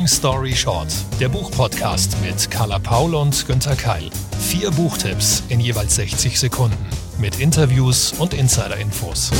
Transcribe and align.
Long 0.00 0.08
Story 0.08 0.56
Short, 0.56 0.88
der 1.20 1.28
Buchpodcast 1.28 2.16
mit 2.22 2.50
Carla 2.50 2.78
Paul 2.78 3.14
und 3.14 3.46
Günther 3.46 3.76
Keil. 3.76 4.08
Vier 4.40 4.70
Buchtipps 4.70 5.42
in 5.50 5.60
jeweils 5.60 5.96
60 5.96 6.40
Sekunden 6.40 6.86
mit 7.18 7.38
Interviews 7.38 8.14
und 8.14 8.32
Insider-Infos. 8.32 9.30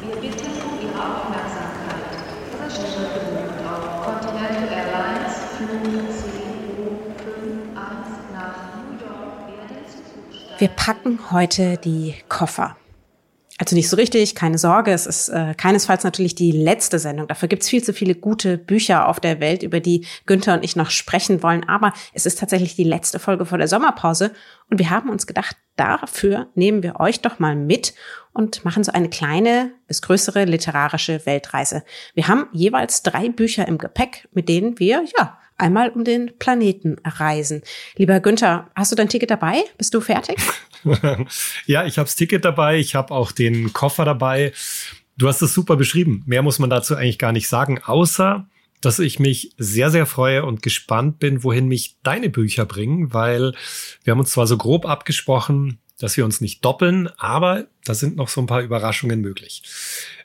Wir 0.00 0.14
bitten 0.14 0.46
um 0.62 0.78
Ihre 0.80 0.94
Aufmerksamkeit. 0.94 2.06
Passagiere 2.60 3.18
gebucht 3.24 3.66
auf 3.66 4.04
Continental 4.04 4.68
Airlines 4.68 5.34
Flug 5.56 5.82
CU51 7.74 7.74
nach 8.32 8.58
New 8.76 8.94
York 9.04 9.42
werden 9.48 9.82
zu 9.90 9.98
Zug 9.98 10.60
Wir 10.60 10.68
packen 10.68 11.18
heute 11.32 11.78
die 11.78 12.14
Koffer. 12.28 12.76
Also 13.58 13.76
nicht 13.76 13.88
so 13.88 13.96
richtig, 13.96 14.34
keine 14.34 14.58
Sorge, 14.58 14.92
es 14.92 15.06
ist 15.06 15.28
äh, 15.28 15.54
keinesfalls 15.54 16.04
natürlich 16.04 16.34
die 16.34 16.52
letzte 16.52 16.98
Sendung. 16.98 17.28
Dafür 17.28 17.48
gibt's 17.48 17.68
viel 17.68 17.82
zu 17.82 17.92
viele 17.92 18.14
gute 18.14 18.58
Bücher 18.58 19.08
auf 19.08 19.20
der 19.20 19.40
Welt, 19.40 19.62
über 19.62 19.80
die 19.80 20.06
Günther 20.26 20.54
und 20.54 20.64
ich 20.64 20.74
noch 20.74 20.90
sprechen 20.90 21.42
wollen. 21.42 21.68
Aber 21.68 21.92
es 22.14 22.26
ist 22.26 22.38
tatsächlich 22.38 22.76
die 22.76 22.84
letzte 22.84 23.18
Folge 23.18 23.44
vor 23.44 23.58
der 23.58 23.68
Sommerpause. 23.68 24.32
Und 24.70 24.78
wir 24.78 24.90
haben 24.90 25.10
uns 25.10 25.26
gedacht, 25.26 25.56
dafür 25.76 26.48
nehmen 26.54 26.82
wir 26.82 26.98
euch 26.98 27.20
doch 27.20 27.38
mal 27.38 27.54
mit 27.54 27.94
und 28.32 28.64
machen 28.64 28.84
so 28.84 28.92
eine 28.92 29.10
kleine 29.10 29.72
bis 29.86 30.00
größere 30.02 30.44
literarische 30.44 31.26
Weltreise. 31.26 31.84
Wir 32.14 32.28
haben 32.28 32.46
jeweils 32.52 33.02
drei 33.02 33.28
Bücher 33.28 33.68
im 33.68 33.78
Gepäck, 33.78 34.28
mit 34.32 34.48
denen 34.48 34.78
wir, 34.78 35.04
ja, 35.18 35.38
einmal 35.62 35.88
um 35.90 36.04
den 36.04 36.32
Planeten 36.38 36.96
reisen. 37.04 37.62
Lieber 37.96 38.20
Günther, 38.20 38.70
hast 38.74 38.92
du 38.92 38.96
dein 38.96 39.08
Ticket 39.08 39.30
dabei? 39.30 39.62
Bist 39.78 39.94
du 39.94 40.00
fertig? 40.00 40.36
ja, 41.66 41.86
ich 41.86 41.96
habe 41.98 42.06
das 42.06 42.16
Ticket 42.16 42.44
dabei, 42.44 42.78
ich 42.78 42.94
habe 42.94 43.14
auch 43.14 43.32
den 43.32 43.72
Koffer 43.72 44.04
dabei. 44.04 44.52
Du 45.16 45.28
hast 45.28 45.40
es 45.40 45.54
super 45.54 45.76
beschrieben. 45.76 46.22
Mehr 46.26 46.42
muss 46.42 46.58
man 46.58 46.68
dazu 46.68 46.96
eigentlich 46.96 47.18
gar 47.18 47.32
nicht 47.32 47.48
sagen, 47.48 47.80
außer 47.82 48.46
dass 48.82 48.98
ich 48.98 49.20
mich 49.20 49.54
sehr, 49.58 49.90
sehr 49.90 50.06
freue 50.06 50.44
und 50.44 50.60
gespannt 50.60 51.20
bin, 51.20 51.44
wohin 51.44 51.68
mich 51.68 51.98
deine 52.02 52.28
Bücher 52.28 52.66
bringen, 52.66 53.14
weil 53.14 53.54
wir 54.02 54.10
haben 54.10 54.18
uns 54.18 54.32
zwar 54.32 54.48
so 54.48 54.58
grob 54.58 54.86
abgesprochen, 54.86 55.78
dass 55.98 56.16
wir 56.16 56.24
uns 56.24 56.40
nicht 56.40 56.64
doppeln, 56.64 57.08
aber 57.16 57.68
da 57.84 57.94
sind 57.94 58.16
noch 58.16 58.28
so 58.28 58.40
ein 58.40 58.48
paar 58.48 58.60
Überraschungen 58.60 59.20
möglich. 59.20 59.62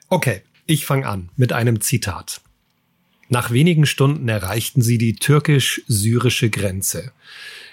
Okay, 0.08 0.42
ich 0.66 0.86
fange 0.86 1.06
an 1.06 1.30
mit 1.36 1.52
einem 1.52 1.80
Zitat. 1.80 2.40
Nach 3.28 3.50
wenigen 3.50 3.86
Stunden 3.86 4.28
erreichten 4.28 4.80
sie 4.80 4.98
die 4.98 5.14
türkisch-syrische 5.14 6.50
Grenze. 6.50 7.12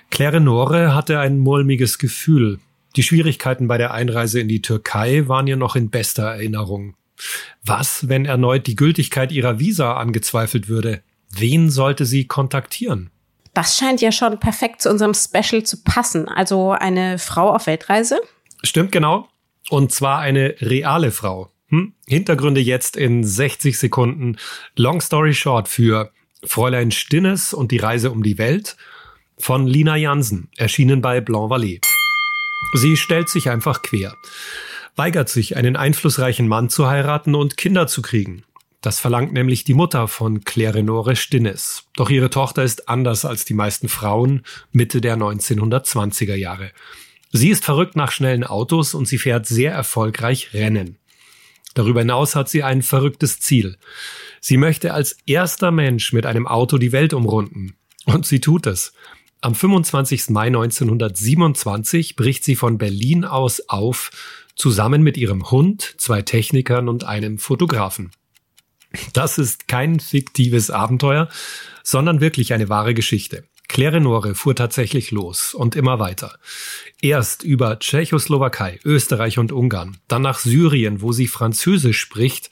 Claire 0.09 0.39
Nore 0.39 0.93
hatte 0.93 1.19
ein 1.19 1.39
mulmiges 1.39 1.97
Gefühl. 1.97 2.59
Die 2.95 3.03
Schwierigkeiten 3.03 3.67
bei 3.67 3.77
der 3.77 3.93
Einreise 3.93 4.39
in 4.39 4.47
die 4.47 4.61
Türkei 4.61 5.27
waren 5.27 5.47
ihr 5.47 5.57
noch 5.57 5.75
in 5.75 5.89
bester 5.89 6.23
Erinnerung. 6.23 6.95
Was, 7.63 8.09
wenn 8.09 8.25
erneut 8.25 8.67
die 8.67 8.75
Gültigkeit 8.75 9.31
ihrer 9.31 9.59
Visa 9.59 9.95
angezweifelt 9.95 10.67
würde? 10.67 11.01
Wen 11.31 11.69
sollte 11.69 12.05
sie 12.05 12.25
kontaktieren? 12.25 13.09
Das 13.53 13.77
scheint 13.77 14.01
ja 14.01 14.11
schon 14.11 14.39
perfekt 14.39 14.81
zu 14.81 14.89
unserem 14.89 15.13
Special 15.13 15.63
zu 15.63 15.81
passen. 15.83 16.27
Also 16.27 16.71
eine 16.71 17.17
Frau 17.17 17.53
auf 17.53 17.67
Weltreise? 17.67 18.19
Stimmt 18.63 18.91
genau. 18.91 19.29
Und 19.69 19.91
zwar 19.91 20.19
eine 20.19 20.55
reale 20.59 21.11
Frau. 21.11 21.49
Hm? 21.69 21.93
Hintergründe 22.07 22.61
jetzt 22.61 22.95
in 22.95 23.23
60 23.23 23.77
Sekunden. 23.77 24.37
Long 24.75 25.01
story 25.01 25.33
short 25.33 25.67
für 25.67 26.11
Fräulein 26.43 26.91
Stinnes 26.91 27.53
und 27.53 27.71
die 27.71 27.77
Reise 27.77 28.11
um 28.11 28.23
die 28.23 28.37
Welt 28.37 28.77
von 29.37 29.67
Lina 29.67 29.95
Jansen, 29.95 30.49
erschienen 30.55 31.01
bei 31.01 31.21
Blanc 31.21 31.51
Vallée. 31.51 31.81
Sie 32.73 32.97
stellt 32.97 33.29
sich 33.29 33.49
einfach 33.49 33.81
quer, 33.81 34.15
weigert 34.95 35.29
sich, 35.29 35.57
einen 35.57 35.75
einflussreichen 35.75 36.47
Mann 36.47 36.69
zu 36.69 36.87
heiraten 36.87 37.35
und 37.35 37.57
Kinder 37.57 37.87
zu 37.87 38.01
kriegen. 38.01 38.43
Das 38.81 38.99
verlangt 38.99 39.33
nämlich 39.33 39.63
die 39.63 39.73
Mutter 39.73 40.07
von 40.07 40.43
Claire 40.43 40.83
Nore 40.83 41.15
Stinnes. 41.15 41.85
Doch 41.95 42.09
ihre 42.09 42.29
Tochter 42.29 42.63
ist 42.63 42.87
anders 42.87 43.25
als 43.25 43.43
die 43.43 43.55
meisten 43.55 43.89
Frauen 43.89 44.43
Mitte 44.71 45.01
der 45.01 45.17
1920er 45.17 46.35
Jahre. 46.35 46.71
Sie 47.31 47.49
ist 47.49 47.65
verrückt 47.65 47.95
nach 47.95 48.11
schnellen 48.11 48.43
Autos 48.43 48.93
und 48.93 49.07
sie 49.07 49.17
fährt 49.17 49.47
sehr 49.47 49.73
erfolgreich 49.73 50.53
Rennen. 50.53 50.99
Darüber 51.75 51.99
hinaus 51.99 52.35
hat 52.35 52.49
sie 52.49 52.63
ein 52.63 52.81
verrücktes 52.81 53.39
Ziel. 53.39 53.77
Sie 54.41 54.57
möchte 54.57 54.93
als 54.93 55.17
erster 55.27 55.69
Mensch 55.71 56.13
mit 56.13 56.25
einem 56.25 56.47
Auto 56.47 56.79
die 56.79 56.91
Welt 56.91 57.13
umrunden. 57.13 57.75
Und 58.05 58.25
sie 58.25 58.39
tut 58.39 58.65
es. 58.65 58.93
Am 59.41 59.53
25. 59.53 60.29
Mai 60.29 60.47
1927 60.47 62.15
bricht 62.15 62.43
sie 62.43 62.55
von 62.55 62.79
Berlin 62.79 63.25
aus 63.25 63.69
auf, 63.69 64.09
zusammen 64.55 65.03
mit 65.03 65.17
ihrem 65.17 65.51
Hund, 65.51 65.95
zwei 65.97 66.21
Technikern 66.21 66.87
und 66.89 67.03
einem 67.03 67.37
Fotografen. 67.37 68.11
Das 69.13 69.37
ist 69.37 69.67
kein 69.67 69.99
fiktives 69.99 70.71
Abenteuer, 70.71 71.27
sondern 71.83 72.21
wirklich 72.21 72.53
eine 72.53 72.69
wahre 72.69 72.93
Geschichte. 72.93 73.43
Claire 73.67 73.99
Nore 73.99 74.35
fuhr 74.35 74.55
tatsächlich 74.55 75.11
los 75.11 75.53
und 75.53 75.75
immer 75.75 75.99
weiter. 75.99 76.37
Erst 77.01 77.43
über 77.43 77.79
Tschechoslowakei, 77.79 78.79
Österreich 78.85 79.37
und 79.37 79.51
Ungarn, 79.51 79.97
dann 80.07 80.21
nach 80.21 80.39
Syrien, 80.39 81.01
wo 81.01 81.11
sie 81.11 81.27
Französisch 81.27 81.99
spricht, 81.99 82.49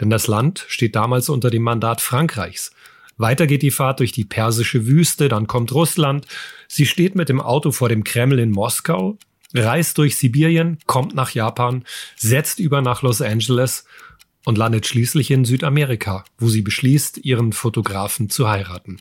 denn 0.00 0.10
das 0.10 0.26
Land 0.26 0.64
steht 0.68 0.96
damals 0.96 1.28
unter 1.28 1.50
dem 1.50 1.62
Mandat 1.62 2.00
Frankreichs. 2.00 2.72
Weiter 3.16 3.46
geht 3.46 3.62
die 3.62 3.70
Fahrt 3.70 4.00
durch 4.00 4.12
die 4.12 4.24
persische 4.24 4.86
Wüste, 4.86 5.28
dann 5.28 5.46
kommt 5.46 5.72
Russland. 5.72 6.26
Sie 6.68 6.84
steht 6.84 7.14
mit 7.14 7.28
dem 7.28 7.40
Auto 7.40 7.72
vor 7.72 7.88
dem 7.88 8.04
Kreml 8.04 8.38
in 8.38 8.50
Moskau, 8.50 9.16
reist 9.54 9.96
durch 9.98 10.16
Sibirien, 10.16 10.78
kommt 10.86 11.14
nach 11.14 11.30
Japan, 11.30 11.84
setzt 12.16 12.58
über 12.58 12.82
nach 12.82 13.02
Los 13.02 13.22
Angeles 13.22 13.86
und 14.44 14.58
landet 14.58 14.86
schließlich 14.86 15.30
in 15.30 15.44
Südamerika, 15.44 16.24
wo 16.38 16.48
sie 16.48 16.62
beschließt, 16.62 17.18
ihren 17.18 17.52
Fotografen 17.52 18.28
zu 18.28 18.48
heiraten. 18.48 18.98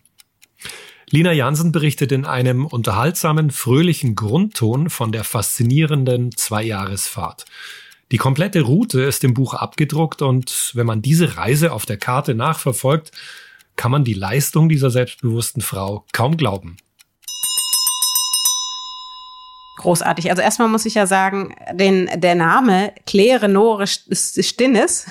Lina 1.15 1.31
Jansen 1.31 1.71
berichtet 1.71 2.11
in 2.11 2.25
einem 2.25 2.65
unterhaltsamen, 2.65 3.49
fröhlichen 3.49 4.15
Grundton 4.15 4.89
von 4.89 5.13
der 5.13 5.23
faszinierenden 5.23 6.35
Zweijahresfahrt. 6.35 7.45
Die 8.11 8.17
komplette 8.17 8.63
Route 8.63 9.01
ist 9.03 9.23
im 9.23 9.33
Buch 9.33 9.53
abgedruckt 9.53 10.21
und 10.21 10.71
wenn 10.73 10.85
man 10.85 11.01
diese 11.01 11.37
Reise 11.37 11.71
auf 11.71 11.85
der 11.85 11.95
Karte 11.95 12.35
nachverfolgt, 12.35 13.11
kann 13.77 13.91
man 13.91 14.03
die 14.03 14.13
Leistung 14.13 14.67
dieser 14.67 14.91
selbstbewussten 14.91 15.61
Frau 15.61 16.05
kaum 16.11 16.35
glauben. 16.35 16.75
Großartig. 19.77 20.29
Also 20.29 20.41
erstmal 20.41 20.67
muss 20.67 20.85
ich 20.85 20.95
ja 20.95 21.07
sagen, 21.07 21.55
den, 21.71 22.09
der 22.17 22.35
Name 22.35 22.91
Claire 23.05 23.47
Nore 23.47 23.87
Stinnes 23.87 25.05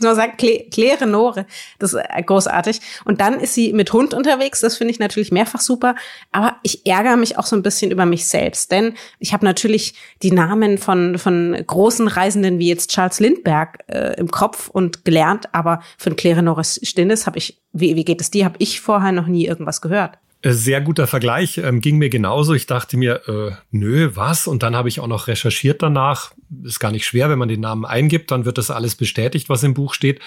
nur 0.00 0.14
sagen, 0.14 0.32
Claire 0.36 1.06
Nore, 1.06 1.46
das 1.78 1.92
ist 1.92 2.02
großartig. 2.26 2.80
Und 3.04 3.20
dann 3.20 3.40
ist 3.40 3.54
sie 3.54 3.72
mit 3.72 3.92
Hund 3.92 4.14
unterwegs, 4.14 4.60
das 4.60 4.76
finde 4.76 4.92
ich 4.92 4.98
natürlich 4.98 5.32
mehrfach 5.32 5.60
super. 5.60 5.94
Aber 6.32 6.56
ich 6.62 6.86
ärgere 6.86 7.16
mich 7.16 7.38
auch 7.38 7.46
so 7.46 7.56
ein 7.56 7.62
bisschen 7.62 7.90
über 7.90 8.06
mich 8.06 8.26
selbst, 8.26 8.70
denn 8.70 8.94
ich 9.18 9.32
habe 9.32 9.44
natürlich 9.44 9.94
die 10.22 10.32
Namen 10.32 10.78
von, 10.78 11.18
von 11.18 11.56
großen 11.66 12.08
Reisenden 12.08 12.58
wie 12.58 12.68
jetzt 12.68 12.90
Charles 12.90 13.20
Lindbergh 13.20 13.78
äh, 13.88 14.18
im 14.18 14.30
Kopf 14.30 14.68
und 14.68 15.04
gelernt, 15.04 15.52
aber 15.52 15.80
von 15.96 16.16
Claire 16.16 16.42
Nore 16.42 16.64
Stinnes 16.64 17.26
habe 17.26 17.38
ich, 17.38 17.60
wie, 17.72 17.96
wie 17.96 18.04
geht 18.04 18.20
es 18.20 18.30
dir, 18.30 18.44
habe 18.44 18.56
ich 18.58 18.80
vorher 18.80 19.12
noch 19.12 19.26
nie 19.26 19.46
irgendwas 19.46 19.80
gehört. 19.80 20.18
Äh, 20.40 20.52
sehr 20.52 20.80
guter 20.80 21.06
Vergleich, 21.06 21.58
ähm, 21.58 21.80
ging 21.80 21.98
mir 21.98 22.10
genauso. 22.10 22.54
Ich 22.54 22.66
dachte 22.66 22.96
mir, 22.96 23.28
äh, 23.28 23.52
nö, 23.70 24.10
was? 24.14 24.46
Und 24.46 24.62
dann 24.62 24.76
habe 24.76 24.88
ich 24.88 25.00
auch 25.00 25.08
noch 25.08 25.26
recherchiert 25.26 25.82
danach. 25.82 26.32
Ist 26.62 26.78
gar 26.78 26.92
nicht 26.92 27.06
schwer, 27.06 27.28
wenn 27.28 27.38
man 27.38 27.48
den 27.48 27.60
Namen 27.60 27.84
eingibt, 27.84 28.30
dann 28.30 28.44
wird 28.44 28.58
das 28.58 28.70
alles 28.70 28.94
bestätigt, 28.94 29.48
was 29.48 29.62
im 29.64 29.74
Buch 29.74 29.94
steht. 29.94 30.20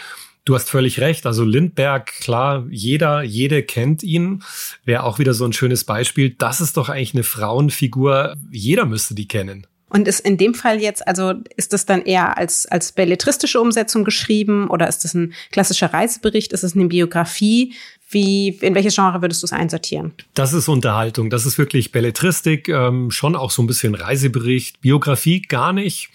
Du 0.44 0.56
hast 0.56 0.70
völlig 0.70 1.00
recht. 1.00 1.26
Also 1.26 1.44
Lindberg, 1.44 2.08
klar, 2.20 2.66
jeder, 2.70 3.22
jede 3.22 3.64
kennt 3.64 4.04
ihn. 4.04 4.44
Wäre 4.84 5.04
auch 5.04 5.20
wieder 5.20 5.34
so 5.34 5.46
ein 5.46 5.54
schönes 5.54 5.84
Beispiel. 5.84 6.32
Das 6.32 6.62
ist 6.62 6.78
doch 6.78 6.90
eigentlich 6.90 7.14
eine 7.14 7.24
Frauenfigur. 7.24 8.36
Jeder 8.52 8.86
müsste 8.86 9.14
die 9.14 9.28
kennen. 9.28 9.68
Und 9.88 10.08
ist 10.08 10.22
in 10.22 10.38
dem 10.38 10.54
Fall 10.54 10.82
jetzt, 10.82 11.06
also 11.06 11.34
ist 11.58 11.74
das 11.74 11.86
dann 11.86 12.02
eher 12.02 12.38
als, 12.38 12.66
als 12.66 12.94
belletristische 12.94 13.60
Umsetzung 13.60 14.06
geschrieben 14.06 14.70
oder 14.70 14.88
ist 14.88 15.04
das 15.04 15.14
ein 15.14 15.34
klassischer 15.52 15.94
Reisebericht? 15.94 16.54
Ist 16.54 16.64
es 16.64 16.76
eine 16.76 16.86
Biografie? 16.86 17.74
Wie, 18.12 18.50
in 18.50 18.76
welches 18.76 18.96
Genre 18.96 19.22
würdest 19.22 19.42
du 19.42 19.46
es 19.46 19.54
einsortieren? 19.54 20.14
Das 20.34 20.54
ist 20.54 20.68
Unterhaltung. 20.68 21.30
Das 21.30 21.46
ist 21.46 21.58
wirklich 21.58 21.92
Belletristik, 21.92 22.68
ähm, 22.68 23.10
schon 23.10 23.36
auch 23.36 23.52
so 23.52 23.64
ein 23.64 23.68
bisschen 23.68 23.96
Reisebericht, 23.96 24.82
Biografie 24.82 25.42
gar 25.42 25.74
nicht. 25.74 26.10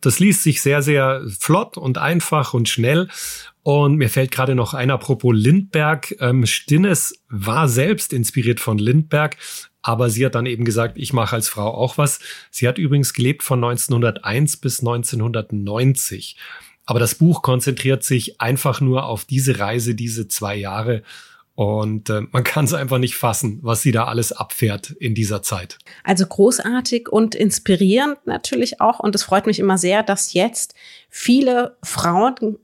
Das 0.00 0.18
liest 0.18 0.42
sich 0.42 0.62
sehr, 0.62 0.82
sehr 0.82 1.22
flott 1.40 1.76
und 1.76 1.98
einfach 1.98 2.54
und 2.54 2.68
schnell. 2.68 3.08
Und 3.62 3.96
mir 3.96 4.08
fällt 4.08 4.30
gerade 4.30 4.54
noch 4.54 4.74
ein, 4.74 4.90
apropos 4.90 5.34
Lindberg. 5.34 6.14
Ähm, 6.20 6.46
Stinnes 6.46 7.14
war 7.28 7.68
selbst 7.68 8.12
inspiriert 8.12 8.60
von 8.60 8.78
Lindberg, 8.78 9.36
aber 9.82 10.10
sie 10.10 10.24
hat 10.24 10.34
dann 10.34 10.46
eben 10.46 10.64
gesagt, 10.64 10.98
ich 10.98 11.12
mache 11.12 11.36
als 11.36 11.48
Frau 11.48 11.74
auch 11.74 11.98
was. 11.98 12.20
Sie 12.50 12.68
hat 12.68 12.78
übrigens 12.78 13.12
gelebt 13.12 13.42
von 13.42 13.62
1901 13.62 14.58
bis 14.58 14.80
1990. 14.80 16.36
Aber 16.86 16.98
das 16.98 17.14
Buch 17.14 17.42
konzentriert 17.42 18.02
sich 18.04 18.40
einfach 18.40 18.80
nur 18.80 19.04
auf 19.04 19.26
diese 19.26 19.58
Reise, 19.58 19.94
diese 19.94 20.28
zwei 20.28 20.56
Jahre. 20.56 21.02
Und 21.58 22.08
äh, 22.08 22.20
man 22.30 22.44
kann 22.44 22.66
es 22.66 22.72
einfach 22.72 22.98
nicht 22.98 23.16
fassen, 23.16 23.58
was 23.62 23.82
sie 23.82 23.90
da 23.90 24.04
alles 24.04 24.30
abfährt 24.30 24.92
in 24.92 25.16
dieser 25.16 25.42
Zeit. 25.42 25.76
Also 26.04 26.24
großartig 26.24 27.08
und 27.08 27.34
inspirierend 27.34 28.24
natürlich 28.26 28.80
auch. 28.80 29.00
Und 29.00 29.16
es 29.16 29.24
freut 29.24 29.48
mich 29.48 29.58
immer 29.58 29.76
sehr, 29.76 30.04
dass 30.04 30.34
jetzt 30.34 30.74
viele 31.10 31.76
Frauen 31.82 32.58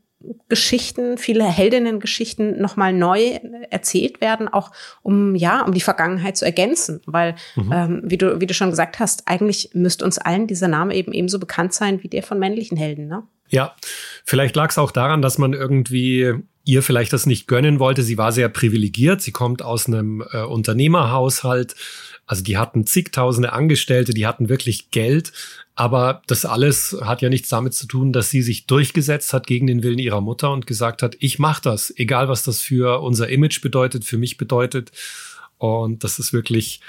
Geschichten, 0.48 1.18
viele 1.18 1.44
Heldinnen-Geschichten 1.44 2.62
nochmal 2.62 2.92
neu 2.92 3.40
erzählt 3.68 4.20
werden, 4.20 4.46
auch 4.48 4.70
um 5.02 5.34
ja, 5.34 5.62
um 5.62 5.74
die 5.74 5.80
Vergangenheit 5.80 6.36
zu 6.36 6.44
ergänzen. 6.44 7.00
Weil, 7.04 7.34
mhm. 7.56 7.72
ähm, 7.72 8.02
wie 8.04 8.16
du, 8.16 8.40
wie 8.40 8.46
du 8.46 8.54
schon 8.54 8.70
gesagt 8.70 9.00
hast, 9.00 9.26
eigentlich 9.26 9.70
müsste 9.74 10.04
uns 10.04 10.18
allen 10.18 10.46
dieser 10.46 10.68
Name 10.68 10.94
eben 10.94 11.12
ebenso 11.12 11.40
bekannt 11.40 11.74
sein 11.74 12.00
wie 12.04 12.08
der 12.08 12.22
von 12.22 12.38
männlichen 12.38 12.78
Helden, 12.78 13.08
ne? 13.08 13.24
Ja, 13.48 13.74
vielleicht 14.24 14.54
lag 14.56 14.70
es 14.70 14.78
auch 14.78 14.92
daran, 14.92 15.20
dass 15.20 15.36
man 15.36 15.52
irgendwie 15.52 16.34
ihr 16.64 16.82
vielleicht 16.82 17.12
das 17.12 17.26
nicht 17.26 17.46
gönnen 17.46 17.78
wollte. 17.78 18.02
Sie 18.02 18.18
war 18.18 18.32
sehr 18.32 18.48
privilegiert. 18.48 19.20
Sie 19.22 19.32
kommt 19.32 19.62
aus 19.62 19.86
einem 19.86 20.24
äh, 20.32 20.42
Unternehmerhaushalt. 20.42 21.74
Also 22.26 22.42
die 22.42 22.56
hatten 22.56 22.86
zigtausende 22.86 23.52
Angestellte, 23.52 24.14
die 24.14 24.26
hatten 24.26 24.48
wirklich 24.48 24.90
Geld. 24.90 25.32
Aber 25.74 26.22
das 26.26 26.44
alles 26.44 26.96
hat 27.02 27.20
ja 27.20 27.28
nichts 27.28 27.48
damit 27.48 27.74
zu 27.74 27.86
tun, 27.86 28.12
dass 28.12 28.30
sie 28.30 28.42
sich 28.42 28.66
durchgesetzt 28.66 29.32
hat 29.32 29.46
gegen 29.46 29.66
den 29.66 29.82
Willen 29.82 29.98
ihrer 29.98 30.20
Mutter 30.20 30.52
und 30.52 30.66
gesagt 30.66 31.02
hat, 31.02 31.16
ich 31.18 31.38
mache 31.38 31.62
das, 31.62 31.92
egal 31.96 32.28
was 32.28 32.44
das 32.44 32.60
für 32.60 33.00
unser 33.00 33.28
Image 33.28 33.60
bedeutet, 33.60 34.04
für 34.04 34.16
mich 34.18 34.36
bedeutet. 34.36 34.92
Und 35.58 36.04
das 36.04 36.18
ist 36.18 36.32
wirklich 36.32 36.80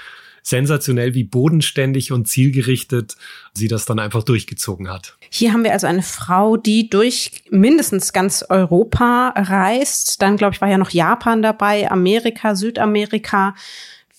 sensationell, 0.46 1.14
wie 1.14 1.24
bodenständig 1.24 2.12
und 2.12 2.28
zielgerichtet 2.28 3.16
sie 3.52 3.66
das 3.66 3.84
dann 3.84 3.98
einfach 3.98 4.22
durchgezogen 4.22 4.88
hat. 4.88 5.16
Hier 5.28 5.52
haben 5.52 5.64
wir 5.64 5.72
also 5.72 5.88
eine 5.88 6.04
Frau, 6.04 6.56
die 6.56 6.88
durch 6.88 7.42
mindestens 7.50 8.12
ganz 8.12 8.44
Europa 8.48 9.34
reist. 9.36 10.22
Dann, 10.22 10.36
glaube 10.36 10.54
ich, 10.54 10.60
war 10.60 10.68
ja 10.68 10.78
noch 10.78 10.90
Japan 10.90 11.42
dabei, 11.42 11.90
Amerika, 11.90 12.54
Südamerika. 12.54 13.56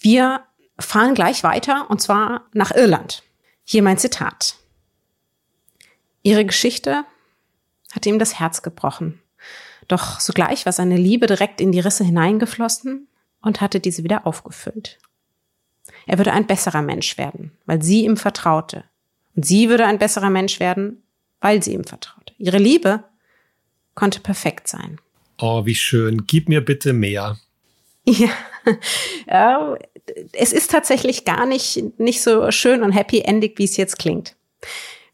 Wir 0.01 0.41
fahren 0.77 1.13
gleich 1.13 1.43
weiter 1.43 1.89
und 1.89 2.01
zwar 2.01 2.45
nach 2.51 2.71
Irland. 2.71 3.23
Hier 3.63 3.81
mein 3.81 3.97
Zitat. 3.97 4.55
Ihre 6.23 6.43
Geschichte 6.43 7.05
hat 7.93 8.05
ihm 8.05 8.19
das 8.19 8.37
Herz 8.37 8.63
gebrochen. 8.63 9.21
Doch 9.87 10.19
sogleich 10.19 10.65
war 10.65 10.73
seine 10.73 10.97
Liebe 10.97 11.25
direkt 11.25 11.61
in 11.61 11.71
die 11.71 11.79
Risse 11.79 12.03
hineingeflossen 12.03 13.07
und 13.41 13.61
hatte 13.61 13.79
diese 13.79 14.03
wieder 14.03 14.27
aufgefüllt. 14.27 14.99
Er 16.05 16.17
würde 16.17 16.33
ein 16.33 16.47
besserer 16.47 16.81
Mensch 16.81 17.17
werden, 17.17 17.51
weil 17.65 17.81
sie 17.81 18.05
ihm 18.05 18.17
vertraute. 18.17 18.83
Und 19.35 19.45
sie 19.45 19.69
würde 19.69 19.85
ein 19.85 19.99
besserer 19.99 20.29
Mensch 20.29 20.59
werden, 20.59 21.03
weil 21.41 21.61
sie 21.61 21.73
ihm 21.73 21.83
vertraute. 21.83 22.33
Ihre 22.37 22.57
Liebe 22.57 23.03
konnte 23.95 24.19
perfekt 24.19 24.67
sein. 24.67 24.99
Oh, 25.39 25.65
wie 25.65 25.75
schön. 25.75 26.25
Gib 26.25 26.49
mir 26.49 26.61
bitte 26.61 26.93
mehr. 26.93 27.37
Ja, 28.05 28.29
es 30.33 30.53
ist 30.53 30.71
tatsächlich 30.71 31.25
gar 31.25 31.45
nicht, 31.45 31.99
nicht 31.99 32.21
so 32.21 32.49
schön 32.51 32.83
und 32.83 32.91
happy-endig, 32.91 33.57
wie 33.57 33.65
es 33.65 33.77
jetzt 33.77 33.99
klingt. 33.99 34.35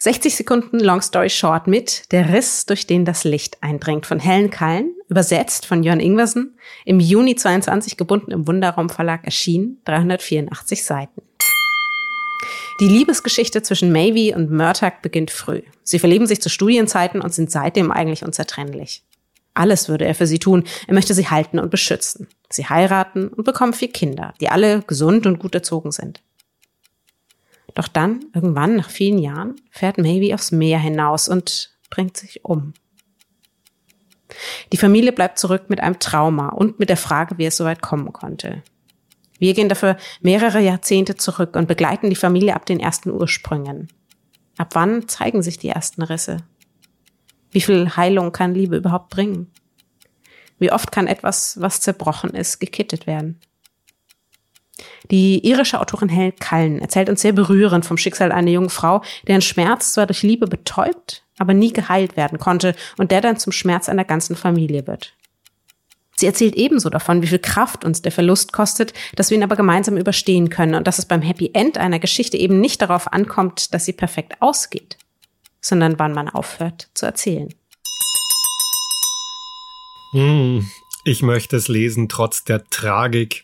60 0.03 0.35
Sekunden 0.35 0.81
Long 0.81 1.01
Story 1.01 1.29
Short 1.29 1.65
mit 1.65 2.11
Der 2.11 2.33
Riss, 2.33 2.65
durch 2.65 2.85
den 2.85 3.05
das 3.05 3.23
Licht 3.23 3.63
eindringt 3.63 4.05
von 4.05 4.19
Helen 4.19 4.49
Kallen, 4.49 4.93
übersetzt 5.07 5.65
von 5.65 5.81
Jörn 5.81 6.01
Ingwersen, 6.01 6.59
im 6.83 6.99
Juni 6.99 7.37
22 7.37 7.95
gebunden 7.95 8.31
im 8.31 8.45
Wunderraum 8.45 8.89
Verlag 8.89 9.23
erschienen, 9.23 9.79
384 9.85 10.83
Seiten. 10.83 11.21
Die 12.81 12.89
Liebesgeschichte 12.89 13.61
zwischen 13.61 13.93
Mavie 13.93 14.35
und 14.35 14.51
Murtagh 14.51 15.01
beginnt 15.01 15.31
früh. 15.31 15.61
Sie 15.83 15.99
verleben 15.99 16.27
sich 16.27 16.41
zu 16.41 16.49
Studienzeiten 16.49 17.21
und 17.21 17.33
sind 17.33 17.49
seitdem 17.49 17.89
eigentlich 17.89 18.25
unzertrennlich. 18.25 19.03
Alles 19.53 19.87
würde 19.87 20.03
er 20.03 20.15
für 20.15 20.27
sie 20.27 20.39
tun. 20.39 20.65
Er 20.85 20.95
möchte 20.95 21.13
sie 21.13 21.29
halten 21.29 21.59
und 21.59 21.71
beschützen. 21.71 22.27
Sie 22.49 22.65
heiraten 22.65 23.29
und 23.29 23.45
bekommen 23.45 23.71
vier 23.71 23.93
Kinder, 23.93 24.33
die 24.41 24.49
alle 24.49 24.81
gesund 24.81 25.25
und 25.25 25.39
gut 25.39 25.55
erzogen 25.55 25.93
sind. 25.93 26.21
Doch 27.73 27.87
dann, 27.87 28.25
irgendwann 28.33 28.75
nach 28.75 28.89
vielen 28.89 29.17
Jahren, 29.17 29.55
fährt 29.71 29.97
Maybe 29.97 30.33
aufs 30.33 30.51
Meer 30.51 30.79
hinaus 30.79 31.27
und 31.27 31.75
bringt 31.89 32.17
sich 32.17 32.45
um. 32.45 32.73
Die 34.71 34.77
Familie 34.77 35.11
bleibt 35.11 35.37
zurück 35.37 35.69
mit 35.69 35.79
einem 35.79 35.99
Trauma 35.99 36.49
und 36.49 36.79
mit 36.79 36.89
der 36.89 36.97
Frage, 36.97 37.37
wie 37.37 37.45
es 37.45 37.57
so 37.57 37.65
weit 37.65 37.81
kommen 37.81 38.13
konnte. 38.13 38.63
Wir 39.39 39.53
gehen 39.53 39.69
dafür 39.69 39.97
mehrere 40.21 40.59
Jahrzehnte 40.59 41.15
zurück 41.15 41.55
und 41.55 41.67
begleiten 41.67 42.09
die 42.09 42.15
Familie 42.15 42.55
ab 42.55 42.65
den 42.65 42.79
ersten 42.79 43.11
Ursprüngen. 43.11 43.89
Ab 44.57 44.69
wann 44.73 45.07
zeigen 45.07 45.41
sich 45.41 45.57
die 45.57 45.69
ersten 45.69 46.03
Risse? 46.03 46.37
Wie 47.51 47.61
viel 47.61 47.95
Heilung 47.95 48.31
kann 48.31 48.53
Liebe 48.53 48.77
überhaupt 48.77 49.09
bringen? 49.09 49.51
Wie 50.59 50.71
oft 50.71 50.91
kann 50.91 51.07
etwas, 51.07 51.59
was 51.59 51.81
zerbrochen 51.81 52.31
ist, 52.31 52.59
gekittet 52.59 53.05
werden? 53.05 53.39
Die 55.11 55.45
irische 55.45 55.79
Autorin 55.79 56.09
Hel 56.09 56.31
Cullen 56.31 56.79
erzählt 56.79 57.09
uns 57.09 57.21
sehr 57.21 57.33
berührend 57.33 57.85
vom 57.85 57.97
Schicksal 57.97 58.31
einer 58.31 58.51
jungen 58.51 58.69
Frau, 58.69 59.03
deren 59.27 59.41
Schmerz 59.41 59.93
zwar 59.93 60.07
durch 60.07 60.23
Liebe 60.23 60.47
betäubt, 60.47 61.23
aber 61.37 61.53
nie 61.53 61.73
geheilt 61.73 62.17
werden 62.17 62.39
konnte 62.39 62.75
und 62.97 63.11
der 63.11 63.21
dann 63.21 63.37
zum 63.37 63.51
Schmerz 63.51 63.89
einer 63.89 64.05
ganzen 64.05 64.35
Familie 64.35 64.87
wird. 64.87 65.13
Sie 66.15 66.27
erzählt 66.27 66.55
ebenso 66.55 66.89
davon, 66.89 67.21
wie 67.21 67.27
viel 67.27 67.39
Kraft 67.39 67.83
uns 67.83 68.01
der 68.01 68.11
Verlust 68.11 68.53
kostet, 68.53 68.93
dass 69.15 69.29
wir 69.29 69.37
ihn 69.37 69.43
aber 69.43 69.55
gemeinsam 69.55 69.97
überstehen 69.97 70.49
können 70.49 70.75
und 70.75 70.87
dass 70.87 70.99
es 70.99 71.05
beim 71.05 71.21
Happy 71.21 71.51
End 71.53 71.77
einer 71.77 71.99
Geschichte 71.99 72.37
eben 72.37 72.61
nicht 72.61 72.81
darauf 72.81 73.11
ankommt, 73.11 73.73
dass 73.73 73.85
sie 73.85 73.93
perfekt 73.93 74.35
ausgeht, 74.39 74.97
sondern 75.59 75.97
wann 75.99 76.13
man 76.13 76.29
aufhört 76.29 76.89
zu 76.93 77.05
erzählen. 77.05 77.53
Hm, 80.11 80.69
ich 81.03 81.23
möchte 81.23 81.57
es 81.57 81.67
lesen, 81.67 82.07
trotz 82.07 82.43
der 82.43 82.63
Tragik. 82.65 83.43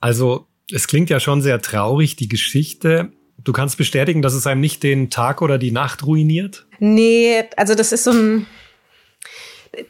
Also, 0.00 0.46
es 0.72 0.86
klingt 0.86 1.10
ja 1.10 1.20
schon 1.20 1.42
sehr 1.42 1.60
traurig, 1.60 2.16
die 2.16 2.28
Geschichte. 2.28 3.12
Du 3.42 3.52
kannst 3.52 3.76
bestätigen, 3.76 4.22
dass 4.22 4.34
es 4.34 4.46
einem 4.46 4.60
nicht 4.60 4.82
den 4.82 5.10
Tag 5.10 5.42
oder 5.42 5.58
die 5.58 5.72
Nacht 5.72 6.06
ruiniert? 6.06 6.66
Nee, 6.78 7.44
also 7.56 7.74
das 7.74 7.92
ist 7.92 8.04
so 8.04 8.12
ein. 8.12 8.46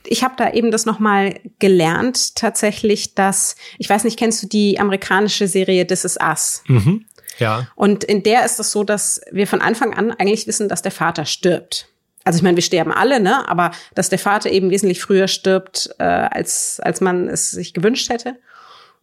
Ich 0.06 0.23
habe 0.23 0.34
da 0.37 0.52
eben 0.52 0.70
das 0.70 0.87
nochmal 0.87 1.40
gelernt, 1.58 2.37
tatsächlich, 2.37 3.17
dass, 3.17 3.56
ich 3.79 3.90
weiß 3.90 4.05
nicht, 4.05 4.17
kennst 4.17 4.40
du 4.43 4.46
die 4.46 4.79
amerikanische 4.79 5.49
Serie 5.49 5.84
This 5.87 6.05
Is 6.05 6.19
Us? 6.23 6.62
Mhm, 6.69 7.05
ja. 7.40 7.67
Und 7.75 8.05
in 8.05 8.23
der 8.23 8.44
ist 8.44 8.61
es 8.61 8.70
so, 8.70 8.85
dass 8.85 9.20
wir 9.32 9.49
von 9.49 9.61
Anfang 9.61 9.93
an 9.93 10.12
eigentlich 10.12 10.46
wissen, 10.46 10.69
dass 10.69 10.82
der 10.82 10.93
Vater 10.93 11.25
stirbt 11.25 11.88
also 12.25 12.37
ich 12.37 12.43
meine, 12.43 12.56
wir 12.56 12.62
sterben 12.62 12.93
alle, 12.93 13.20
ne? 13.20 13.49
Aber 13.49 13.73
dass 13.94 14.08
der 14.08 14.19
Vater 14.19 14.50
eben 14.50 14.70
wesentlich 14.70 15.00
früher 15.00 15.28
stirbt, 15.28 15.90
äh, 15.99 16.05
als, 16.05 16.81
als 16.81 17.00
man 17.00 17.28
es 17.28 17.50
sich 17.50 17.75
gewünscht 17.75 18.08
hätte. 18.11 18.37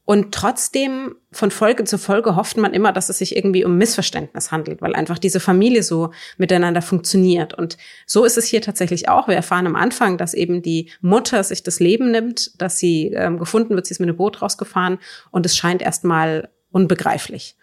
Und 0.09 0.33
trotzdem 0.33 1.17
von 1.31 1.51
Folge 1.51 1.83
zu 1.83 1.99
Folge 1.99 2.35
hofft 2.35 2.57
man 2.57 2.73
immer, 2.73 2.91
dass 2.91 3.09
es 3.09 3.19
sich 3.19 3.35
irgendwie 3.35 3.63
um 3.63 3.77
Missverständnis 3.77 4.51
handelt, 4.51 4.81
weil 4.81 4.95
einfach 4.95 5.19
diese 5.19 5.39
Familie 5.39 5.83
so 5.83 6.09
miteinander 6.39 6.81
funktioniert. 6.81 7.53
Und 7.53 7.77
so 8.07 8.25
ist 8.25 8.35
es 8.35 8.45
hier 8.45 8.63
tatsächlich 8.63 9.07
auch. 9.07 9.27
Wir 9.27 9.35
erfahren 9.35 9.67
am 9.67 9.75
Anfang, 9.75 10.17
dass 10.17 10.33
eben 10.33 10.63
die 10.63 10.89
Mutter 11.01 11.43
sich 11.43 11.61
das 11.61 11.79
Leben 11.79 12.09
nimmt, 12.09 12.59
dass 12.59 12.79
sie 12.79 13.13
ähm, 13.13 13.37
gefunden 13.37 13.75
wird, 13.75 13.85
sie 13.85 13.91
ist 13.91 13.99
mit 13.99 14.09
einem 14.09 14.17
Boot 14.17 14.41
rausgefahren 14.41 14.97
und 15.29 15.45
es 15.45 15.55
scheint 15.55 15.83
erstmal 15.83 16.49
unbegreiflich. 16.71 17.55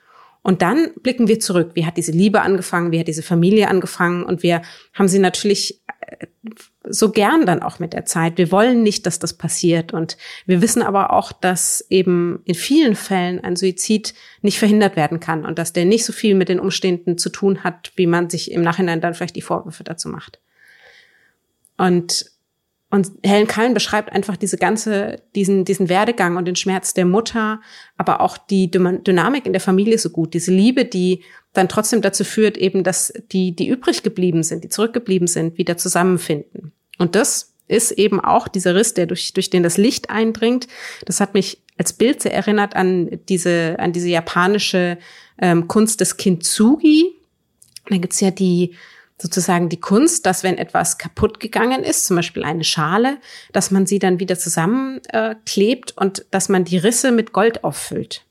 Und 0.45 0.63
dann 0.63 0.91
blicken 1.03 1.27
wir 1.27 1.41
zurück. 1.41 1.73
Wie 1.75 1.85
hat 1.85 1.97
diese 1.97 2.13
Liebe 2.13 2.43
angefangen? 2.43 2.93
Wie 2.93 3.01
hat 3.01 3.09
diese 3.09 3.25
Familie 3.25 3.67
angefangen? 3.67 4.23
Und 4.23 4.45
wir 4.45 4.63
haben 4.95 5.09
sie 5.09 5.19
natürlich 5.19 5.83
so 6.89 7.11
gern 7.11 7.47
dann 7.47 7.63
auch 7.63 7.79
mit 7.79 7.93
der 7.93 8.05
Zeit. 8.05 8.39
Wir 8.39 8.53
wollen 8.53 8.83
nicht, 8.83 9.07
dass 9.07 9.19
das 9.19 9.35
passiert. 9.35 9.93
Und 9.93 10.17
wir 10.47 10.63
wissen 10.63 10.83
aber 10.83 11.13
auch, 11.13 11.33
dass 11.33 11.85
eben 11.91 12.41
in 12.45 12.55
vielen 12.55 12.95
Fällen 12.95 13.43
ein 13.43 13.57
Suizid 13.57 14.15
nicht 14.43 14.59
verhindert 14.59 14.97
werden 14.97 15.21
kann 15.21 15.45
und 15.45 15.59
dass 15.59 15.73
der 15.73 15.85
nicht 15.85 16.05
so 16.05 16.13
viel 16.13 16.35
mit 16.35 16.49
den 16.49 16.61
Umständen 16.61 17.19
zu 17.19 17.31
tun 17.31 17.65
hat, 17.65 17.93
wie 17.97 18.07
man 18.07 18.31
sich 18.31 18.53
im 18.53 18.63
Nachhinein 18.63 19.01
dann 19.01 19.15
vielleicht 19.15 19.37
die 19.37 19.43
Vorwürfe 19.43 19.85
dazu 19.85 20.09
macht. 20.09 20.41
Und 21.77 22.36
und 22.89 23.11
Helen 23.25 23.49
Kallen 23.49 23.75
beschreibt 23.75 24.13
einfach 24.13 24.37
diese 24.37 24.59
ganze, 24.59 25.21
diesen, 25.35 25.65
diesen 25.65 25.89
Werdegang 25.89 26.37
und 26.37 26.45
den 26.45 26.55
Schmerz 26.55 26.95
der 26.95 27.05
Mutter, 27.05 27.61
aber 27.97 28.21
auch 28.21 28.39
die 28.39 28.71
Dynamik 28.71 29.45
in 29.45 29.53
der 29.53 29.61
Familie 29.61 29.99
so 29.99 30.11
gut. 30.11 30.35
Diese 30.35 30.53
Liebe, 30.53 30.85
die 30.85 31.25
dann 31.53 31.69
trotzdem 31.69 32.01
dazu 32.01 32.23
führt, 32.23 32.57
eben, 32.57 32.85
dass 32.85 33.13
die, 33.33 33.57
die 33.57 33.69
übrig 33.69 34.05
geblieben 34.05 34.45
sind, 34.45 34.63
die 34.63 34.69
zurückgeblieben 34.69 35.27
sind, 35.27 35.59
wieder 35.59 35.77
zusammenfinden. 35.77 36.73
Und 36.99 37.17
das 37.17 37.55
ist 37.67 37.91
eben 37.91 38.21
auch 38.21 38.47
dieser 38.47 38.77
Riss, 38.77 38.95
der 38.95 39.07
durch, 39.07 39.33
durch 39.33 39.51
den 39.51 39.65
das 39.65 39.77
Licht 39.77 40.09
eindringt. 40.11 40.69
Das 41.05 41.19
hat 41.21 41.35
mich 41.35 41.63
als 41.79 41.93
Bild 41.93 42.23
sehr 42.23 42.33
erinnert 42.33 42.77
an 42.77 43.19
diese, 43.29 43.77
an 43.81 43.93
diese 43.93 44.09
japanische 44.09 44.99
ähm, 45.41 45.67
Kunst 45.67 46.01
des 46.01 46.17
Kintsugi. 46.17 47.17
Da 47.89 47.97
gibt's 47.97 48.21
ja 48.21 48.31
die, 48.31 48.75
sozusagen 49.19 49.69
die 49.69 49.81
Kunst, 49.81 50.27
dass 50.27 50.43
wenn 50.43 50.59
etwas 50.59 50.99
kaputt 50.99 51.41
gegangen 51.41 51.83
ist, 51.83 52.07
zum 52.07 52.17
Beispiel 52.17 52.45
eine 52.45 52.65
Schale, 52.65 53.19
dass 53.53 53.71
man 53.71 53.87
sie 53.87 53.99
dann 53.99 54.21
wieder 54.21 54.39
zusammenklebt 54.39 55.91
äh, 55.91 56.01
und 56.01 56.27
dass 56.31 56.49
man 56.49 56.65
die 56.65 56.77
Risse 56.77 57.13
mit 57.13 57.33
Gold 57.33 57.65
auffüllt. 57.65 58.25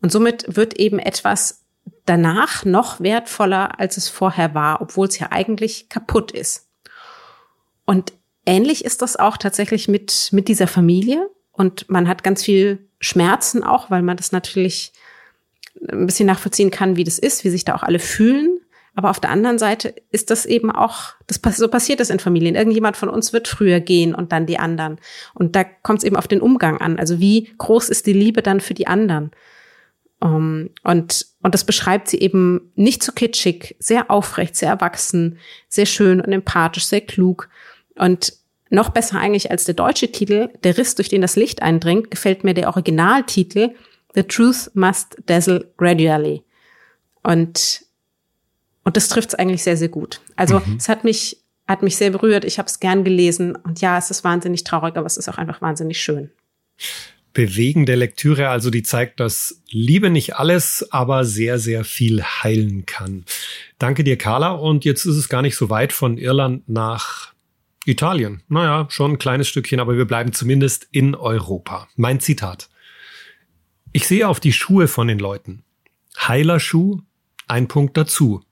Und 0.00 0.12
somit 0.12 0.56
wird 0.56 0.74
eben 0.78 0.98
etwas 0.98 1.62
danach 2.04 2.64
noch 2.64 3.00
wertvoller, 3.00 3.80
als 3.80 3.96
es 3.96 4.08
vorher 4.08 4.54
war, 4.54 4.80
obwohl 4.80 5.08
es 5.08 5.18
ja 5.18 5.28
eigentlich 5.30 5.88
kaputt 5.88 6.30
ist. 6.30 6.68
Und 7.86 8.12
ähnlich 8.46 8.84
ist 8.84 9.02
das 9.02 9.16
auch 9.16 9.36
tatsächlich 9.36 9.88
mit, 9.88 10.28
mit 10.32 10.48
dieser 10.48 10.66
Familie. 10.66 11.30
Und 11.52 11.88
man 11.88 12.08
hat 12.08 12.22
ganz 12.22 12.44
viel 12.44 12.86
Schmerzen 13.00 13.64
auch, 13.64 13.90
weil 13.90 14.02
man 14.02 14.16
das 14.16 14.32
natürlich 14.32 14.92
ein 15.88 16.06
bisschen 16.06 16.26
nachvollziehen 16.26 16.70
kann, 16.70 16.96
wie 16.96 17.04
das 17.04 17.18
ist, 17.18 17.44
wie 17.44 17.50
sich 17.50 17.64
da 17.64 17.74
auch 17.74 17.82
alle 17.82 17.98
fühlen. 17.98 18.60
Aber 18.94 19.10
auf 19.10 19.18
der 19.18 19.30
anderen 19.30 19.58
Seite 19.58 19.94
ist 20.10 20.30
das 20.30 20.46
eben 20.46 20.70
auch, 20.70 21.14
das 21.26 21.40
so 21.56 21.68
passiert 21.68 22.00
es 22.00 22.10
in 22.10 22.20
Familien. 22.20 22.54
Irgendjemand 22.54 22.96
von 22.96 23.08
uns 23.08 23.32
wird 23.32 23.48
früher 23.48 23.80
gehen 23.80 24.14
und 24.14 24.30
dann 24.30 24.46
die 24.46 24.58
anderen. 24.58 24.98
Und 25.34 25.56
da 25.56 25.64
kommt 25.64 25.98
es 25.98 26.04
eben 26.04 26.16
auf 26.16 26.28
den 26.28 26.40
Umgang 26.40 26.80
an. 26.80 26.98
Also 26.98 27.18
wie 27.18 27.52
groß 27.58 27.88
ist 27.88 28.06
die 28.06 28.12
Liebe 28.12 28.42
dann 28.42 28.60
für 28.60 28.74
die 28.74 28.86
anderen? 28.86 29.32
Um, 30.20 30.30
ähm, 30.30 30.70
und, 30.84 31.26
und 31.42 31.54
das 31.54 31.64
beschreibt 31.64 32.08
sie 32.08 32.20
eben 32.20 32.72
nicht 32.76 33.02
zu 33.02 33.10
so 33.10 33.14
kitschig, 33.14 33.76
sehr 33.78 34.10
aufrecht, 34.10 34.56
sehr 34.56 34.70
erwachsen, 34.70 35.38
sehr 35.68 35.86
schön 35.86 36.20
und 36.20 36.32
empathisch, 36.32 36.86
sehr 36.86 37.00
klug. 37.00 37.48
Und 37.96 38.32
noch 38.70 38.90
besser 38.90 39.18
eigentlich 39.18 39.50
als 39.50 39.64
der 39.64 39.74
deutsche 39.74 40.10
Titel, 40.12 40.50
Der 40.62 40.78
Riss, 40.78 40.94
durch 40.94 41.08
den 41.08 41.20
das 41.20 41.36
Licht 41.36 41.62
eindringt, 41.62 42.10
gefällt 42.10 42.44
mir 42.44 42.54
der 42.54 42.68
Originaltitel 42.68 43.74
The 44.14 44.22
Truth 44.22 44.70
Must 44.74 45.16
Dazzle 45.26 45.72
Gradually. 45.76 46.42
Und, 47.22 47.83
und 48.84 48.96
das 48.96 49.08
trifft 49.08 49.30
es 49.30 49.34
eigentlich 49.34 49.62
sehr, 49.62 49.76
sehr 49.76 49.88
gut. 49.88 50.20
Also 50.36 50.60
mhm. 50.60 50.76
es 50.76 50.88
hat 50.88 51.04
mich, 51.04 51.38
hat 51.66 51.82
mich 51.82 51.96
sehr 51.96 52.10
berührt, 52.10 52.44
ich 52.44 52.58
habe 52.58 52.68
es 52.68 52.80
gern 52.80 53.04
gelesen 53.04 53.56
und 53.56 53.80
ja, 53.80 53.98
es 53.98 54.10
ist 54.10 54.24
wahnsinnig 54.24 54.64
traurig, 54.64 54.96
aber 54.96 55.06
es 55.06 55.16
ist 55.16 55.28
auch 55.28 55.38
einfach 55.38 55.60
wahnsinnig 55.60 56.00
schön 56.00 56.30
bewegende 57.34 57.96
Lektüre, 57.96 58.48
also 58.48 58.70
die 58.70 58.82
zeigt, 58.82 59.20
dass 59.20 59.60
Liebe 59.68 60.08
nicht 60.08 60.36
alles, 60.36 60.86
aber 60.90 61.24
sehr, 61.24 61.58
sehr 61.58 61.84
viel 61.84 62.22
heilen 62.22 62.86
kann. 62.86 63.24
Danke 63.78 64.04
dir, 64.04 64.16
Carla. 64.16 64.52
Und 64.52 64.84
jetzt 64.84 65.04
ist 65.04 65.16
es 65.16 65.28
gar 65.28 65.42
nicht 65.42 65.56
so 65.56 65.68
weit 65.68 65.92
von 65.92 66.16
Irland 66.16 66.66
nach 66.68 67.34
Italien. 67.84 68.42
Naja, 68.48 68.86
schon 68.88 69.12
ein 69.12 69.18
kleines 69.18 69.48
Stückchen, 69.48 69.80
aber 69.80 69.98
wir 69.98 70.06
bleiben 70.06 70.32
zumindest 70.32 70.88
in 70.92 71.14
Europa. 71.14 71.88
Mein 71.96 72.20
Zitat. 72.20 72.70
Ich 73.92 74.06
sehe 74.06 74.28
auf 74.28 74.40
die 74.40 74.52
Schuhe 74.52 74.88
von 74.88 75.08
den 75.08 75.18
Leuten. 75.18 75.64
Heiler 76.16 76.60
Schuh, 76.60 77.00
ein 77.48 77.68
Punkt 77.68 77.96
dazu. 77.96 78.42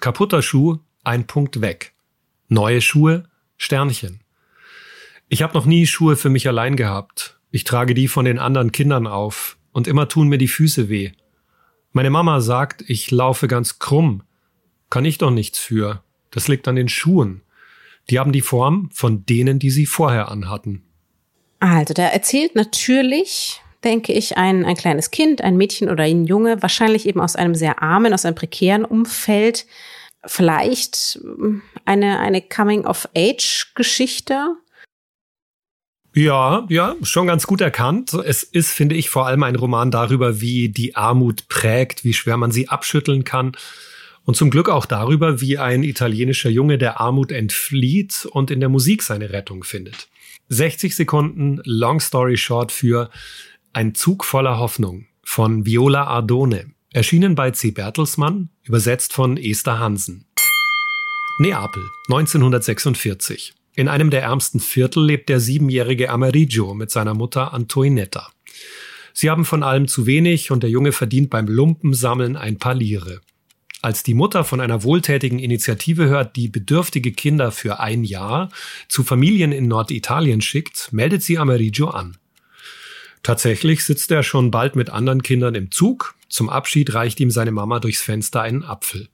Kaputter 0.00 0.42
Schuh, 0.42 0.78
ein 1.04 1.26
Punkt 1.26 1.60
weg. 1.60 1.94
Neue 2.48 2.80
Schuhe, 2.80 3.28
Sternchen. 3.56 4.20
Ich 5.28 5.42
habe 5.42 5.54
noch 5.54 5.66
nie 5.66 5.86
Schuhe 5.86 6.16
für 6.16 6.28
mich 6.28 6.46
allein 6.46 6.76
gehabt. 6.76 7.38
Ich 7.50 7.64
trage 7.64 7.94
die 7.94 8.08
von 8.08 8.24
den 8.24 8.38
anderen 8.38 8.72
Kindern 8.72 9.06
auf 9.06 9.56
und 9.72 9.88
immer 9.88 10.08
tun 10.08 10.28
mir 10.28 10.38
die 10.38 10.48
Füße 10.48 10.88
weh. 10.88 11.12
Meine 11.92 12.10
Mama 12.10 12.40
sagt, 12.40 12.84
ich 12.86 13.10
laufe 13.10 13.48
ganz 13.48 13.78
krumm. 13.78 14.22
Kann 14.90 15.04
ich 15.04 15.18
doch 15.18 15.30
nichts 15.30 15.58
für. 15.58 16.02
Das 16.30 16.48
liegt 16.48 16.68
an 16.68 16.76
den 16.76 16.88
Schuhen. 16.88 17.42
Die 18.10 18.18
haben 18.18 18.32
die 18.32 18.42
Form 18.42 18.90
von 18.92 19.24
denen, 19.24 19.58
die 19.58 19.70
sie 19.70 19.86
vorher 19.86 20.30
anhatten. 20.30 20.84
Also, 21.58 21.94
da 21.94 22.04
erzählt 22.04 22.54
natürlich, 22.54 23.60
denke 23.86 24.12
ich, 24.12 24.36
ein, 24.36 24.66
ein 24.66 24.76
kleines 24.76 25.10
Kind, 25.10 25.40
ein 25.40 25.56
Mädchen 25.56 25.88
oder 25.88 26.04
ein 26.04 26.26
Junge, 26.26 26.60
wahrscheinlich 26.60 27.06
eben 27.06 27.20
aus 27.20 27.36
einem 27.36 27.54
sehr 27.54 27.82
armen, 27.82 28.12
aus 28.12 28.26
einem 28.26 28.34
prekären 28.34 28.84
Umfeld, 28.84 29.64
vielleicht 30.26 31.18
eine, 31.84 32.18
eine 32.18 32.42
Coming-of-Age-Geschichte 32.42 34.56
ja, 36.18 36.64
ja, 36.70 36.96
schon 37.02 37.26
ganz 37.26 37.46
gut 37.46 37.60
erkannt. 37.60 38.14
Es 38.14 38.42
ist, 38.42 38.70
finde 38.70 38.94
ich, 38.94 39.10
vor 39.10 39.26
allem 39.26 39.42
ein 39.42 39.54
Roman 39.54 39.90
darüber, 39.90 40.40
wie 40.40 40.70
die 40.70 40.96
Armut 40.96 41.46
prägt, 41.48 42.04
wie 42.04 42.14
schwer 42.14 42.38
man 42.38 42.50
sie 42.50 42.70
abschütteln 42.70 43.24
kann. 43.24 43.52
Und 44.24 44.34
zum 44.34 44.48
Glück 44.48 44.70
auch 44.70 44.86
darüber, 44.86 45.42
wie 45.42 45.58
ein 45.58 45.82
italienischer 45.82 46.48
Junge 46.48 46.78
der 46.78 47.02
Armut 47.02 47.32
entflieht 47.32 48.26
und 48.30 48.50
in 48.50 48.60
der 48.60 48.70
Musik 48.70 49.02
seine 49.02 49.28
Rettung 49.28 49.62
findet. 49.62 50.08
60 50.48 50.96
Sekunden 50.96 51.60
Long 51.64 52.00
Story 52.00 52.38
Short 52.38 52.72
für 52.72 53.10
Ein 53.76 53.94
Zug 53.94 54.24
voller 54.24 54.58
Hoffnung 54.58 55.04
von 55.22 55.66
Viola 55.66 56.04
Ardone. 56.04 56.70
Erschienen 56.94 57.34
bei 57.34 57.50
C. 57.50 57.72
Bertelsmann, 57.72 58.48
übersetzt 58.62 59.12
von 59.12 59.36
Esther 59.36 59.78
Hansen. 59.78 60.24
Neapel, 61.40 61.82
1946. 62.08 63.52
In 63.74 63.88
einem 63.88 64.08
der 64.08 64.22
ärmsten 64.22 64.60
Viertel 64.60 65.04
lebt 65.04 65.28
der 65.28 65.40
siebenjährige 65.40 66.08
Amerigio 66.08 66.72
mit 66.72 66.90
seiner 66.90 67.12
Mutter 67.12 67.52
Antoinetta. 67.52 68.30
Sie 69.12 69.28
haben 69.28 69.44
von 69.44 69.62
allem 69.62 69.88
zu 69.88 70.06
wenig 70.06 70.50
und 70.50 70.62
der 70.62 70.70
Junge 70.70 70.92
verdient 70.92 71.28
beim 71.28 71.46
Lumpensammeln 71.46 72.34
ein 72.34 72.56
paar 72.56 72.74
Lire. 72.74 73.20
Als 73.82 74.02
die 74.02 74.14
Mutter 74.14 74.44
von 74.44 74.62
einer 74.62 74.84
wohltätigen 74.84 75.38
Initiative 75.38 76.06
hört, 76.06 76.36
die 76.36 76.48
bedürftige 76.48 77.12
Kinder 77.12 77.52
für 77.52 77.78
ein 77.78 78.04
Jahr 78.04 78.48
zu 78.88 79.04
Familien 79.04 79.52
in 79.52 79.68
Norditalien 79.68 80.40
schickt, 80.40 80.94
meldet 80.94 81.22
sie 81.22 81.36
Amerigio 81.36 81.88
an. 81.88 82.16
Tatsächlich 83.26 83.84
sitzt 83.84 84.12
er 84.12 84.22
schon 84.22 84.52
bald 84.52 84.76
mit 84.76 84.88
anderen 84.90 85.20
Kindern 85.20 85.56
im 85.56 85.72
Zug. 85.72 86.14
Zum 86.28 86.48
Abschied 86.48 86.94
reicht 86.94 87.18
ihm 87.18 87.32
seine 87.32 87.50
Mama 87.50 87.80
durchs 87.80 88.00
Fenster 88.00 88.40
einen 88.40 88.62
Apfel. 88.62 89.08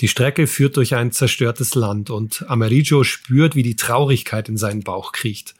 Die 0.00 0.08
Strecke 0.08 0.46
führt 0.46 0.78
durch 0.78 0.94
ein 0.94 1.12
zerstörtes 1.12 1.74
Land 1.74 2.08
und 2.08 2.48
Amerigio 2.48 3.04
spürt, 3.04 3.54
wie 3.54 3.62
die 3.62 3.76
Traurigkeit 3.76 4.48
in 4.48 4.56
seinen 4.56 4.82
Bauch 4.82 5.12
kriecht. 5.12 5.54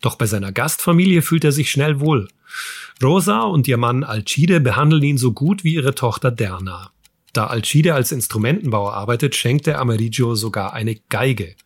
Doch 0.00 0.14
bei 0.14 0.24
seiner 0.24 0.52
Gastfamilie 0.52 1.20
fühlt 1.20 1.44
er 1.44 1.52
sich 1.52 1.70
schnell 1.70 2.00
wohl. 2.00 2.28
Rosa 3.02 3.42
und 3.42 3.68
ihr 3.68 3.76
Mann 3.76 4.04
Alcide 4.04 4.60
behandeln 4.60 5.02
ihn 5.02 5.18
so 5.18 5.32
gut 5.32 5.64
wie 5.64 5.74
ihre 5.74 5.94
Tochter 5.94 6.30
Derna. 6.30 6.92
Da 7.34 7.48
Alcide 7.48 7.92
als 7.92 8.10
Instrumentenbauer 8.10 8.94
arbeitet, 8.94 9.34
schenkt 9.34 9.66
er 9.66 9.80
Amerigio 9.80 10.34
sogar 10.34 10.72
eine 10.72 10.94
Geige. 11.10 11.56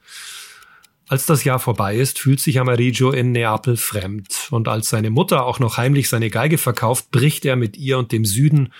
Als 1.12 1.26
das 1.26 1.44
Jahr 1.44 1.58
vorbei 1.58 1.96
ist, 1.96 2.18
fühlt 2.18 2.40
sich 2.40 2.58
Amerigio 2.58 3.10
in 3.10 3.32
Neapel 3.32 3.76
fremd. 3.76 4.48
Und 4.50 4.66
als 4.66 4.88
seine 4.88 5.10
Mutter 5.10 5.44
auch 5.44 5.58
noch 5.58 5.76
heimlich 5.76 6.08
seine 6.08 6.30
Geige 6.30 6.56
verkauft, 6.56 7.10
bricht 7.10 7.44
er 7.44 7.54
mit 7.54 7.76
ihr 7.76 7.98
und 7.98 8.12
dem 8.12 8.24
Süden. 8.24 8.72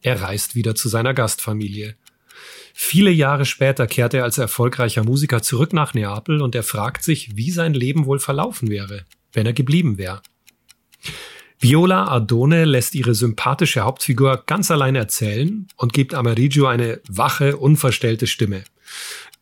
Er 0.00 0.22
reist 0.22 0.54
wieder 0.54 0.76
zu 0.76 0.88
seiner 0.88 1.14
Gastfamilie. 1.14 1.96
Viele 2.74 3.10
Jahre 3.10 3.44
später 3.44 3.88
kehrt 3.88 4.14
er 4.14 4.22
als 4.22 4.38
erfolgreicher 4.38 5.02
Musiker 5.02 5.42
zurück 5.42 5.72
nach 5.72 5.92
Neapel 5.92 6.42
und 6.42 6.54
er 6.54 6.62
fragt 6.62 7.02
sich, 7.02 7.36
wie 7.36 7.50
sein 7.50 7.74
Leben 7.74 8.06
wohl 8.06 8.20
verlaufen 8.20 8.70
wäre, 8.70 9.04
wenn 9.32 9.46
er 9.46 9.52
geblieben 9.52 9.98
wäre. 9.98 10.22
Viola 11.58 12.04
Ardone 12.04 12.66
lässt 12.66 12.94
ihre 12.94 13.16
sympathische 13.16 13.80
Hauptfigur 13.80 14.44
ganz 14.46 14.70
allein 14.70 14.94
erzählen 14.94 15.66
und 15.74 15.92
gibt 15.92 16.14
Amerigio 16.14 16.68
eine 16.68 17.00
wache, 17.08 17.56
unverstellte 17.56 18.28
Stimme. 18.28 18.62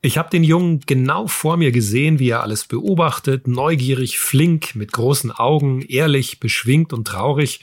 Ich 0.00 0.16
habe 0.16 0.30
den 0.30 0.44
Jungen 0.44 0.80
genau 0.86 1.26
vor 1.26 1.56
mir 1.56 1.72
gesehen, 1.72 2.20
wie 2.20 2.28
er 2.28 2.42
alles 2.42 2.64
beobachtet, 2.64 3.48
neugierig, 3.48 4.20
flink, 4.20 4.76
mit 4.76 4.92
großen 4.92 5.32
Augen, 5.32 5.82
ehrlich, 5.82 6.38
beschwingt 6.38 6.92
und 6.92 7.08
traurig. 7.08 7.60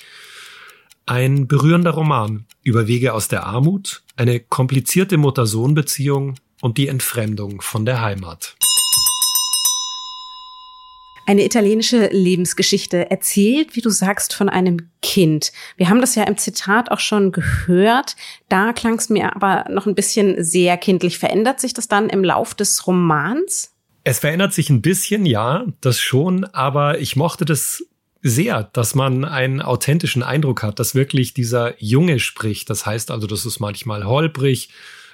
Ein 1.05 1.47
berührender 1.47 1.91
Roman 1.91 2.45
über 2.61 2.87
Wege 2.87 3.13
aus 3.13 3.29
der 3.29 3.45
Armut, 3.45 4.03
eine 4.17 4.41
komplizierte 4.41 5.17
Mutter-Sohn-Beziehung 5.17 6.35
und 6.61 6.77
die 6.77 6.89
Entfremdung 6.89 7.61
von 7.61 7.85
der 7.85 8.01
Heimat. 8.01 8.57
Eine 11.27 11.43
italienische 11.43 12.07
Lebensgeschichte 12.11 13.09
erzählt, 13.09 13.75
wie 13.75 13.81
du 13.81 13.89
sagst, 13.89 14.33
von 14.33 14.47
einem 14.47 14.89
Kind. 15.01 15.51
Wir 15.75 15.89
haben 15.89 16.01
das 16.01 16.13
ja 16.13 16.23
im 16.23 16.37
Zitat 16.37 16.91
auch 16.91 16.99
schon 16.99 17.31
gehört. 17.31 18.15
Da 18.47 18.73
klang 18.73 18.95
es 18.95 19.09
mir 19.09 19.35
aber 19.35 19.65
noch 19.69 19.87
ein 19.87 19.95
bisschen 19.95 20.43
sehr 20.43 20.77
kindlich. 20.77 21.17
Verändert 21.17 21.59
sich 21.59 21.73
das 21.73 21.87
dann 21.87 22.09
im 22.09 22.23
Lauf 22.23 22.53
des 22.53 22.85
Romans? 22.85 23.71
Es 24.03 24.19
verändert 24.19 24.53
sich 24.53 24.69
ein 24.69 24.83
bisschen, 24.83 25.25
ja, 25.25 25.65
das 25.81 25.99
schon, 25.99 26.43
aber 26.45 26.99
ich 26.99 27.15
mochte 27.15 27.43
das 27.43 27.83
sehr, 28.21 28.69
dass 28.73 28.93
man 28.93 29.25
einen 29.25 29.61
authentischen 29.61 30.21
Eindruck 30.21 30.61
hat, 30.61 30.79
dass 30.79 30.93
wirklich 30.93 31.33
dieser 31.33 31.73
Junge 31.81 32.19
spricht. 32.19 32.69
Das 32.69 32.85
heißt 32.85 33.09
also, 33.09 33.25
das 33.25 33.47
ist 33.47 33.59
manchmal 33.59 34.05
holprig, 34.05 34.69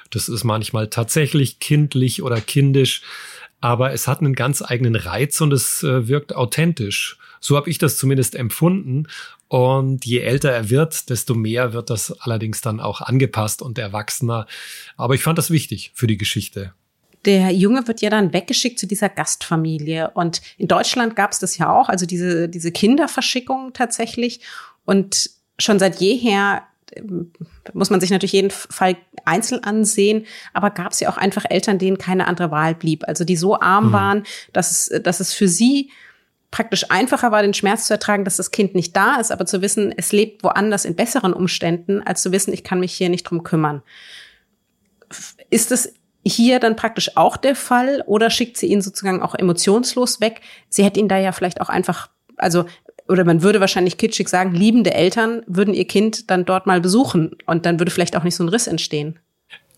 das 0.09 0.27
ist 0.27 0.43
manchmal 0.43 0.89
tatsächlich 0.89 1.59
kindlich 1.59 2.21
oder 2.21 2.41
kindisch, 2.41 3.01
aber 3.61 3.93
es 3.93 4.07
hat 4.07 4.19
einen 4.19 4.33
ganz 4.33 4.61
eigenen 4.61 4.95
Reiz 4.95 5.39
und 5.39 5.53
es 5.53 5.83
äh, 5.83 6.07
wirkt 6.07 6.35
authentisch. 6.35 7.17
So 7.39 7.55
habe 7.55 7.69
ich 7.69 7.77
das 7.77 7.97
zumindest 7.97 8.35
empfunden. 8.35 9.07
Und 9.47 10.05
je 10.05 10.19
älter 10.19 10.51
er 10.51 10.69
wird, 10.69 11.09
desto 11.09 11.33
mehr 11.33 11.73
wird 11.73 11.89
das 11.89 12.11
allerdings 12.21 12.61
dann 12.61 12.79
auch 12.79 13.01
angepasst 13.01 13.61
und 13.61 13.77
erwachsener. 13.77 14.47
Aber 14.97 15.13
ich 15.13 15.23
fand 15.23 15.37
das 15.37 15.51
wichtig 15.51 15.91
für 15.93 16.07
die 16.07 16.17
Geschichte 16.17 16.73
der 17.25 17.51
Junge 17.51 17.87
wird 17.87 18.01
ja 18.01 18.09
dann 18.09 18.33
weggeschickt 18.33 18.79
zu 18.79 18.87
dieser 18.87 19.09
Gastfamilie. 19.09 20.11
Und 20.11 20.41
in 20.57 20.67
Deutschland 20.67 21.15
gab 21.15 21.31
es 21.31 21.39
das 21.39 21.57
ja 21.57 21.71
auch, 21.71 21.89
also 21.89 22.05
diese, 22.05 22.49
diese 22.49 22.71
Kinderverschickung 22.71 23.73
tatsächlich. 23.73 24.41
Und 24.85 25.29
schon 25.59 25.77
seit 25.77 25.99
jeher 26.01 26.63
muss 27.73 27.89
man 27.89 28.01
sich 28.01 28.09
natürlich 28.09 28.33
jeden 28.33 28.51
Fall 28.51 28.97
einzeln 29.25 29.63
ansehen, 29.63 30.25
aber 30.53 30.71
gab 30.71 30.91
es 30.91 30.99
ja 30.99 31.09
auch 31.09 31.17
einfach 31.17 31.45
Eltern, 31.49 31.79
denen 31.79 31.97
keine 31.97 32.27
andere 32.27 32.51
Wahl 32.51 32.75
blieb. 32.75 33.07
Also 33.07 33.23
die 33.23 33.37
so 33.37 33.59
arm 33.59 33.89
mhm. 33.89 33.93
waren, 33.93 34.23
dass 34.53 34.71
es, 34.89 35.01
dass 35.03 35.19
es 35.19 35.33
für 35.33 35.47
sie 35.47 35.91
praktisch 36.51 36.91
einfacher 36.91 37.31
war, 37.31 37.41
den 37.41 37.53
Schmerz 37.53 37.87
zu 37.87 37.93
ertragen, 37.93 38.25
dass 38.25 38.35
das 38.35 38.51
Kind 38.51 38.75
nicht 38.75 38.95
da 38.95 39.15
ist, 39.15 39.31
aber 39.31 39.45
zu 39.45 39.61
wissen, 39.61 39.93
es 39.95 40.11
lebt 40.11 40.43
woanders 40.43 40.83
in 40.83 40.95
besseren 40.95 41.33
Umständen, 41.33 42.01
als 42.01 42.21
zu 42.21 42.31
wissen, 42.33 42.53
ich 42.53 42.63
kann 42.63 42.81
mich 42.81 42.93
hier 42.93 43.09
nicht 43.09 43.23
drum 43.23 43.43
kümmern. 43.43 43.81
Ist 45.49 45.71
es 45.71 45.93
hier 46.23 46.59
dann 46.59 46.75
praktisch 46.75 47.15
auch 47.15 47.37
der 47.37 47.55
Fall 47.55 48.03
oder 48.05 48.29
schickt 48.29 48.57
sie 48.57 48.67
ihn 48.67 48.81
sozusagen 48.81 49.21
auch 49.21 49.33
emotionslos 49.33 50.19
weg? 50.19 50.41
Sie 50.69 50.83
hätte 50.83 50.99
ihn 50.99 51.07
da 51.07 51.17
ja 51.17 51.31
vielleicht 51.31 51.61
auch 51.61 51.69
einfach, 51.69 52.09
also 52.35 52.65
oder 53.11 53.25
man 53.25 53.43
würde 53.43 53.59
wahrscheinlich 53.59 53.97
kitschig 53.97 54.29
sagen, 54.29 54.55
liebende 54.55 54.93
Eltern 54.93 55.43
würden 55.45 55.73
ihr 55.73 55.85
Kind 55.85 56.31
dann 56.31 56.45
dort 56.45 56.65
mal 56.65 56.79
besuchen 56.79 57.31
und 57.45 57.65
dann 57.65 57.77
würde 57.77 57.91
vielleicht 57.91 58.15
auch 58.15 58.23
nicht 58.23 58.35
so 58.35 58.43
ein 58.43 58.49
Riss 58.49 58.67
entstehen. 58.67 59.19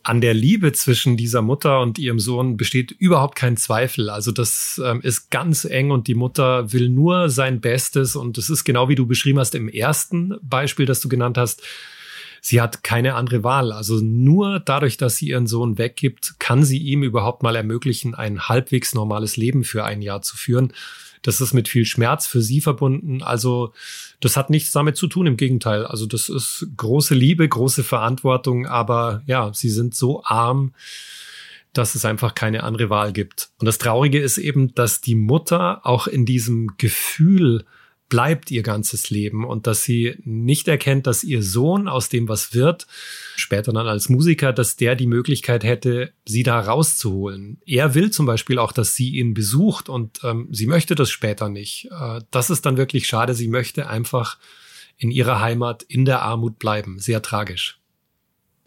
an 0.04 0.20
der 0.20 0.34
Liebe 0.34 0.74
zwischen 0.74 1.16
dieser 1.16 1.42
Mutter 1.42 1.80
und 1.80 1.98
ihrem 1.98 2.20
Sohn 2.20 2.58
besteht 2.58 2.92
überhaupt 2.92 3.36
kein 3.36 3.56
Zweifel. 3.56 4.10
Also 4.10 4.34
das 4.34 4.80
ähm, 4.84 5.00
ist 5.02 5.32
ganz 5.32 5.63
eng 5.63 5.92
und 5.92 6.08
die 6.08 6.13
Mutter 6.13 6.74
will 6.74 6.90
nur 6.90 7.30
sein 7.30 7.62
Bestes. 7.62 8.18
Und 8.18 8.38
das 8.38 8.50
ist 8.50 8.66
genau 8.66 8.90
wie 8.90 8.96
du 8.96 9.08
beschrieben 9.08 9.40
hast 9.40 9.56
im 9.56 9.70
ersten 9.70 10.36
Beispiel, 10.42 10.86
das 10.86 11.00
du 11.00 11.08
genannt 11.08 11.38
hast. 11.38 11.63
Sie 12.42 12.60
hat 12.60 12.84
keine 12.84 13.16
andere 13.16 13.46
Wahl. 13.46 13.72
Also 13.72 14.02
nur 14.02 14.60
dadurch, 14.60 14.98
dass 14.98 15.16
sie 15.16 15.30
ihren 15.30 15.48
Sohn 15.48 15.78
weggibt, 15.78 16.36
kann 16.38 16.66
sie 16.66 16.80
ihm 16.80 17.02
überhaupt 17.02 17.42
mal 17.42 17.56
ermöglichen, 17.56 18.13
ein 18.13 18.50
halbwegs 18.50 18.94
normales 18.94 19.38
Leben 19.38 19.63
für 19.63 19.86
ein 19.86 20.02
Jahr 20.02 20.22
zu 20.22 20.36
führen. 20.36 20.74
Das 21.24 21.42
ist 21.42 21.53
mit 21.53 21.68
viel 21.68 21.86
Schmerz 21.86 22.27
für 22.27 22.42
sie 22.42 22.62
verbunden. 22.62 23.24
Also 23.24 23.74
das 24.20 24.38
hat 24.38 24.50
nichts 24.50 24.72
damit 24.72 24.98
zu 24.98 25.08
tun, 25.08 25.25
im 25.25 25.38
Gegenteil. 25.38 25.86
Also 25.86 26.06
das 26.06 26.30
ist 26.30 26.68
große 26.77 27.15
Liebe, 27.15 27.48
große 27.48 27.84
Verantwortung, 27.84 28.68
aber 28.68 29.24
ja, 29.25 29.51
sie 29.53 29.70
sind 29.70 29.96
so 29.96 30.24
arm, 30.24 30.74
dass 31.72 31.96
es 31.96 32.06
einfach 32.06 32.36
keine 32.36 32.63
andere 32.63 32.89
Wahl 32.89 33.13
gibt. 33.13 33.50
Und 33.60 33.65
das 33.65 33.80
Traurige 33.80 34.20
ist 34.20 34.38
eben, 34.38 34.75
dass 34.75 35.01
die 35.01 35.15
Mutter 35.15 35.86
auch 35.86 36.08
in 36.08 36.25
diesem 36.25 36.77
Gefühl 36.77 37.65
bleibt 38.13 38.51
ihr 38.51 38.62
ganzes 38.62 39.10
Leben 39.10 39.43
und 39.43 39.65
dass 39.65 39.82
sie 39.82 40.17
nicht 40.24 40.67
erkennt, 40.67 41.08
dass 41.08 41.24
ihr 41.24 41.41
Sohn 41.41 41.88
aus 41.88 42.10
dem 42.10 42.29
was 42.29 42.53
wird, 42.53 42.86
später 43.36 43.74
dann 43.74 43.88
als 43.88 44.08
Musiker, 44.08 44.53
dass 44.53 44.75
der 44.75 44.96
die 44.96 45.08
Möglichkeit 45.08 45.63
hätte, 45.63 46.13
sie 46.24 46.43
da 46.43 46.60
rauszuholen. 46.60 47.60
Er 47.65 47.96
will 47.96 48.12
zum 48.12 48.27
Beispiel 48.27 48.60
auch, 48.60 48.72
dass 48.72 48.93
sie 48.93 49.15
ihn 49.17 49.34
besucht 49.34 49.89
und 49.89 50.20
ähm, 50.24 50.48
sie 50.51 50.67
möchte 50.67 50.93
das 50.93 51.10
später 51.10 51.50
nicht. 51.50 51.89
Äh, 51.89 52.22
das 52.29 52.51
ist 52.51 52.67
dann 52.67 52.77
wirklich 52.77 53.08
schade. 53.08 53.34
Sie 53.34 53.48
möchte 53.48 53.88
einfach 53.88 54.38
in 54.96 55.10
ihrer 55.10 55.41
Heimat 55.41 55.82
in 55.82 56.05
der 56.05 56.22
Armut 56.22 56.60
bleiben. 56.60 57.00
Sehr 57.00 57.24
tragisch. 57.24 57.79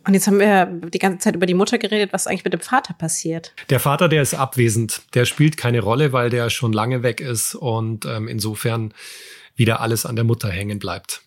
Und 0.07 0.15
jetzt 0.15 0.29
haben 0.29 0.39
wir 0.39 0.67
die 0.67 1.01
ganze 1.01 1.19
Zeit 1.19 1.35
über 1.35 1.47
die 1.47 1.55
Mutter 1.55 1.79
geredet. 1.79 2.13
Was 2.13 2.29
eigentlich 2.29 2.45
mit 2.45 2.53
dem 2.53 2.61
Vater 2.61 2.95
passiert? 2.95 3.53
Der 3.71 3.81
Vater, 3.81 4.09
der 4.09 4.23
ist 4.23 4.35
abwesend. 4.35 5.03
Der 5.15 5.25
spielt 5.25 5.57
keine 5.57 5.81
Rolle, 5.81 6.13
weil 6.13 6.31
der 6.31 6.49
schon 6.49 6.73
lange 6.73 7.03
weg 7.03 7.21
ist 7.21 7.57
und 7.57 8.07
ähm, 8.07 8.29
insofern 8.29 8.95
wieder 9.57 9.81
alles 9.81 10.07
an 10.07 10.15
der 10.15 10.25
Mutter 10.25 10.49
hängen 10.49 10.79
bleibt. 10.79 11.23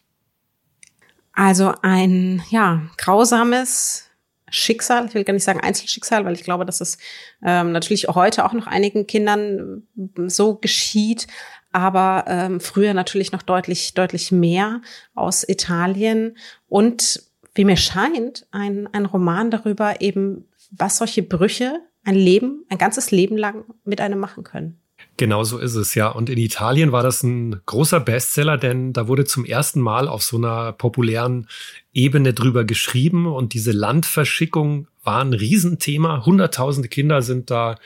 Also 1.33 1.73
ein, 1.81 2.41
ja, 2.51 2.83
grausames 2.97 4.05
Schicksal, 4.49 5.07
ich 5.07 5.13
will 5.13 5.25
gar 5.25 5.33
nicht 5.33 5.43
sagen 5.43 5.59
Einzelschicksal, 5.59 6.23
weil 6.23 6.33
ich 6.33 6.43
glaube, 6.43 6.65
dass 6.65 6.79
es 6.79 6.97
ähm, 7.45 7.73
natürlich 7.73 8.07
heute 8.07 8.45
auch 8.45 8.53
noch 8.53 8.65
einigen 8.65 9.07
Kindern 9.07 9.83
so 10.27 10.55
geschieht, 10.55 11.27
aber 11.71 12.25
ähm, 12.27 12.59
früher 12.61 12.93
natürlich 12.93 13.31
noch 13.31 13.43
deutlich, 13.43 13.93
deutlich 13.93 14.31
mehr 14.31 14.81
aus 15.13 15.47
Italien 15.47 16.37
und 16.67 17.28
wie 17.55 17.65
mir 17.65 17.77
scheint, 17.77 18.47
ein, 18.51 18.87
ein 18.93 19.05
Roman 19.05 19.51
darüber 19.51 20.01
eben, 20.01 20.45
was 20.71 20.97
solche 20.97 21.23
Brüche 21.23 21.79
ein 22.03 22.15
Leben, 22.15 22.65
ein 22.69 22.77
ganzes 22.77 23.11
Leben 23.11 23.37
lang 23.37 23.65
mit 23.83 24.01
einem 24.01 24.19
machen 24.19 24.43
können. 24.43 24.79
Genau 25.17 25.43
so 25.43 25.57
ist 25.57 25.75
es, 25.75 25.95
ja. 25.95 26.07
Und 26.09 26.29
in 26.29 26.37
Italien 26.37 26.91
war 26.91 27.03
das 27.03 27.23
ein 27.23 27.61
großer 27.65 27.99
Bestseller, 27.99 28.57
denn 28.57 28.93
da 28.93 29.07
wurde 29.07 29.25
zum 29.25 29.45
ersten 29.45 29.81
Mal 29.81 30.07
auf 30.07 30.23
so 30.23 30.37
einer 30.37 30.71
populären 30.73 31.47
Ebene 31.93 32.33
drüber 32.33 32.63
geschrieben 32.63 33.25
und 33.25 33.53
diese 33.53 33.71
Landverschickung 33.71 34.87
war 35.03 35.21
ein 35.21 35.33
Riesenthema. 35.33 36.25
Hunderttausende 36.25 36.89
Kinder 36.89 37.21
sind 37.21 37.49
da 37.49 37.77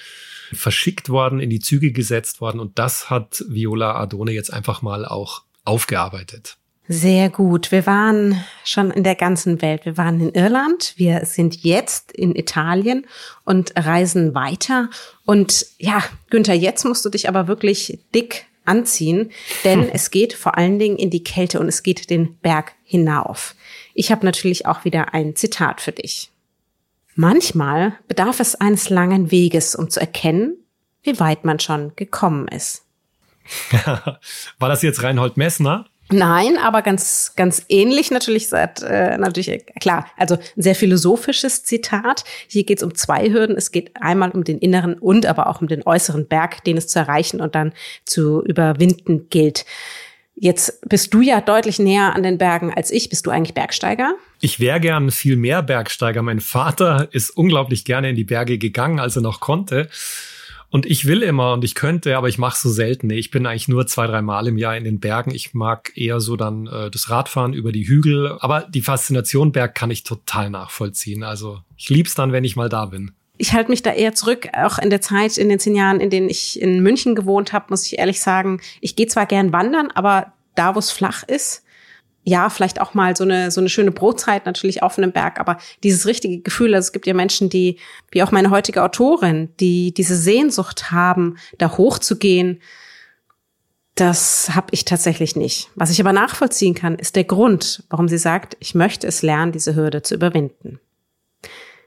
verschickt 0.51 1.10
worden, 1.10 1.39
in 1.39 1.50
die 1.50 1.60
Züge 1.60 1.91
gesetzt 1.91 2.41
worden 2.41 2.60
und 2.60 2.77
das 2.77 3.10
hat 3.10 3.43
Viola 3.48 3.96
Adone 3.96 4.32
jetzt 4.32 4.53
einfach 4.53 4.82
mal 4.82 5.05
auch 5.05 5.43
aufgearbeitet. 5.65 6.58
Sehr 6.88 7.30
gut. 7.30 7.72
Wir 7.72 7.86
waren 7.86 8.44
schon 8.66 8.92
in 8.92 9.04
der 9.04 9.16
ganzen 9.16 9.62
Welt. 9.62 9.86
Wir 9.86 9.98
waren 9.98 10.20
in 10.20 10.34
Irland, 10.34 10.94
wir 10.98 11.25
sind 11.25 11.63
jetzt 11.63 12.12
in 12.12 12.36
Italien 12.36 13.08
und 13.46 13.72
reisen 13.78 14.36
weiter. 14.36 14.90
Und 15.25 15.66
ja, 15.78 16.04
Günther, 16.30 16.54
jetzt 16.54 16.84
musst 16.84 17.06
du 17.06 17.10
dich 17.10 17.30
aber 17.30 17.48
wirklich 17.48 18.00
dick 18.13 18.48
anziehen, 18.66 19.32
denn 19.63 19.88
es 19.94 20.12
geht 20.12 20.34
vor 20.34 20.58
allen 20.58 20.78
Dingen 20.78 20.98
in 20.98 21.10
die 21.10 21.24
Kälte 21.24 21.60
und 21.62 21.70
es 21.70 21.84
geht 21.84 22.10
den 22.10 22.36
Berg 22.39 22.74
hinauf. 22.84 23.56
Ich 23.93 24.12
habe 24.12 24.26
natürlich 24.26 24.65
auch 24.65 24.84
wieder 24.84 25.13
ein 25.13 25.38
Zitat 25.38 25.80
für 25.80 25.93
dich. 25.93 26.32
Manchmal 27.15 27.93
bedarf 28.10 28.39
es 28.41 28.56
eines 28.56 28.89
langen 28.89 29.32
Weges, 29.32 29.76
um 29.76 29.89
zu 29.89 30.02
erkennen, 30.02 30.58
wie 31.04 31.19
weit 31.19 31.46
man 31.46 31.60
schon 31.60 31.96
gekommen 31.96 32.48
ist. 32.50 32.84
War 34.60 34.69
das 34.69 34.82
jetzt 34.82 35.04
Reinhold 35.04 35.38
Messner? 35.38 35.86
Nein, 36.13 36.58
aber 36.58 36.84
ganz, 36.84 37.34
ganz 37.36 37.65
ähnlich 37.69 38.12
natürlich, 38.12 38.47
seit, 38.47 38.84
äh, 38.84 39.17
natürlich, 39.17 39.49
äh, 39.49 39.60
klar, 39.80 40.06
also 40.15 40.36
ein 40.36 40.62
sehr 40.62 40.76
philosophisches 40.76 41.63
Zitat. 41.63 42.23
Hier 42.47 42.63
geht 42.65 42.78
es 42.78 42.84
um 42.84 42.93
zwei 42.93 43.32
Hürden. 43.32 43.58
Es 43.58 43.71
geht 43.71 43.91
einmal 43.99 44.30
um 44.30 44.43
den 44.43 44.60
inneren 44.60 44.93
und 44.93 45.26
aber 45.26 45.47
auch 45.47 45.60
um 45.60 45.67
den 45.67 45.82
äußeren 45.84 46.28
Berg, 46.28 46.63
den 46.65 46.78
es 46.78 46.88
zu 46.88 46.99
erreichen 46.99 47.41
und 47.41 47.56
dann 47.56 47.73
zu 48.06 48.43
überwinden 48.43 49.28
gilt. 49.30 49.65
Jetzt 50.36 50.88
bist 50.88 51.13
du 51.13 51.21
ja 51.21 51.41
deutlich 51.41 51.80
näher 51.80 52.15
an 52.15 52.21
den 52.21 52.38
Bergen 52.38 52.71
als 52.73 52.91
ich. 52.91 53.10
Bist 53.10 53.26
du 53.26 53.32
eigentlich 53.32 53.56
Bergsteiger? 53.56 54.13
Ich 54.39 54.60
wäre 54.60 54.80
gern 54.80 55.10
viel 55.10 55.36
mehr 55.36 55.63
Bergsteiger. 55.63 56.21
Mein 56.21 56.41
Vater 56.41 57.08
ist 57.12 57.32
unglaublich 57.32 57.86
gerne 57.86 58.10
in 58.12 58.15
die 58.15 58.23
Berge 58.23 58.60
gegangen, 58.60 58.99
als 58.99 59.15
er 59.15 59.21
noch 59.23 59.39
konnte. 59.39 59.89
Und 60.74 60.88
ich 60.88 61.06
will 61.06 61.22
immer 61.22 61.54
und 61.54 61.64
ich 61.64 61.76
könnte, 61.76 62.18
aber 62.18 62.30
ich 62.30 62.40
mache 62.40 62.58
so 62.58 62.68
selten. 62.68 63.12
Ich 63.12 63.30
bin 63.30 63.46
eigentlich 63.46 63.68
nur 63.68 63.86
zwei, 63.86 64.08
drei 64.08 64.24
Mal 64.24 64.48
im 64.48 64.58
Jahr 64.58 64.76
in 64.76 64.84
den 64.84 65.00
Bergen. 65.00 65.30
Ich 65.30 65.54
mag 65.54 65.96
eher 65.96 66.20
so 66.20 66.36
dann 66.36 66.66
äh, 66.66 66.90
das 66.90 67.12
Radfahren 67.12 67.54
über 67.54 67.72
die 67.72 67.88
Hügel. 67.88 68.40
Aber 68.40 68.62
die 68.62 68.82
Faszination 68.82 69.52
Berg 69.52 69.76
kann 69.76 69.92
ich 69.92 70.02
total 70.02 70.50
nachvollziehen. 70.50 71.22
Also 71.22 71.60
ich 71.78 71.90
lieb's 71.90 72.16
dann, 72.16 72.32
wenn 72.32 72.44
ich 72.44 72.56
mal 72.56 72.70
da 72.70 72.88
bin. 72.88 73.12
Ich 73.38 73.54
halte 73.54 73.70
mich 73.70 73.84
da 73.84 73.94
eher 73.94 74.16
zurück, 74.16 74.48
auch 74.52 74.80
in 74.80 74.90
der 74.90 75.00
Zeit, 75.00 75.38
in 75.38 75.48
den 75.48 75.60
zehn 75.60 75.76
Jahren, 75.76 76.00
in 76.00 76.10
denen 76.10 76.28
ich 76.28 76.60
in 76.60 76.82
München 76.82 77.14
gewohnt 77.14 77.54
habe, 77.54 77.68
muss 77.70 77.86
ich 77.86 78.00
ehrlich 78.00 78.20
sagen, 78.20 78.60
ich 78.82 78.96
gehe 78.96 79.06
zwar 79.06 79.28
gern 79.28 79.54
wandern, 79.54 79.92
aber 79.94 80.34
da, 80.56 80.74
wo 80.74 80.80
es 80.80 80.90
flach 80.90 81.22
ist, 81.22 81.64
ja, 82.24 82.50
vielleicht 82.50 82.80
auch 82.80 82.94
mal 82.94 83.16
so 83.16 83.24
eine, 83.24 83.52
so 83.52 83.60
eine 83.60 83.70
schöne 83.70 83.92
Brotzeit 83.92 84.46
natürlich 84.46 84.82
auf 84.82 84.98
einem 84.98 85.12
Berg, 85.12 85.40
aber 85.40 85.58
dieses 85.84 86.06
richtige 86.06 86.40
Gefühl, 86.40 86.74
also 86.74 86.88
es 86.88 86.92
gibt 86.94 87.06
ja 87.06 87.14
Menschen, 87.14 87.50
die, 87.50 87.80
wie 88.12 88.24
auch 88.24 88.32
meine 88.32 88.50
heutige 88.50 88.84
Autorin, 88.84 89.50
die 89.60 89.94
diese 89.94 90.16
Sehnsucht 90.16 90.92
haben, 90.92 91.38
da 91.58 91.78
hochzugehen, 91.78 92.62
das 93.96 94.56
habe 94.56 94.68
ich 94.72 94.86
tatsächlich 94.86 95.36
nicht. 95.36 95.70
Was 95.76 95.92
ich 95.92 96.00
aber 96.00 96.14
nachvollziehen 96.14 96.74
kann, 96.74 96.96
ist 96.96 97.16
der 97.16 97.26
Grund, 97.26 97.84
warum 97.90 98.08
sie 98.08 98.18
sagt, 98.18 98.58
ich 98.60 98.74
möchte 98.74 99.06
es 99.06 99.22
lernen, 99.22 99.52
diese 99.52 99.76
Hürde 99.76 100.02
zu 100.02 100.16
überwinden. 100.16 100.80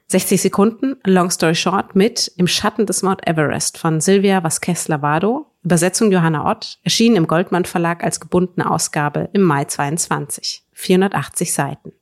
60 0.08 0.40
Sekunden, 0.40 0.96
Long 1.04 1.32
Story 1.32 1.56
Short, 1.56 1.96
mit 1.96 2.30
Im 2.36 2.46
Schatten 2.46 2.86
des 2.86 3.02
Mount 3.02 3.26
Everest 3.26 3.76
von 3.76 4.00
Silvia 4.00 4.44
Vasquez 4.44 4.86
Lavado, 4.86 5.46
Übersetzung 5.64 6.12
Johanna 6.12 6.48
Ott, 6.48 6.78
erschienen 6.84 7.16
im 7.16 7.26
Goldmann 7.26 7.64
Verlag 7.64 8.04
als 8.04 8.20
gebundene 8.20 8.70
Ausgabe 8.70 9.28
im 9.32 9.42
Mai 9.42 9.64
22. 9.64 10.62
480 10.74 11.52
Seiten. 11.52 11.92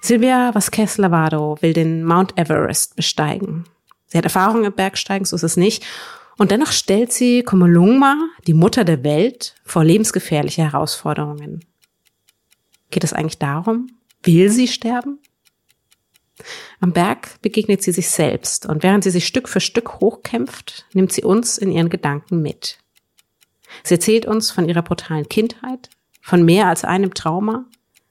Silvia 0.00 0.54
Vasquez 0.54 0.96
Lavado 0.96 1.58
will 1.60 1.74
den 1.74 2.02
Mount 2.02 2.38
Everest 2.38 2.96
besteigen. 2.96 3.64
Sie 4.06 4.16
hat 4.16 4.24
Erfahrung 4.24 4.64
im 4.64 4.72
Bergsteigen, 4.72 5.26
so 5.26 5.36
ist 5.36 5.42
es 5.42 5.58
nicht. 5.58 5.84
Und 6.38 6.50
dennoch 6.50 6.72
stellt 6.72 7.12
sie 7.12 7.42
Komolungma, 7.42 8.16
die 8.46 8.54
Mutter 8.54 8.84
der 8.84 9.04
Welt, 9.04 9.54
vor 9.64 9.84
lebensgefährliche 9.84 10.62
Herausforderungen. 10.62 11.62
Geht 12.90 13.04
es 13.04 13.12
eigentlich 13.12 13.38
darum? 13.38 13.88
Will 14.22 14.48
sie 14.48 14.68
sterben? 14.68 15.20
Am 16.80 16.92
Berg 16.92 17.40
begegnet 17.42 17.82
sie 17.82 17.92
sich 17.92 18.10
selbst 18.10 18.66
und 18.66 18.82
während 18.82 19.04
sie 19.04 19.10
sich 19.10 19.26
Stück 19.26 19.48
für 19.48 19.60
Stück 19.60 20.00
hochkämpft, 20.00 20.86
nimmt 20.92 21.12
sie 21.12 21.22
uns 21.22 21.58
in 21.58 21.70
ihren 21.70 21.90
Gedanken 21.90 22.42
mit. 22.42 22.78
Sie 23.82 23.94
erzählt 23.94 24.26
uns 24.26 24.50
von 24.50 24.68
ihrer 24.68 24.82
brutalen 24.82 25.28
Kindheit, 25.28 25.90
von 26.20 26.44
mehr 26.44 26.66
als 26.66 26.84
einem 26.84 27.14
Trauma, 27.14 27.66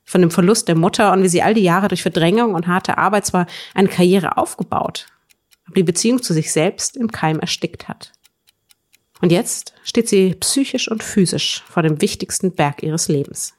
von 0.06 0.22
dem 0.22 0.32
Verlust 0.32 0.68
der 0.68 0.76
Mutter 0.76 1.12
und 1.12 1.24
wie 1.24 1.30
sie 1.30 1.42
all 1.42 1.54
die 1.54 1.64
Jahre 1.64 1.88
durch 1.88 2.02
Verdrängung 2.02 2.54
und 2.54 2.68
harte 2.68 2.98
Arbeit 2.98 3.26
zwar 3.26 3.48
eine 3.74 3.88
Karriere 3.88 4.38
aufgebaut, 4.38 5.08
aber 5.66 5.76
die 5.76 5.84
Beziehung 5.84 6.22
zu 6.22 6.34
sich 6.34 6.52
selbst 6.52 6.98
im 6.98 7.12
Keim 7.12 7.40
erstickt 7.40 7.88
hat. 7.88 8.12
Und 9.22 9.32
jetzt 9.32 9.74
steht 9.84 10.10
sie 10.10 10.36
psychisch 10.36 10.90
und 10.92 11.02
physisch 11.02 11.64
vor 11.70 11.82
dem 11.82 12.02
wichtigsten 12.02 12.52
Berg 12.52 12.84
ihres 12.84 13.08
Lebens. 13.08 13.54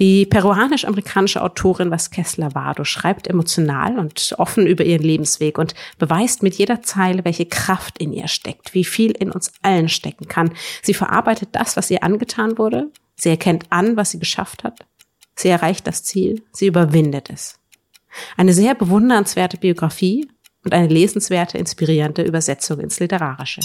Die 0.00 0.24
peruanisch-amerikanische 0.24 1.42
Autorin 1.42 1.90
Vasquez 1.90 2.38
Lavado 2.38 2.84
schreibt 2.84 3.28
emotional 3.28 3.98
und 3.98 4.34
offen 4.38 4.66
über 4.66 4.82
ihren 4.82 5.02
Lebensweg 5.02 5.58
und 5.58 5.74
beweist 5.98 6.42
mit 6.42 6.54
jeder 6.54 6.80
Zeile, 6.80 7.22
welche 7.26 7.44
Kraft 7.44 7.98
in 7.98 8.14
ihr 8.14 8.26
steckt, 8.26 8.72
wie 8.72 8.84
viel 8.84 9.10
in 9.10 9.30
uns 9.30 9.52
allen 9.60 9.90
stecken 9.90 10.26
kann. 10.26 10.54
Sie 10.82 10.94
verarbeitet 10.94 11.50
das, 11.52 11.76
was 11.76 11.90
ihr 11.90 12.02
angetan 12.02 12.56
wurde. 12.56 12.90
Sie 13.14 13.28
erkennt 13.28 13.66
an, 13.68 13.98
was 13.98 14.12
sie 14.12 14.18
geschafft 14.18 14.64
hat. 14.64 14.78
Sie 15.36 15.48
erreicht 15.48 15.86
das 15.86 16.02
Ziel. 16.02 16.42
Sie 16.50 16.66
überwindet 16.66 17.28
es. 17.28 17.58
Eine 18.38 18.54
sehr 18.54 18.74
bewundernswerte 18.74 19.58
Biografie 19.58 20.26
und 20.64 20.72
eine 20.72 20.88
lesenswerte, 20.88 21.58
inspirierende 21.58 22.22
Übersetzung 22.22 22.80
ins 22.80 23.00
Literarische. 23.00 23.60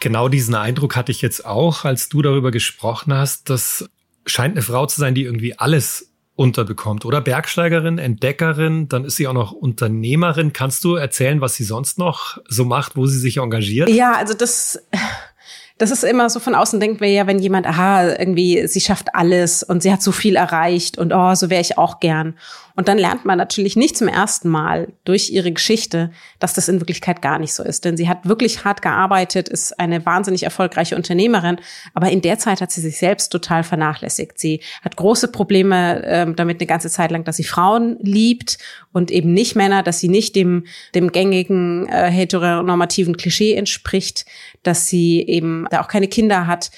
Genau 0.00 0.28
diesen 0.28 0.54
Eindruck 0.54 0.96
hatte 0.96 1.12
ich 1.12 1.22
jetzt 1.22 1.44
auch, 1.44 1.84
als 1.84 2.08
du 2.08 2.22
darüber 2.22 2.50
gesprochen 2.50 3.12
hast. 3.12 3.50
Das 3.50 3.88
scheint 4.26 4.54
eine 4.54 4.62
Frau 4.62 4.86
zu 4.86 5.00
sein, 5.00 5.14
die 5.14 5.24
irgendwie 5.24 5.58
alles 5.58 6.12
unterbekommt. 6.36 7.04
Oder 7.04 7.20
Bergsteigerin, 7.20 7.98
Entdeckerin, 7.98 8.88
dann 8.88 9.04
ist 9.04 9.16
sie 9.16 9.26
auch 9.26 9.32
noch 9.32 9.52
Unternehmerin. 9.52 10.52
Kannst 10.52 10.84
du 10.84 10.94
erzählen, 10.94 11.40
was 11.40 11.56
sie 11.56 11.64
sonst 11.64 11.98
noch 11.98 12.38
so 12.48 12.64
macht, 12.64 12.96
wo 12.96 13.06
sie 13.06 13.18
sich 13.18 13.38
engagiert? 13.38 13.88
Ja, 13.88 14.12
also 14.12 14.34
das 14.34 14.80
das 15.78 15.92
ist 15.92 16.02
immer 16.02 16.28
so 16.28 16.40
von 16.40 16.56
außen 16.56 16.80
denkt 16.80 17.00
man 17.00 17.10
ja, 17.10 17.26
wenn 17.26 17.38
jemand, 17.38 17.66
aha, 17.66 18.10
irgendwie, 18.10 18.66
sie 18.66 18.80
schafft 18.80 19.14
alles 19.14 19.62
und 19.62 19.82
sie 19.82 19.92
hat 19.92 20.02
so 20.02 20.10
viel 20.10 20.34
erreicht 20.34 20.98
und 20.98 21.12
oh, 21.12 21.34
so 21.34 21.50
wäre 21.50 21.60
ich 21.60 21.78
auch 21.78 22.00
gern. 22.00 22.36
Und 22.78 22.86
dann 22.86 22.96
lernt 22.96 23.24
man 23.24 23.38
natürlich 23.38 23.74
nicht 23.74 23.96
zum 23.96 24.06
ersten 24.06 24.48
Mal 24.48 24.92
durch 25.02 25.30
ihre 25.30 25.50
Geschichte, 25.50 26.12
dass 26.38 26.54
das 26.54 26.68
in 26.68 26.78
Wirklichkeit 26.78 27.20
gar 27.20 27.40
nicht 27.40 27.52
so 27.52 27.64
ist. 27.64 27.84
Denn 27.84 27.96
sie 27.96 28.08
hat 28.08 28.28
wirklich 28.28 28.64
hart 28.64 28.82
gearbeitet, 28.82 29.48
ist 29.48 29.80
eine 29.80 30.06
wahnsinnig 30.06 30.44
erfolgreiche 30.44 30.94
Unternehmerin, 30.94 31.56
aber 31.92 32.10
in 32.10 32.20
der 32.20 32.38
Zeit 32.38 32.60
hat 32.60 32.70
sie 32.70 32.80
sich 32.80 32.96
selbst 32.98 33.30
total 33.30 33.64
vernachlässigt. 33.64 34.38
Sie 34.38 34.60
hat 34.80 34.94
große 34.94 35.26
Probleme 35.26 36.04
ähm, 36.06 36.36
damit 36.36 36.60
eine 36.60 36.68
ganze 36.68 36.88
Zeit 36.88 37.10
lang, 37.10 37.24
dass 37.24 37.38
sie 37.38 37.42
Frauen 37.42 37.96
liebt 38.00 38.58
und 38.92 39.10
eben 39.10 39.32
nicht 39.34 39.56
Männer, 39.56 39.82
dass 39.82 39.98
sie 39.98 40.08
nicht 40.08 40.36
dem, 40.36 40.64
dem 40.94 41.10
gängigen 41.10 41.88
äh, 41.88 42.12
heteronormativen 42.12 43.16
Klischee 43.16 43.54
entspricht, 43.54 44.24
dass 44.62 44.86
sie 44.86 45.20
eben 45.22 45.66
da 45.72 45.80
auch 45.80 45.88
keine 45.88 46.06
Kinder 46.06 46.46
hat, 46.46 46.70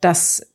dass 0.00 0.52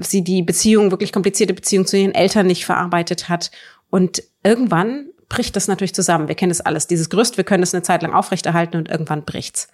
sie 0.00 0.22
die 0.22 0.42
Beziehung, 0.42 0.90
wirklich 0.90 1.12
komplizierte 1.12 1.54
Beziehung 1.54 1.86
zu 1.86 1.96
ihren 1.96 2.14
Eltern 2.14 2.46
nicht 2.46 2.66
verarbeitet 2.66 3.30
hat 3.30 3.50
und 3.92 4.22
irgendwann 4.42 5.10
bricht 5.28 5.54
das 5.54 5.68
natürlich 5.68 5.94
zusammen. 5.94 6.26
Wir 6.26 6.34
kennen 6.34 6.48
das 6.48 6.62
alles. 6.62 6.86
Dieses 6.86 7.10
Gerüst, 7.10 7.36
wir 7.36 7.44
können 7.44 7.62
es 7.62 7.74
eine 7.74 7.82
Zeit 7.82 8.00
lang 8.00 8.14
aufrechterhalten 8.14 8.78
und 8.78 8.88
irgendwann 8.88 9.24
bricht's. 9.24 9.68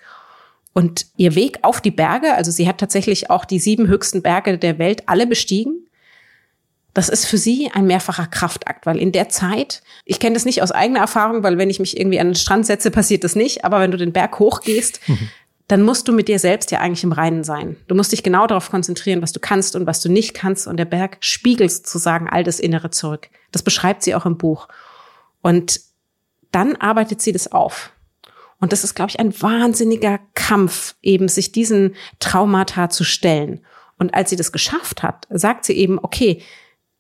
Und 0.73 1.07
ihr 1.17 1.37
Weg 1.37 1.61
auf 1.63 1.81
die 1.81 1.93
Berge, 1.93 2.35
also 2.35 2.51
sie 2.51 2.67
hat 2.67 2.79
tatsächlich 2.79 3.31
auch 3.31 3.45
die 3.45 3.61
sieben 3.61 3.87
höchsten 3.87 4.21
Berge 4.21 4.59
der 4.59 4.81
Welt 4.81 5.05
alle 5.07 5.29
bestiegen. 5.29 5.87
Das 6.95 7.09
ist 7.09 7.27
für 7.27 7.39
sie 7.39 7.71
ein 7.73 7.87
mehrfacher 7.87 8.27
Kraftakt, 8.27 8.87
weil 8.87 8.99
in 8.99 9.13
der 9.13 9.29
Zeit, 9.29 9.83
ich 10.05 10.19
kenne 10.19 10.35
das 10.35 10.45
nicht 10.45 10.63
aus 10.63 10.73
eigener 10.73 10.99
Erfahrung, 10.99 11.45
weil 11.45 11.57
wenn 11.57 11.71
ich 11.71 11.79
mich 11.79 11.97
irgendwie 11.97 12.19
an 12.19 12.31
den 12.31 12.35
Strand 12.35 12.67
setze, 12.67 12.91
passiert 12.91 13.23
das 13.23 13.37
nicht, 13.37 13.65
aber 13.65 13.79
wenn 13.79 13.93
du 13.93 13.99
den 13.99 14.13
Berg 14.13 14.41
hochgehst, 14.41 15.01
mhm. 15.09 15.31
Dann 15.69 15.83
musst 15.83 16.09
du 16.09 16.13
mit 16.13 16.29
dir 16.29 16.39
selbst 16.39 16.71
ja 16.71 16.81
eigentlich 16.81 17.05
im 17.05 17.13
Reinen 17.13 17.45
sein. 17.45 17.77
Du 17.89 17.95
musst 17.95 18.13
dich 18.13 18.23
genau 18.23 18.47
darauf 18.47 18.71
konzentrieren, 18.71 19.21
was 19.21 19.33
du 19.33 19.41
kannst 19.41 19.77
und 19.77 19.87
was 19.87 20.01
du 20.01 20.11
nicht 20.11 20.33
kannst 20.33 20.67
und 20.67 20.79
der 20.79 20.87
Berg 20.87 21.19
spiegelt 21.21 21.71
sozusagen 21.71 22.29
all 22.29 22.43
das 22.43 22.59
Innere 22.59 22.91
zurück. 22.91 23.29
Das 23.53 23.63
beschreibt 23.63 24.03
sie 24.03 24.15
auch 24.15 24.25
im 24.25 24.39
Buch. 24.39 24.69
Und 25.43 25.81
dann 26.53 26.75
arbeitet 26.77 27.21
sie 27.21 27.33
das 27.33 27.53
auf. 27.53 27.93
Und 28.61 28.73
das 28.73 28.83
ist, 28.83 28.95
glaube 28.95 29.11
ich, 29.11 29.21
ein 29.21 29.41
wahnsinniger 29.41 30.19
Kampf, 30.35 30.97
eben 31.03 31.29
sich 31.29 31.53
diesen 31.53 31.95
Traumata 32.19 32.89
zu 32.89 33.05
stellen. 33.05 33.61
Und 33.99 34.15
als 34.15 34.31
sie 34.31 34.37
das 34.37 34.53
geschafft 34.53 35.03
hat, 35.03 35.27
sagt 35.31 35.67
sie 35.67 35.75
eben, 35.75 35.99
okay, 35.99 36.43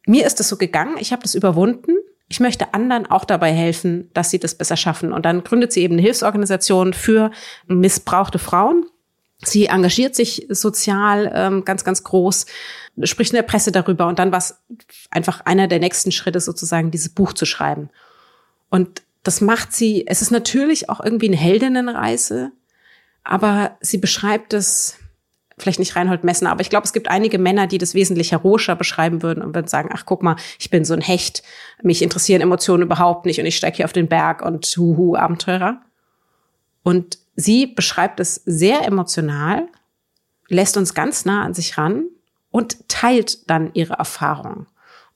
mir 0.06 0.26
ist 0.26 0.40
es 0.40 0.48
so 0.48 0.56
gegangen, 0.56 0.96
ich 0.98 1.12
habe 1.12 1.22
das 1.22 1.34
überwunden, 1.34 1.96
ich 2.28 2.40
möchte 2.40 2.74
anderen 2.74 3.06
auch 3.06 3.24
dabei 3.24 3.52
helfen, 3.52 4.10
dass 4.12 4.30
sie 4.30 4.38
das 4.38 4.54
besser 4.54 4.76
schaffen. 4.76 5.12
Und 5.12 5.24
dann 5.24 5.44
gründet 5.44 5.72
sie 5.72 5.82
eben 5.82 5.94
eine 5.94 6.02
Hilfsorganisation 6.02 6.92
für 6.92 7.30
missbrauchte 7.66 8.38
Frauen. 8.38 8.84
Sie 9.44 9.66
engagiert 9.66 10.14
sich 10.14 10.46
sozial 10.50 11.30
ähm, 11.34 11.64
ganz, 11.64 11.84
ganz 11.84 12.04
groß 12.04 12.46
spricht 13.04 13.32
in 13.32 13.36
der 13.36 13.42
Presse 13.42 13.72
darüber 13.72 14.06
und 14.06 14.18
dann 14.18 14.32
war 14.32 14.38
es 14.38 14.60
einfach 15.10 15.40
einer 15.44 15.68
der 15.68 15.78
nächsten 15.78 16.10
Schritte 16.10 16.40
sozusagen, 16.40 16.90
dieses 16.90 17.10
Buch 17.10 17.32
zu 17.32 17.46
schreiben. 17.46 17.90
Und 18.70 19.02
das 19.22 19.40
macht 19.40 19.72
sie, 19.72 20.06
es 20.06 20.22
ist 20.22 20.30
natürlich 20.30 20.88
auch 20.88 21.00
irgendwie 21.00 21.28
eine 21.28 21.36
Heldinnenreise, 21.36 22.52
aber 23.24 23.76
sie 23.80 23.98
beschreibt 23.98 24.52
es, 24.52 24.96
vielleicht 25.62 25.78
nicht 25.78 25.96
Reinhold 25.96 26.24
Messner, 26.24 26.50
aber 26.50 26.60
ich 26.60 26.70
glaube, 26.70 26.84
es 26.84 26.92
gibt 26.92 27.08
einige 27.08 27.38
Männer, 27.38 27.66
die 27.66 27.78
das 27.78 27.94
wesentlich 27.94 28.32
heroischer 28.32 28.76
beschreiben 28.76 29.22
würden 29.22 29.42
und 29.42 29.54
würden 29.54 29.68
sagen, 29.68 29.90
ach 29.92 30.04
guck 30.06 30.22
mal, 30.22 30.36
ich 30.58 30.70
bin 30.70 30.84
so 30.84 30.94
ein 30.94 31.00
Hecht, 31.00 31.42
mich 31.82 32.02
interessieren 32.02 32.40
Emotionen 32.40 32.82
überhaupt 32.82 33.26
nicht 33.26 33.40
und 33.40 33.46
ich 33.46 33.56
steige 33.56 33.78
hier 33.78 33.84
auf 33.84 33.92
den 33.92 34.08
Berg 34.08 34.42
und 34.42 34.66
huhu, 34.76 35.16
Abenteurer. 35.16 35.80
Und 36.82 37.18
sie 37.36 37.66
beschreibt 37.66 38.20
es 38.20 38.36
sehr 38.46 38.86
emotional, 38.86 39.68
lässt 40.48 40.76
uns 40.76 40.94
ganz 40.94 41.24
nah 41.24 41.44
an 41.44 41.54
sich 41.54 41.76
ran 41.76 42.06
und 42.50 42.88
teilt 42.88 43.50
dann 43.50 43.70
ihre 43.74 43.94
Erfahrungen. 43.94 44.66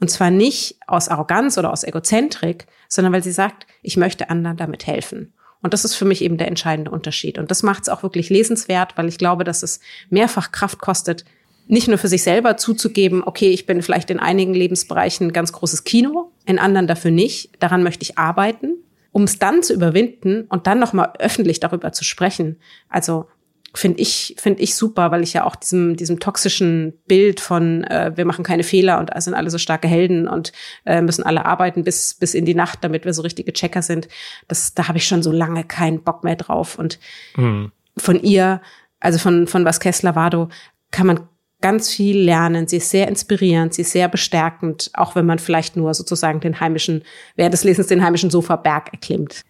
Und 0.01 0.11
zwar 0.11 0.31
nicht 0.31 0.79
aus 0.87 1.09
Arroganz 1.09 1.57
oder 1.59 1.73
aus 1.73 1.85
Egozentrik, 1.85 2.67
sondern 2.89 3.13
weil 3.13 3.23
sie 3.23 3.33
sagt, 3.33 3.67
ich 3.83 3.97
möchte 3.97 4.31
anderen 4.31 4.57
damit 4.57 4.87
helfen. 4.87 5.33
Und 5.63 5.73
das 5.73 5.85
ist 5.85 5.95
für 5.95 6.05
mich 6.05 6.23
eben 6.23 6.37
der 6.37 6.49
entscheidende 6.49 6.91
Unterschied. 6.91 7.39
Und 7.39 7.51
das 7.51 7.63
macht 7.63 7.83
es 7.83 7.89
auch 7.89 8.03
wirklich 8.03 8.29
lesenswert, 8.31 8.97
weil 8.97 9.09
ich 9.09 9.19
glaube, 9.19 9.45
dass 9.45 9.63
es 9.63 9.81
mehrfach 10.11 10.53
Kraft 10.53 10.81
kostet, 10.81 11.25
nicht 11.69 11.89
nur 11.89 11.99
für 11.99 12.09
sich 12.09 12.23
selber 12.23 12.57
zuzugeben, 12.57 13.23
okay, 13.25 13.51
ich 13.51 13.67
bin 13.67 13.83
vielleicht 13.83 14.11
in 14.11 14.19
einigen 14.19 14.53
Lebensbereichen 14.53 15.29
ein 15.29 15.33
ganz 15.33 15.53
großes 15.53 15.85
Kino, 15.85 16.33
in 16.45 16.59
anderen 16.59 16.89
dafür 16.89 17.13
nicht, 17.13 17.51
daran 17.61 17.85
möchte 17.85 18.03
ich 18.03 18.19
arbeiten, 18.19 18.75
um 19.13 19.23
es 19.23 19.39
dann 19.39 19.63
zu 19.63 19.73
überwinden 19.73 20.43
und 20.49 20.67
dann 20.67 20.81
nochmal 20.81 21.13
öffentlich 21.19 21.61
darüber 21.61 21.93
zu 21.93 22.05
sprechen. 22.05 22.57
Also 22.89 23.27
finde 23.75 24.01
ich 24.01 24.37
finde 24.39 24.63
ich 24.63 24.75
super, 24.75 25.11
weil 25.11 25.23
ich 25.23 25.33
ja 25.33 25.45
auch 25.45 25.57
diesem 25.57 25.97
diesem 25.97 26.21
toxischen 26.21 26.93
Bild 27.07 27.41
von 27.41 27.85
äh, 27.85 28.13
wir 28.15 28.25
machen 28.27 28.45
keine 28.45 28.65
Fehler 28.65 28.99
und 28.99 29.11
sind 29.23 29.35
alle 29.35 29.51
so 29.51 29.59
starke 29.59 29.89
Helden 29.89 30.29
und 30.29 30.53
äh, 30.85 31.01
müssen 31.01 31.23
alle 31.23 31.47
arbeiten 31.47 31.83
bis 31.85 32.15
bis 32.15 32.35
in 32.35 32.45
die 32.45 32.55
Nacht, 32.55 32.81
damit 32.83 33.05
wir 33.05 33.15
so 33.15 33.23
richtige 33.23 33.53
Checker 33.53 33.83
sind. 33.83 34.09
Das 34.49 34.75
da 34.75 34.89
habe 34.89 34.99
ich 34.99 35.07
schon 35.07 35.23
so 35.23 35.33
lange 35.33 35.65
keinen 35.65 36.03
Bock 36.03 36.23
mehr 36.23 36.37
drauf 36.37 36.79
und 36.79 36.99
mhm. 37.37 37.73
von 37.97 38.23
ihr, 38.23 38.61
also 39.01 39.19
von 39.19 39.47
von 39.47 39.65
Vasquez 39.65 40.03
Lavado 40.03 40.49
kann 40.91 41.07
man 41.07 41.21
ganz 41.63 41.89
viel 41.91 42.19
lernen. 42.19 42.67
Sie 42.67 42.77
ist 42.77 42.91
sehr 42.91 43.09
inspirierend, 43.09 43.73
sie 43.73 43.83
ist 43.83 43.93
sehr 43.93 44.09
bestärkend, 44.09 44.91
auch 44.93 45.15
wenn 45.15 45.25
man 45.25 45.39
vielleicht 45.39 45.77
nur 45.77 45.95
sozusagen 45.95 46.41
den 46.41 46.61
heimischen, 46.61 47.05
während 47.37 47.55
des 47.55 47.65
Lesens 47.65 47.87
den 47.87 48.05
heimischen 48.05 48.29
Sofaberg 48.29 48.93
erklimmt. 48.93 49.45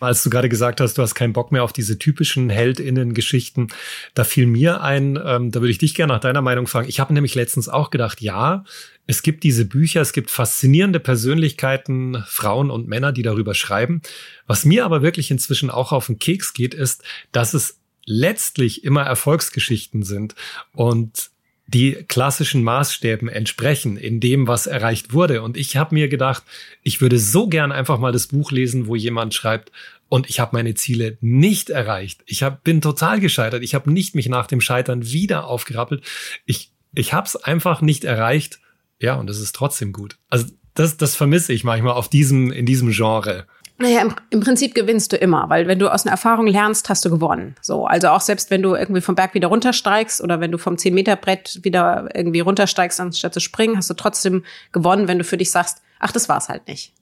Als 0.00 0.22
du 0.22 0.30
gerade 0.30 0.48
gesagt 0.48 0.80
hast, 0.80 0.98
du 0.98 1.02
hast 1.02 1.14
keinen 1.14 1.32
Bock 1.32 1.52
mehr 1.52 1.64
auf 1.64 1.72
diese 1.72 1.98
typischen 1.98 2.50
Heldinnen-Geschichten, 2.50 3.68
da 4.14 4.24
fiel 4.24 4.46
mir 4.46 4.82
ein, 4.82 5.18
ähm, 5.24 5.50
da 5.50 5.60
würde 5.60 5.70
ich 5.70 5.78
dich 5.78 5.94
gerne 5.94 6.12
nach 6.12 6.20
deiner 6.20 6.42
Meinung 6.42 6.66
fragen. 6.66 6.88
Ich 6.88 7.00
habe 7.00 7.14
nämlich 7.14 7.34
letztens 7.34 7.68
auch 7.68 7.90
gedacht, 7.90 8.20
ja, 8.20 8.64
es 9.06 9.22
gibt 9.22 9.44
diese 9.44 9.64
Bücher, 9.64 10.00
es 10.00 10.12
gibt 10.12 10.30
faszinierende 10.30 11.00
Persönlichkeiten, 11.00 12.24
Frauen 12.26 12.70
und 12.70 12.88
Männer, 12.88 13.12
die 13.12 13.22
darüber 13.22 13.54
schreiben. 13.54 14.02
Was 14.46 14.64
mir 14.64 14.84
aber 14.84 15.02
wirklich 15.02 15.30
inzwischen 15.30 15.70
auch 15.70 15.92
auf 15.92 16.06
den 16.06 16.18
Keks 16.18 16.54
geht, 16.54 16.74
ist, 16.74 17.02
dass 17.32 17.54
es 17.54 17.78
letztlich 18.04 18.84
immer 18.84 19.02
Erfolgsgeschichten 19.02 20.02
sind. 20.02 20.34
Und 20.72 21.30
die 21.66 21.92
klassischen 22.06 22.62
Maßstäben 22.62 23.28
entsprechen 23.28 23.96
in 23.96 24.20
dem, 24.20 24.46
was 24.46 24.66
erreicht 24.66 25.12
wurde. 25.12 25.42
Und 25.42 25.56
ich 25.56 25.76
habe 25.76 25.94
mir 25.94 26.08
gedacht, 26.08 26.44
ich 26.82 27.00
würde 27.00 27.18
so 27.18 27.48
gern 27.48 27.72
einfach 27.72 27.98
mal 27.98 28.12
das 28.12 28.28
Buch 28.28 28.52
lesen, 28.52 28.86
wo 28.86 28.94
jemand 28.94 29.34
schreibt, 29.34 29.72
und 30.08 30.28
ich 30.28 30.38
habe 30.38 30.56
meine 30.56 30.74
Ziele 30.74 31.18
nicht 31.20 31.70
erreicht. 31.70 32.22
Ich 32.26 32.42
hab, 32.42 32.62
bin 32.62 32.80
total 32.80 33.18
gescheitert. 33.18 33.62
Ich 33.62 33.74
habe 33.74 33.92
nicht 33.92 34.14
mich 34.14 34.28
nach 34.28 34.46
dem 34.46 34.60
Scheitern 34.60 35.04
wieder 35.10 35.46
aufgerappelt. 35.46 36.04
Ich, 36.44 36.70
ich 36.94 37.12
habe 37.12 37.26
es 37.26 37.36
einfach 37.36 37.80
nicht 37.80 38.04
erreicht. 38.04 38.60
Ja, 39.00 39.14
und 39.16 39.28
es 39.28 39.40
ist 39.40 39.54
trotzdem 39.54 39.92
gut. 39.92 40.16
Also 40.28 40.46
das, 40.74 40.96
das 40.96 41.16
vermisse 41.16 41.52
ich 41.52 41.64
manchmal 41.64 41.94
auf 41.94 42.08
diesem, 42.08 42.52
in 42.52 42.66
diesem 42.66 42.92
Genre. 42.92 43.46
Naja, 43.78 44.00
im, 44.00 44.14
im 44.30 44.40
Prinzip 44.40 44.74
gewinnst 44.74 45.12
du 45.12 45.16
immer, 45.16 45.50
weil 45.50 45.66
wenn 45.66 45.78
du 45.78 45.92
aus 45.92 46.06
einer 46.06 46.12
Erfahrung 46.12 46.46
lernst, 46.46 46.88
hast 46.88 47.04
du 47.04 47.10
gewonnen. 47.10 47.56
So, 47.60 47.86
also 47.86 48.08
auch 48.08 48.22
selbst 48.22 48.50
wenn 48.50 48.62
du 48.62 48.74
irgendwie 48.74 49.02
vom 49.02 49.14
Berg 49.14 49.34
wieder 49.34 49.48
runtersteigst 49.48 50.22
oder 50.22 50.40
wenn 50.40 50.50
du 50.50 50.56
vom 50.56 50.76
10-Meter-Brett 50.76 51.60
wieder 51.62 52.08
irgendwie 52.14 52.40
runtersteigst, 52.40 52.98
anstatt 53.00 53.34
zu 53.34 53.40
springen, 53.40 53.76
hast 53.76 53.90
du 53.90 53.94
trotzdem 53.94 54.44
gewonnen, 54.72 55.08
wenn 55.08 55.18
du 55.18 55.24
für 55.24 55.36
dich 55.36 55.50
sagst, 55.50 55.82
ach, 55.98 56.12
das 56.12 56.28
war's 56.28 56.48
halt 56.48 56.66
nicht. 56.68 56.94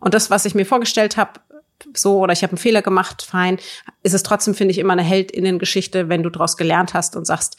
Und 0.00 0.14
das, 0.14 0.30
was 0.30 0.46
ich 0.46 0.54
mir 0.54 0.64
vorgestellt 0.64 1.18
habe, 1.18 1.40
so 1.94 2.20
oder 2.20 2.32
ich 2.32 2.42
habe 2.42 2.52
einen 2.52 2.58
Fehler 2.58 2.80
gemacht, 2.80 3.22
fein, 3.22 3.58
ist 4.02 4.14
es 4.14 4.22
trotzdem, 4.22 4.54
finde 4.54 4.72
ich, 4.72 4.78
immer 4.78 4.94
eine 4.94 5.02
Heldinnengeschichte, 5.02 6.08
wenn 6.08 6.22
du 6.22 6.30
daraus 6.30 6.56
gelernt 6.56 6.94
hast 6.94 7.16
und 7.16 7.26
sagst, 7.26 7.58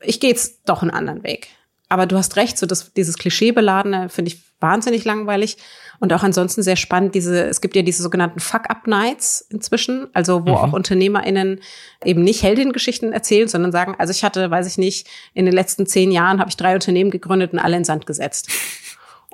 ich 0.00 0.18
gehe 0.18 0.30
jetzt 0.30 0.62
doch 0.64 0.82
einen 0.82 0.90
anderen 0.90 1.22
Weg. 1.22 1.48
Aber 1.88 2.06
du 2.06 2.16
hast 2.16 2.36
recht, 2.36 2.58
so 2.58 2.66
das, 2.66 2.92
dieses 2.92 3.18
Klischeebeladene 3.18 4.08
finde 4.08 4.32
ich 4.32 4.42
wahnsinnig 4.62 5.04
langweilig. 5.04 5.56
Und 6.00 6.12
auch 6.12 6.22
ansonsten 6.24 6.62
sehr 6.62 6.76
spannend, 6.76 7.14
diese, 7.14 7.44
es 7.44 7.60
gibt 7.60 7.76
ja 7.76 7.82
diese 7.82 8.02
sogenannten 8.02 8.40
Fuck-Up-Nights 8.40 9.46
inzwischen, 9.50 10.08
also 10.12 10.46
wo 10.46 10.50
mhm. 10.50 10.56
auch 10.56 10.72
UnternehmerInnen 10.72 11.60
eben 12.04 12.24
nicht 12.24 12.42
Heldinnengeschichten 12.42 13.12
erzählen, 13.12 13.46
sondern 13.46 13.70
sagen, 13.70 13.94
also 13.98 14.10
ich 14.10 14.24
hatte, 14.24 14.50
weiß 14.50 14.66
ich 14.66 14.78
nicht, 14.78 15.06
in 15.34 15.44
den 15.44 15.54
letzten 15.54 15.86
zehn 15.86 16.10
Jahren 16.10 16.40
habe 16.40 16.50
ich 16.50 16.56
drei 16.56 16.74
Unternehmen 16.74 17.10
gegründet 17.12 17.52
und 17.52 17.60
alle 17.60 17.76
in 17.76 17.84
Sand 17.84 18.06
gesetzt. 18.06 18.48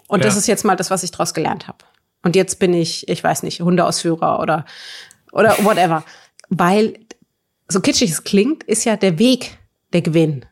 Und 0.09 0.21
ja. 0.21 0.27
das 0.27 0.37
ist 0.37 0.47
jetzt 0.47 0.64
mal 0.64 0.77
das, 0.77 0.91
was 0.91 1.03
ich 1.03 1.11
daraus 1.11 1.33
gelernt 1.33 1.69
habe. 1.69 1.79
Und 2.23 2.37
jetzt 2.37 2.59
bin 2.59 2.75
ich, 2.75 3.09
ich 3.09 3.23
weiß 3.23 3.45
nicht, 3.45 3.61
Hundeausführer 3.61 4.41
oder, 4.41 4.67
oder 5.33 5.57
whatever. 5.64 6.05
Weil, 6.49 6.99
so 7.69 7.81
kitschig 7.81 8.11
es 8.11 8.25
klingt, 8.25 8.64
ist 8.64 8.85
ja 8.85 8.97
der 8.97 9.19
Weg 9.19 9.59
der 9.93 10.03
Gewinn. 10.03 10.45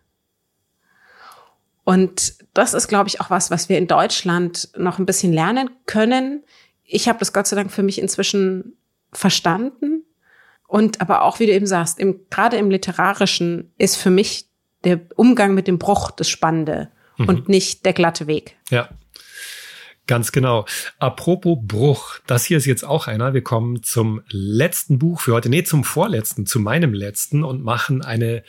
Und 1.84 2.34
das 2.56 2.74
ist, 2.74 2.88
glaube 2.88 3.08
ich, 3.08 3.20
auch 3.20 3.30
was, 3.30 3.50
was 3.50 3.68
wir 3.68 3.78
in 3.78 3.86
Deutschland 3.86 4.70
noch 4.76 4.98
ein 4.98 5.06
bisschen 5.06 5.32
lernen 5.32 5.70
können. 5.86 6.44
Ich 6.84 7.08
habe 7.08 7.18
das 7.18 7.32
Gott 7.32 7.46
sei 7.46 7.56
Dank 7.56 7.70
für 7.70 7.82
mich 7.82 8.00
inzwischen 8.00 8.76
verstanden. 9.12 10.04
Und 10.66 11.00
aber 11.00 11.22
auch, 11.22 11.38
wie 11.38 11.46
du 11.46 11.52
eben 11.52 11.66
sagst, 11.66 11.98
im, 11.98 12.20
gerade 12.30 12.56
im 12.56 12.70
Literarischen 12.70 13.72
ist 13.78 13.96
für 13.96 14.10
mich 14.10 14.48
der 14.84 15.00
Umgang 15.14 15.54
mit 15.54 15.68
dem 15.68 15.78
Bruch 15.78 16.10
das 16.10 16.28
Spannende. 16.28 16.90
mhm. 17.16 17.28
und 17.28 17.48
nicht 17.48 17.84
der 17.84 17.92
glatte 17.92 18.26
Weg. 18.26 18.56
Ja. 18.70 18.88
Ganz 20.06 20.30
genau. 20.30 20.66
Apropos 21.00 21.58
Bruch, 21.62 22.20
das 22.28 22.44
hier 22.44 22.58
ist 22.58 22.66
jetzt 22.66 22.84
auch 22.84 23.08
einer. 23.08 23.34
Wir 23.34 23.42
kommen 23.42 23.82
zum 23.82 24.22
letzten 24.28 25.00
Buch 25.00 25.20
für 25.20 25.32
heute, 25.32 25.48
nee, 25.48 25.64
zum 25.64 25.82
vorletzten, 25.82 26.46
zu 26.46 26.60
meinem 26.60 26.94
letzten 26.94 27.42
und 27.42 27.64
machen 27.64 28.02
eine 28.02 28.44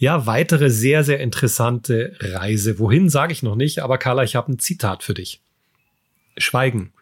ja, 0.00 0.24
weitere 0.26 0.70
sehr, 0.70 1.04
sehr 1.04 1.20
interessante 1.20 2.16
Reise. 2.20 2.78
Wohin 2.78 3.10
sage 3.10 3.34
ich 3.34 3.42
noch 3.42 3.54
nicht, 3.54 3.80
aber 3.80 3.98
Carla, 3.98 4.22
ich 4.22 4.34
habe 4.34 4.50
ein 4.50 4.58
Zitat 4.58 5.02
für 5.02 5.12
dich. 5.12 5.42
Schweigen. 6.38 6.94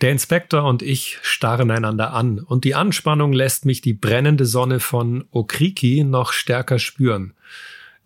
Der 0.00 0.10
Inspektor 0.10 0.64
und 0.64 0.80
ich 0.80 1.18
starren 1.20 1.70
einander 1.70 2.14
an 2.14 2.38
und 2.38 2.64
die 2.64 2.74
Anspannung 2.74 3.34
lässt 3.34 3.66
mich 3.66 3.82
die 3.82 3.92
brennende 3.92 4.46
Sonne 4.46 4.80
von 4.80 5.26
Okriki 5.32 6.02
noch 6.02 6.32
stärker 6.32 6.78
spüren. 6.78 7.34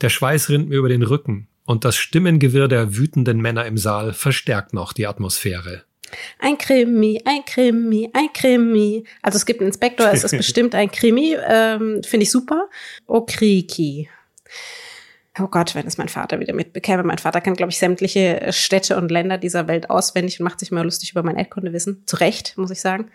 Der 0.00 0.08
Schweiß 0.08 0.48
rinnt 0.48 0.68
mir 0.68 0.78
über 0.78 0.88
den 0.88 1.04
Rücken 1.04 1.46
und 1.64 1.84
das 1.84 1.94
Stimmengewirr 1.94 2.66
der 2.66 2.96
wütenden 2.96 3.40
Männer 3.40 3.66
im 3.66 3.78
Saal 3.78 4.12
verstärkt 4.12 4.74
noch 4.74 4.92
die 4.92 5.06
Atmosphäre. 5.06 5.84
Ein 6.38 6.58
Krimi, 6.58 7.20
ein 7.24 7.44
Krimi, 7.44 8.10
ein 8.12 8.32
Krimi. 8.32 9.04
Also 9.22 9.36
es 9.36 9.46
gibt 9.46 9.60
einen 9.60 9.68
Inspektor, 9.68 10.10
es 10.12 10.24
ist 10.24 10.36
bestimmt 10.36 10.74
ein 10.74 10.90
Krimi, 10.90 11.36
ähm, 11.46 12.02
finde 12.04 12.24
ich 12.24 12.30
super. 12.30 12.68
Okriki. 13.06 14.08
Oh 15.40 15.46
Gott, 15.46 15.74
wenn 15.74 15.86
es 15.86 15.98
mein 15.98 16.08
Vater 16.08 16.40
wieder 16.40 16.52
mitbekäme. 16.52 17.04
Mein 17.04 17.18
Vater 17.18 17.40
kennt, 17.40 17.58
glaube 17.58 17.70
ich, 17.70 17.78
sämtliche 17.78 18.48
Städte 18.50 18.96
und 18.96 19.10
Länder 19.10 19.38
dieser 19.38 19.68
Welt 19.68 19.88
auswendig 19.88 20.40
und 20.40 20.44
macht 20.44 20.58
sich 20.60 20.72
immer 20.72 20.82
lustig 20.82 21.12
über 21.12 21.22
mein 21.22 21.36
Erdkundewissen. 21.36 22.02
Zu 22.06 22.16
Recht, 22.16 22.54
muss 22.56 22.70
ich 22.70 22.80
sagen. 22.80 23.10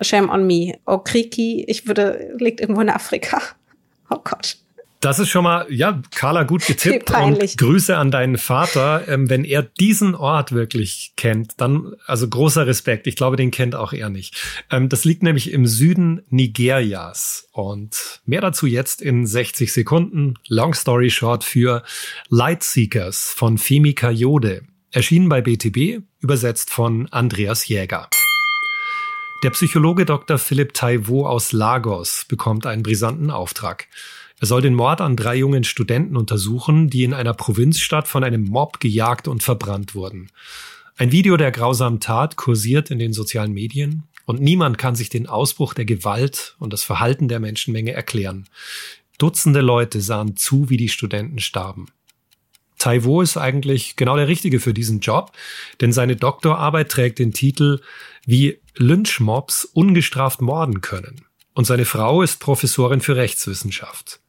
Shame 0.00 0.30
on 0.30 0.46
me. 0.46 0.78
Okriki, 0.86 1.64
ich 1.68 1.86
würde, 1.86 2.34
liegt 2.38 2.60
irgendwo 2.60 2.80
in 2.80 2.90
Afrika. 2.90 3.40
Oh 4.08 4.20
Gott. 4.22 4.56
Das 5.06 5.20
ist 5.20 5.28
schon 5.28 5.44
mal, 5.44 5.68
ja, 5.70 6.02
Carla, 6.16 6.42
gut 6.42 6.66
getippt. 6.66 7.12
und 7.12 7.56
Grüße 7.58 7.96
an 7.96 8.10
deinen 8.10 8.38
Vater. 8.38 9.06
Ähm, 9.06 9.30
wenn 9.30 9.44
er 9.44 9.62
diesen 9.62 10.16
Ort 10.16 10.50
wirklich 10.50 11.12
kennt, 11.16 11.60
dann, 11.60 11.94
also 12.06 12.28
großer 12.28 12.66
Respekt. 12.66 13.06
Ich 13.06 13.14
glaube, 13.14 13.36
den 13.36 13.52
kennt 13.52 13.76
auch 13.76 13.92
er 13.92 14.08
nicht. 14.08 14.34
Ähm, 14.68 14.88
das 14.88 15.04
liegt 15.04 15.22
nämlich 15.22 15.52
im 15.52 15.64
Süden 15.64 16.22
Nigerias. 16.28 17.46
Und 17.52 18.20
mehr 18.24 18.40
dazu 18.40 18.66
jetzt 18.66 19.00
in 19.00 19.28
60 19.28 19.72
Sekunden. 19.72 20.34
Long 20.48 20.74
story 20.74 21.10
short 21.10 21.44
für 21.44 21.84
Lightseekers 22.28 23.32
von 23.32 23.58
Femi 23.58 23.94
Kayode. 23.94 24.62
Erschienen 24.90 25.28
bei 25.28 25.40
BTB, 25.40 26.02
übersetzt 26.18 26.70
von 26.70 27.06
Andreas 27.12 27.68
Jäger. 27.68 28.08
Der 29.44 29.50
Psychologe 29.50 30.04
Dr. 30.04 30.38
Philipp 30.38 30.74
Taiwo 30.74 31.28
aus 31.28 31.52
Lagos 31.52 32.24
bekommt 32.26 32.66
einen 32.66 32.82
brisanten 32.82 33.30
Auftrag. 33.30 33.86
Er 34.38 34.46
soll 34.46 34.60
den 34.60 34.74
Mord 34.74 35.00
an 35.00 35.16
drei 35.16 35.36
jungen 35.36 35.64
Studenten 35.64 36.16
untersuchen, 36.16 36.90
die 36.90 37.04
in 37.04 37.14
einer 37.14 37.32
Provinzstadt 37.32 38.06
von 38.06 38.22
einem 38.22 38.44
Mob 38.44 38.80
gejagt 38.80 39.28
und 39.28 39.42
verbrannt 39.42 39.94
wurden. 39.94 40.30
Ein 40.98 41.10
Video 41.10 41.36
der 41.36 41.52
grausamen 41.52 42.00
Tat 42.00 42.36
kursiert 42.36 42.90
in 42.90 42.98
den 42.98 43.12
sozialen 43.12 43.52
Medien 43.52 44.04
und 44.26 44.40
niemand 44.40 44.76
kann 44.76 44.94
sich 44.94 45.08
den 45.08 45.26
Ausbruch 45.26 45.72
der 45.72 45.84
Gewalt 45.86 46.54
und 46.58 46.72
das 46.72 46.84
Verhalten 46.84 47.28
der 47.28 47.40
Menschenmenge 47.40 47.92
erklären. 47.92 48.46
Dutzende 49.18 49.62
Leute 49.62 50.02
sahen 50.02 50.36
zu, 50.36 50.68
wie 50.68 50.76
die 50.76 50.90
Studenten 50.90 51.38
starben. 51.38 51.86
Taiwo 52.78 53.22
ist 53.22 53.38
eigentlich 53.38 53.96
genau 53.96 54.16
der 54.16 54.28
Richtige 54.28 54.60
für 54.60 54.74
diesen 54.74 55.00
Job, 55.00 55.32
denn 55.80 55.92
seine 55.92 56.16
Doktorarbeit 56.16 56.90
trägt 56.90 57.18
den 57.18 57.32
Titel 57.32 57.80
Wie 58.26 58.58
Lynchmobs 58.74 59.64
ungestraft 59.64 60.42
morden 60.42 60.82
können. 60.82 61.24
Und 61.54 61.66
seine 61.66 61.86
Frau 61.86 62.20
ist 62.20 62.38
Professorin 62.38 63.00
für 63.00 63.16
Rechtswissenschaft. 63.16 64.20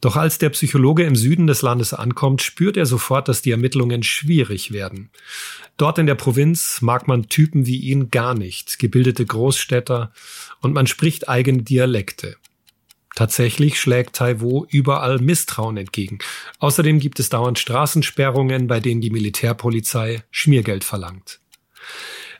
Doch 0.00 0.16
als 0.16 0.38
der 0.38 0.50
Psychologe 0.50 1.02
im 1.04 1.16
Süden 1.16 1.46
des 1.46 1.62
Landes 1.62 1.92
ankommt, 1.92 2.42
spürt 2.42 2.76
er 2.76 2.86
sofort, 2.86 3.28
dass 3.28 3.42
die 3.42 3.50
Ermittlungen 3.50 4.02
schwierig 4.02 4.72
werden. 4.72 5.10
Dort 5.76 5.98
in 5.98 6.06
der 6.06 6.14
Provinz 6.14 6.80
mag 6.82 7.08
man 7.08 7.28
Typen 7.28 7.66
wie 7.66 7.78
ihn 7.78 8.10
gar 8.10 8.34
nicht, 8.34 8.78
gebildete 8.78 9.26
Großstädter, 9.26 10.12
und 10.60 10.72
man 10.72 10.86
spricht 10.86 11.28
eigene 11.28 11.62
Dialekte. 11.62 12.36
Tatsächlich 13.14 13.80
schlägt 13.80 14.14
Taiwo 14.14 14.66
überall 14.70 15.18
Misstrauen 15.18 15.76
entgegen. 15.76 16.20
Außerdem 16.60 17.00
gibt 17.00 17.18
es 17.18 17.28
dauernd 17.30 17.58
Straßensperrungen, 17.58 18.68
bei 18.68 18.78
denen 18.78 19.00
die 19.00 19.10
Militärpolizei 19.10 20.22
Schmiergeld 20.30 20.84
verlangt. 20.84 21.40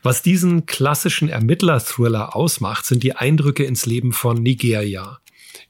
Was 0.05 0.23
diesen 0.23 0.67
klassischen 0.67 1.29
Ermittler-Thriller 1.29 2.37
ausmacht, 2.37 2.87
sind 2.87 3.03
die 3.03 3.17
Eindrücke 3.17 3.65
ins 3.65 3.87
Leben 3.87 4.13
von 4.13 4.41
Nigeria. 4.41 5.19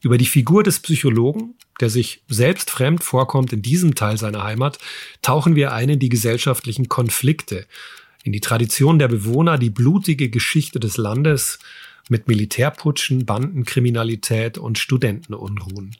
Über 0.02 0.18
die 0.18 0.26
Figur 0.26 0.62
des 0.62 0.80
Psychologen 0.80 1.54
der 1.80 1.90
sich 1.90 2.22
selbst 2.28 2.70
fremd 2.70 3.02
vorkommt 3.02 3.52
in 3.52 3.62
diesem 3.62 3.94
Teil 3.94 4.18
seiner 4.18 4.44
Heimat, 4.44 4.78
tauchen 5.22 5.56
wir 5.56 5.72
ein 5.72 5.88
in 5.88 5.98
die 5.98 6.08
gesellschaftlichen 6.08 6.88
Konflikte, 6.88 7.66
in 8.24 8.32
die 8.32 8.40
Tradition 8.40 8.98
der 8.98 9.08
Bewohner, 9.08 9.58
die 9.58 9.70
blutige 9.70 10.28
Geschichte 10.28 10.80
des 10.80 10.96
Landes 10.96 11.58
mit 12.08 12.28
Militärputschen, 12.28 13.26
Bandenkriminalität 13.26 14.58
und 14.58 14.78
Studentenunruhen. 14.78 15.96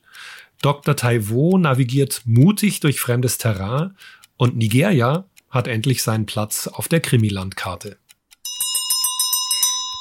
Dr. 0.62 0.96
Taiwo 0.96 1.58
navigiert 1.58 2.22
mutig 2.24 2.80
durch 2.80 3.00
fremdes 3.00 3.38
Terrain 3.38 3.94
und 4.36 4.56
Nigeria 4.56 5.24
hat 5.50 5.68
endlich 5.68 6.02
seinen 6.02 6.26
Platz 6.26 6.66
auf 6.66 6.88
der 6.88 7.00
Krimilandkarte. 7.00 7.96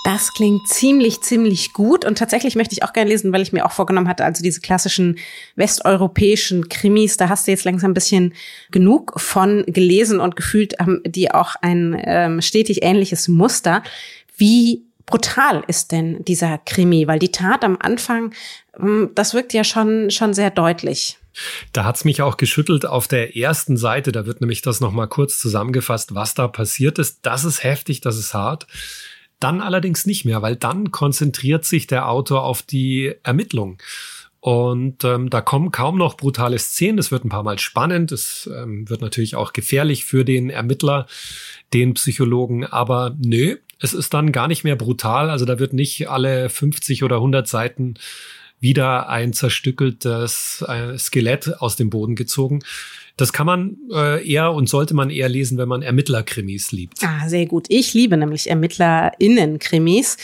Das 0.07 0.31
klingt 0.31 0.69
ziemlich, 0.69 1.19
ziemlich 1.19 1.73
gut. 1.73 2.05
Und 2.05 2.17
tatsächlich 2.17 2.55
möchte 2.55 2.71
ich 2.71 2.81
auch 2.81 2.93
gerne 2.93 3.09
lesen, 3.09 3.33
weil 3.33 3.41
ich 3.41 3.51
mir 3.51 3.65
auch 3.65 3.73
vorgenommen 3.73 4.07
hatte, 4.07 4.23
also 4.23 4.41
diese 4.41 4.61
klassischen 4.61 5.17
westeuropäischen 5.57 6.69
Krimis, 6.69 7.17
da 7.17 7.27
hast 7.27 7.45
du 7.45 7.51
jetzt 7.51 7.65
langsam 7.65 7.91
ein 7.91 7.93
bisschen 7.93 8.33
genug 8.71 9.19
von 9.19 9.65
gelesen 9.67 10.21
und 10.21 10.37
gefühlt 10.37 10.79
haben 10.79 11.01
die 11.05 11.29
auch 11.31 11.55
ein 11.61 12.01
ähm, 12.05 12.41
stetig 12.41 12.83
ähnliches 12.83 13.27
Muster. 13.27 13.83
Wie 14.37 14.85
brutal 15.05 15.65
ist 15.67 15.91
denn 15.91 16.23
dieser 16.23 16.57
Krimi? 16.59 17.05
Weil 17.05 17.19
die 17.19 17.33
Tat 17.33 17.65
am 17.65 17.77
Anfang, 17.77 18.33
ähm, 18.79 19.09
das 19.13 19.33
wirkt 19.33 19.51
ja 19.51 19.65
schon, 19.65 20.09
schon 20.09 20.33
sehr 20.33 20.51
deutlich. 20.51 21.17
Da 21.73 21.83
hat's 21.83 22.05
mich 22.05 22.21
auch 22.21 22.37
geschüttelt 22.37 22.85
auf 22.85 23.09
der 23.09 23.35
ersten 23.35 23.75
Seite. 23.75 24.13
Da 24.13 24.25
wird 24.25 24.39
nämlich 24.39 24.61
das 24.61 24.79
nochmal 24.79 25.09
kurz 25.09 25.37
zusammengefasst, 25.37 26.15
was 26.15 26.33
da 26.33 26.47
passiert 26.47 26.97
ist. 26.97 27.19
Das 27.23 27.43
ist 27.43 27.61
heftig, 27.65 27.99
das 27.99 28.17
ist 28.17 28.33
hart. 28.33 28.67
Dann 29.39 29.61
allerdings 29.61 30.05
nicht 30.05 30.25
mehr, 30.25 30.41
weil 30.41 30.55
dann 30.55 30.91
konzentriert 30.91 31.65
sich 31.65 31.87
der 31.87 32.09
Autor 32.09 32.43
auf 32.43 32.61
die 32.61 33.13
Ermittlung. 33.23 33.77
Und 34.39 35.03
ähm, 35.03 35.29
da 35.29 35.41
kommen 35.41 35.71
kaum 35.71 35.97
noch 35.97 36.15
brutale 36.15 36.57
Szenen. 36.57 36.99
Es 36.99 37.11
wird 37.11 37.25
ein 37.25 37.29
paar 37.29 37.43
Mal 37.43 37.59
spannend. 37.59 38.11
Es 38.11 38.49
ähm, 38.53 38.89
wird 38.89 39.01
natürlich 39.01 39.35
auch 39.35 39.51
gefährlich 39.51 40.05
für 40.05 40.23
den 40.23 40.49
Ermittler, 40.49 41.07
den 41.73 41.95
Psychologen. 41.95 42.65
Aber 42.65 43.15
nö, 43.19 43.57
es 43.79 43.93
ist 43.93 44.13
dann 44.13 44.31
gar 44.31 44.47
nicht 44.47 44.63
mehr 44.63 44.75
brutal. 44.75 45.29
Also 45.29 45.45
da 45.45 45.59
wird 45.59 45.73
nicht 45.73 46.09
alle 46.09 46.49
50 46.49 47.03
oder 47.03 47.17
100 47.17 47.47
Seiten 47.47 47.95
wieder 48.59 49.09
ein 49.09 49.33
zerstückeltes 49.33 50.63
äh, 50.67 50.97
Skelett 50.97 51.61
aus 51.61 51.75
dem 51.75 51.89
Boden 51.89 52.15
gezogen. 52.15 52.63
Das 53.17 53.33
kann 53.33 53.47
man 53.47 53.77
äh, 53.91 54.25
eher 54.27 54.53
und 54.53 54.69
sollte 54.69 54.93
man 54.93 55.09
eher 55.09 55.27
lesen, 55.27 55.57
wenn 55.57 55.67
man 55.67 55.81
Ermittlerkrimis 55.81 56.71
liebt. 56.71 57.03
Ah, 57.03 57.27
sehr 57.27 57.47
gut. 57.47 57.65
Ich 57.69 57.93
liebe 57.93 58.15
nämlich 58.15 58.49
ErmittlerInnen-Krimis. 58.49 60.17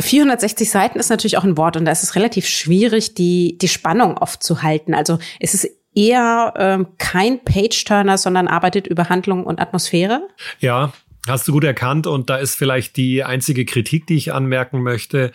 460 0.00 0.70
Seiten 0.70 0.98
ist 0.98 1.10
natürlich 1.10 1.36
auch 1.36 1.44
ein 1.44 1.56
Wort 1.56 1.76
und 1.76 1.84
da 1.84 1.92
ist 1.92 2.02
es 2.02 2.14
relativ 2.14 2.46
schwierig, 2.46 3.14
die, 3.14 3.58
die 3.58 3.68
Spannung 3.68 4.16
oft 4.16 4.42
zu 4.42 4.62
halten. 4.62 4.94
Also 4.94 5.18
es 5.40 5.52
ist 5.52 5.68
eher 5.94 6.54
ähm, 6.56 6.86
kein 6.98 7.44
Page-Turner, 7.44 8.16
sondern 8.16 8.48
arbeitet 8.48 8.86
über 8.86 9.08
Handlung 9.08 9.44
und 9.44 9.60
Atmosphäre. 9.60 10.22
Ja, 10.60 10.92
hast 11.26 11.48
du 11.48 11.52
gut 11.52 11.64
erkannt 11.64 12.06
und 12.06 12.30
da 12.30 12.36
ist 12.36 12.54
vielleicht 12.54 12.96
die 12.96 13.24
einzige 13.24 13.64
Kritik, 13.64 14.06
die 14.06 14.16
ich 14.16 14.32
anmerken 14.32 14.82
möchte. 14.82 15.32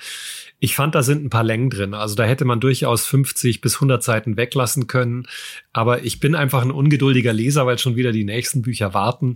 Ich 0.60 0.76
fand, 0.76 0.96
da 0.96 1.04
sind 1.04 1.24
ein 1.24 1.30
paar 1.30 1.44
Längen 1.44 1.70
drin. 1.70 1.94
Also 1.94 2.16
da 2.16 2.24
hätte 2.24 2.46
man 2.46 2.60
durchaus 2.60 3.06
50 3.06 3.62
bis 3.62 3.76
100 3.76 4.02
Seiten 4.02 4.38
weglassen 4.38 4.88
können. 4.88 5.28
Aber 5.74 6.04
ich 6.04 6.20
bin 6.20 6.34
einfach 6.34 6.62
ein 6.62 6.72
ungeduldiger 6.72 7.34
Leser, 7.34 7.66
weil 7.66 7.78
schon 7.78 7.96
wieder 7.96 8.12
die 8.12 8.24
nächsten 8.24 8.62
Bücher 8.62 8.94
warten. 8.94 9.36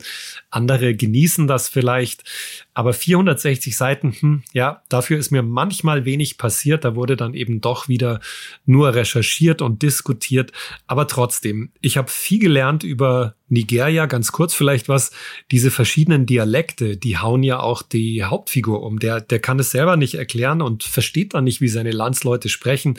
Andere 0.50 0.96
genießen 0.96 1.48
das 1.48 1.70
vielleicht. 1.70 2.24
Aber 2.80 2.94
460 2.94 3.76
Seiten, 3.76 4.14
hm, 4.18 4.44
ja, 4.54 4.84
dafür 4.88 5.20
ist 5.20 5.32
mir 5.32 5.44
manchmal 5.44 6.06
wenig 6.06 6.38
passiert. 6.38 6.86
Da 6.86 6.96
wurde 6.96 7.18
dann 7.18 7.34
eben 7.34 7.60
doch 7.60 7.90
wieder 7.90 8.22
nur 8.66 8.96
recherchiert 8.96 9.62
und 9.62 9.82
diskutiert. 9.82 10.54
Aber 10.88 11.06
trotzdem, 11.06 11.74
ich 11.82 11.98
habe 11.98 12.08
viel 12.10 12.40
gelernt 12.40 12.86
über 12.86 13.36
Nigeria, 13.50 14.06
ganz 14.06 14.32
kurz 14.32 14.54
vielleicht 14.54 14.88
was. 14.88 15.12
Diese 15.52 15.72
verschiedenen 15.72 16.26
Dialekte, 16.26 16.96
die 16.96 17.18
hauen 17.18 17.44
ja 17.44 17.60
auch 17.60 17.82
die 17.82 18.24
Hauptfigur 18.24 18.82
um. 18.82 18.98
Der, 19.00 19.20
der 19.20 19.40
kann 19.40 19.60
es 19.60 19.72
selber 19.72 19.98
nicht 19.98 20.14
erklären 20.14 20.62
und 20.62 20.86
versteht 20.86 21.34
dann 21.34 21.44
nicht, 21.44 21.60
wie 21.60 21.68
seine 21.68 21.92
Landsleute 21.92 22.48
sprechen. 22.48 22.98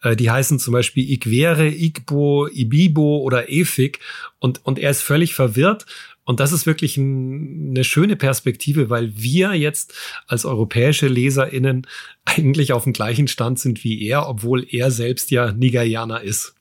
Äh, 0.00 0.16
die 0.16 0.30
heißen 0.30 0.58
zum 0.58 0.72
Beispiel 0.72 1.06
Ikwere, 1.06 1.68
Igbo, 1.68 2.48
Ibibo 2.48 3.18
oder 3.18 3.52
Efik. 3.52 4.00
Und, 4.38 4.64
und 4.64 4.78
er 4.78 4.90
ist 4.90 5.02
völlig 5.02 5.34
verwirrt 5.34 5.84
und 6.28 6.40
das 6.40 6.52
ist 6.52 6.66
wirklich 6.66 6.98
ein, 6.98 7.70
eine 7.70 7.84
schöne 7.84 8.14
Perspektive, 8.14 8.90
weil 8.90 9.16
wir 9.16 9.54
jetzt 9.54 9.94
als 10.26 10.44
europäische 10.44 11.08
LeserInnen 11.08 11.86
eigentlich 12.26 12.74
auf 12.74 12.84
dem 12.84 12.92
gleichen 12.92 13.28
Stand 13.28 13.58
sind 13.58 13.82
wie 13.82 14.06
er, 14.06 14.28
obwohl 14.28 14.66
er 14.70 14.90
selbst 14.90 15.30
ja 15.30 15.52
Nigerianer 15.52 16.20
ist. 16.20 16.54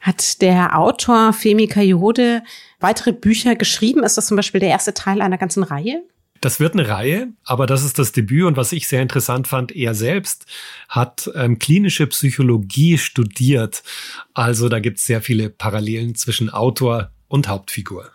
Hat 0.00 0.42
der 0.42 0.78
Autor 0.78 1.32
Femi 1.32 1.66
Kayode 1.66 2.42
weitere 2.78 3.14
Bücher 3.14 3.56
geschrieben? 3.56 4.02
Ist 4.02 4.18
das 4.18 4.26
zum 4.26 4.36
Beispiel 4.36 4.60
der 4.60 4.68
erste 4.68 4.92
Teil 4.92 5.22
einer 5.22 5.38
ganzen 5.38 5.62
Reihe? 5.62 6.02
Das 6.42 6.60
wird 6.60 6.74
eine 6.74 6.86
Reihe, 6.86 7.28
aber 7.44 7.64
das 7.64 7.82
ist 7.82 7.98
das 7.98 8.12
Debüt 8.12 8.44
und 8.44 8.58
was 8.58 8.72
ich 8.72 8.86
sehr 8.86 9.00
interessant 9.00 9.48
fand, 9.48 9.74
er 9.74 9.94
selbst 9.94 10.44
hat 10.90 11.30
ähm, 11.34 11.58
klinische 11.58 12.06
Psychologie 12.06 12.98
studiert. 12.98 13.82
Also 14.34 14.68
da 14.68 14.78
gibt 14.78 14.98
es 14.98 15.06
sehr 15.06 15.22
viele 15.22 15.48
Parallelen 15.48 16.16
zwischen 16.16 16.50
Autor 16.50 17.12
und 17.28 17.48
Hauptfigur. 17.48 18.10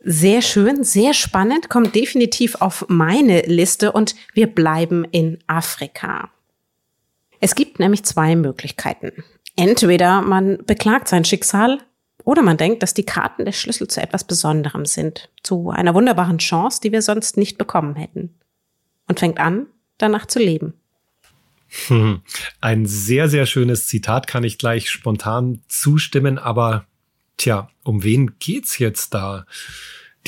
Sehr 0.00 0.42
schön, 0.42 0.84
sehr 0.84 1.12
spannend, 1.12 1.68
kommt 1.68 1.94
definitiv 1.94 2.56
auf 2.56 2.84
meine 2.88 3.42
Liste 3.42 3.92
und 3.92 4.14
wir 4.32 4.46
bleiben 4.46 5.04
in 5.10 5.38
Afrika. 5.46 6.30
Es 7.40 7.54
gibt 7.54 7.78
nämlich 7.78 8.04
zwei 8.04 8.36
Möglichkeiten. 8.36 9.24
Entweder 9.56 10.22
man 10.22 10.58
beklagt 10.66 11.08
sein 11.08 11.24
Schicksal 11.24 11.78
oder 12.24 12.42
man 12.42 12.56
denkt, 12.56 12.82
dass 12.82 12.94
die 12.94 13.04
Karten 13.04 13.44
der 13.44 13.52
Schlüssel 13.52 13.88
zu 13.88 14.00
etwas 14.00 14.24
Besonderem 14.24 14.84
sind, 14.86 15.30
zu 15.42 15.70
einer 15.70 15.94
wunderbaren 15.94 16.38
Chance, 16.38 16.80
die 16.82 16.92
wir 16.92 17.02
sonst 17.02 17.36
nicht 17.36 17.58
bekommen 17.58 17.96
hätten. 17.96 18.34
Und 19.08 19.18
fängt 19.18 19.40
an, 19.40 19.66
danach 19.96 20.26
zu 20.26 20.38
leben. 20.38 20.74
Hm. 21.88 22.22
Ein 22.60 22.86
sehr, 22.86 23.28
sehr 23.28 23.46
schönes 23.46 23.86
Zitat 23.86 24.26
kann 24.26 24.44
ich 24.44 24.58
gleich 24.58 24.90
spontan 24.90 25.60
zustimmen, 25.68 26.38
aber 26.38 26.86
tja, 27.38 27.70
um 27.84 28.04
wen 28.04 28.38
geht's 28.38 28.78
jetzt 28.78 29.14
da? 29.14 29.46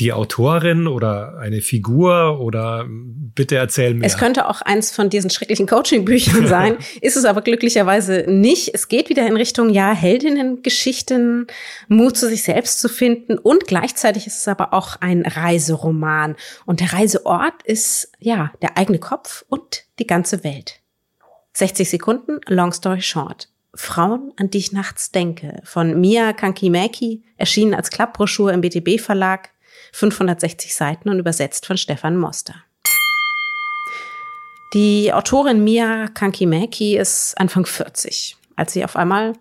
die 0.01 0.13
Autorin 0.13 0.87
oder 0.87 1.37
eine 1.37 1.61
Figur 1.61 2.39
oder 2.39 2.87
bitte 2.89 3.55
erzähl 3.55 3.93
mir. 3.93 4.03
Es 4.03 4.17
könnte 4.17 4.49
auch 4.49 4.61
eins 4.61 4.91
von 4.91 5.11
diesen 5.11 5.29
schrecklichen 5.29 5.67
Coaching-Büchern 5.67 6.47
sein, 6.47 6.77
ist 7.01 7.17
es 7.17 7.25
aber 7.25 7.41
glücklicherweise 7.41 8.25
nicht. 8.27 8.73
Es 8.73 8.87
geht 8.87 9.09
wieder 9.09 9.27
in 9.27 9.35
Richtung, 9.35 9.69
ja, 9.69 9.93
Heldinnen-Geschichten, 9.93 11.45
Mut 11.87 12.17
zu 12.17 12.27
sich 12.27 12.41
selbst 12.41 12.79
zu 12.79 12.89
finden 12.89 13.37
und 13.37 13.67
gleichzeitig 13.67 14.25
ist 14.25 14.39
es 14.39 14.47
aber 14.47 14.73
auch 14.73 14.95
ein 15.01 15.23
Reiseroman. 15.23 16.35
Und 16.65 16.79
der 16.79 16.93
Reiseort 16.93 17.61
ist, 17.63 18.11
ja, 18.19 18.51
der 18.63 18.79
eigene 18.79 18.97
Kopf 18.97 19.45
und 19.49 19.83
die 19.99 20.07
ganze 20.07 20.43
Welt. 20.43 20.79
60 21.53 21.87
Sekunden, 21.87 22.39
long 22.47 22.71
story 22.73 23.01
short. 23.01 23.50
Frauen, 23.73 24.33
an 24.37 24.49
die 24.49 24.57
ich 24.57 24.71
nachts 24.71 25.11
denke, 25.11 25.61
von 25.63 25.99
Mia 25.99 26.33
Kankimaki, 26.33 27.23
erschienen 27.37 27.73
als 27.73 27.89
Klappbroschur 27.89 28.51
im 28.51 28.61
BTB 28.61 28.99
Verlag, 28.99 29.49
560 29.93 30.75
Seiten 30.75 31.09
und 31.09 31.19
übersetzt 31.19 31.65
von 31.65 31.77
Stefan 31.77 32.17
Moster. 32.17 32.55
Die 34.73 35.11
Autorin 35.11 35.63
Mia 35.63 36.07
Kankimaki 36.07 36.97
ist 36.97 37.37
Anfang 37.37 37.65
40, 37.65 38.37
als 38.55 38.73
sie 38.73 38.85
auf 38.85 38.95
einmal 38.95 39.33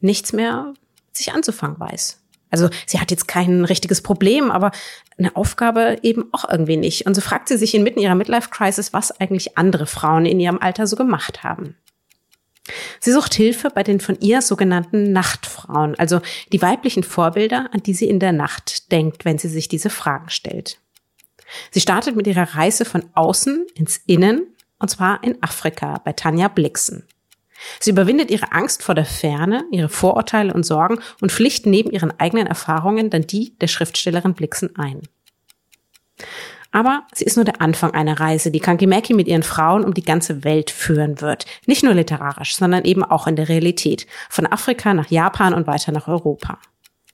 nichts 0.00 0.32
mehr 0.32 0.74
sich 1.12 1.32
anzufangen 1.32 1.80
weiß. 1.80 2.20
Also 2.50 2.68
sie 2.86 3.00
hat 3.00 3.10
jetzt 3.10 3.26
kein 3.26 3.64
richtiges 3.64 4.02
Problem, 4.02 4.50
aber 4.50 4.70
eine 5.18 5.34
Aufgabe 5.34 5.98
eben 6.02 6.28
auch 6.32 6.48
irgendwie 6.48 6.76
nicht. 6.76 7.06
Und 7.06 7.14
so 7.14 7.20
fragt 7.20 7.48
sie 7.48 7.56
sich 7.56 7.74
inmitten 7.74 8.00
ihrer 8.00 8.14
Midlife-Crisis, 8.14 8.92
was 8.92 9.18
eigentlich 9.18 9.58
andere 9.58 9.86
Frauen 9.86 10.26
in 10.26 10.40
ihrem 10.40 10.58
Alter 10.58 10.86
so 10.86 10.96
gemacht 10.96 11.42
haben. 11.42 11.76
Sie 13.00 13.12
sucht 13.12 13.34
Hilfe 13.34 13.70
bei 13.70 13.82
den 13.82 14.00
von 14.00 14.18
ihr 14.20 14.42
sogenannten 14.42 15.12
Nachtfrauen, 15.12 15.94
also 15.98 16.20
die 16.52 16.62
weiblichen 16.62 17.04
Vorbilder, 17.04 17.70
an 17.72 17.82
die 17.82 17.94
sie 17.94 18.08
in 18.08 18.20
der 18.20 18.32
Nacht 18.32 18.90
denkt, 18.92 19.24
wenn 19.24 19.38
sie 19.38 19.48
sich 19.48 19.68
diese 19.68 19.90
Fragen 19.90 20.30
stellt. 20.30 20.80
Sie 21.70 21.80
startet 21.80 22.16
mit 22.16 22.26
ihrer 22.26 22.54
Reise 22.54 22.84
von 22.84 23.04
außen 23.14 23.66
ins 23.74 23.98
Innen, 24.06 24.46
und 24.78 24.88
zwar 24.88 25.22
in 25.22 25.42
Afrika 25.42 26.00
bei 26.04 26.12
Tanja 26.12 26.48
Blixen. 26.48 27.06
Sie 27.80 27.90
überwindet 27.90 28.30
ihre 28.30 28.52
Angst 28.52 28.82
vor 28.82 28.94
der 28.94 29.06
Ferne, 29.06 29.64
ihre 29.70 29.88
Vorurteile 29.88 30.52
und 30.52 30.64
Sorgen 30.64 31.00
und 31.20 31.32
pflicht 31.32 31.66
neben 31.66 31.90
ihren 31.90 32.18
eigenen 32.18 32.46
Erfahrungen 32.46 33.10
dann 33.10 33.26
die 33.26 33.56
der 33.58 33.68
Schriftstellerin 33.68 34.34
Blixen 34.34 34.76
ein. 34.76 35.02
Aber 36.72 37.04
sie 37.12 37.24
ist 37.24 37.36
nur 37.36 37.44
der 37.44 37.60
Anfang 37.60 37.92
einer 37.92 38.18
Reise, 38.18 38.50
die 38.50 38.60
Kankimaki 38.60 39.14
mit 39.14 39.28
ihren 39.28 39.42
Frauen 39.42 39.84
um 39.84 39.94
die 39.94 40.04
ganze 40.04 40.44
Welt 40.44 40.70
führen 40.70 41.20
wird. 41.20 41.46
Nicht 41.66 41.82
nur 41.82 41.94
literarisch, 41.94 42.56
sondern 42.56 42.84
eben 42.84 43.02
auch 43.04 43.26
in 43.26 43.36
der 43.36 43.48
Realität. 43.48 44.06
Von 44.28 44.46
Afrika 44.46 44.94
nach 44.94 45.10
Japan 45.10 45.54
und 45.54 45.66
weiter 45.66 45.92
nach 45.92 46.08
Europa. 46.08 46.58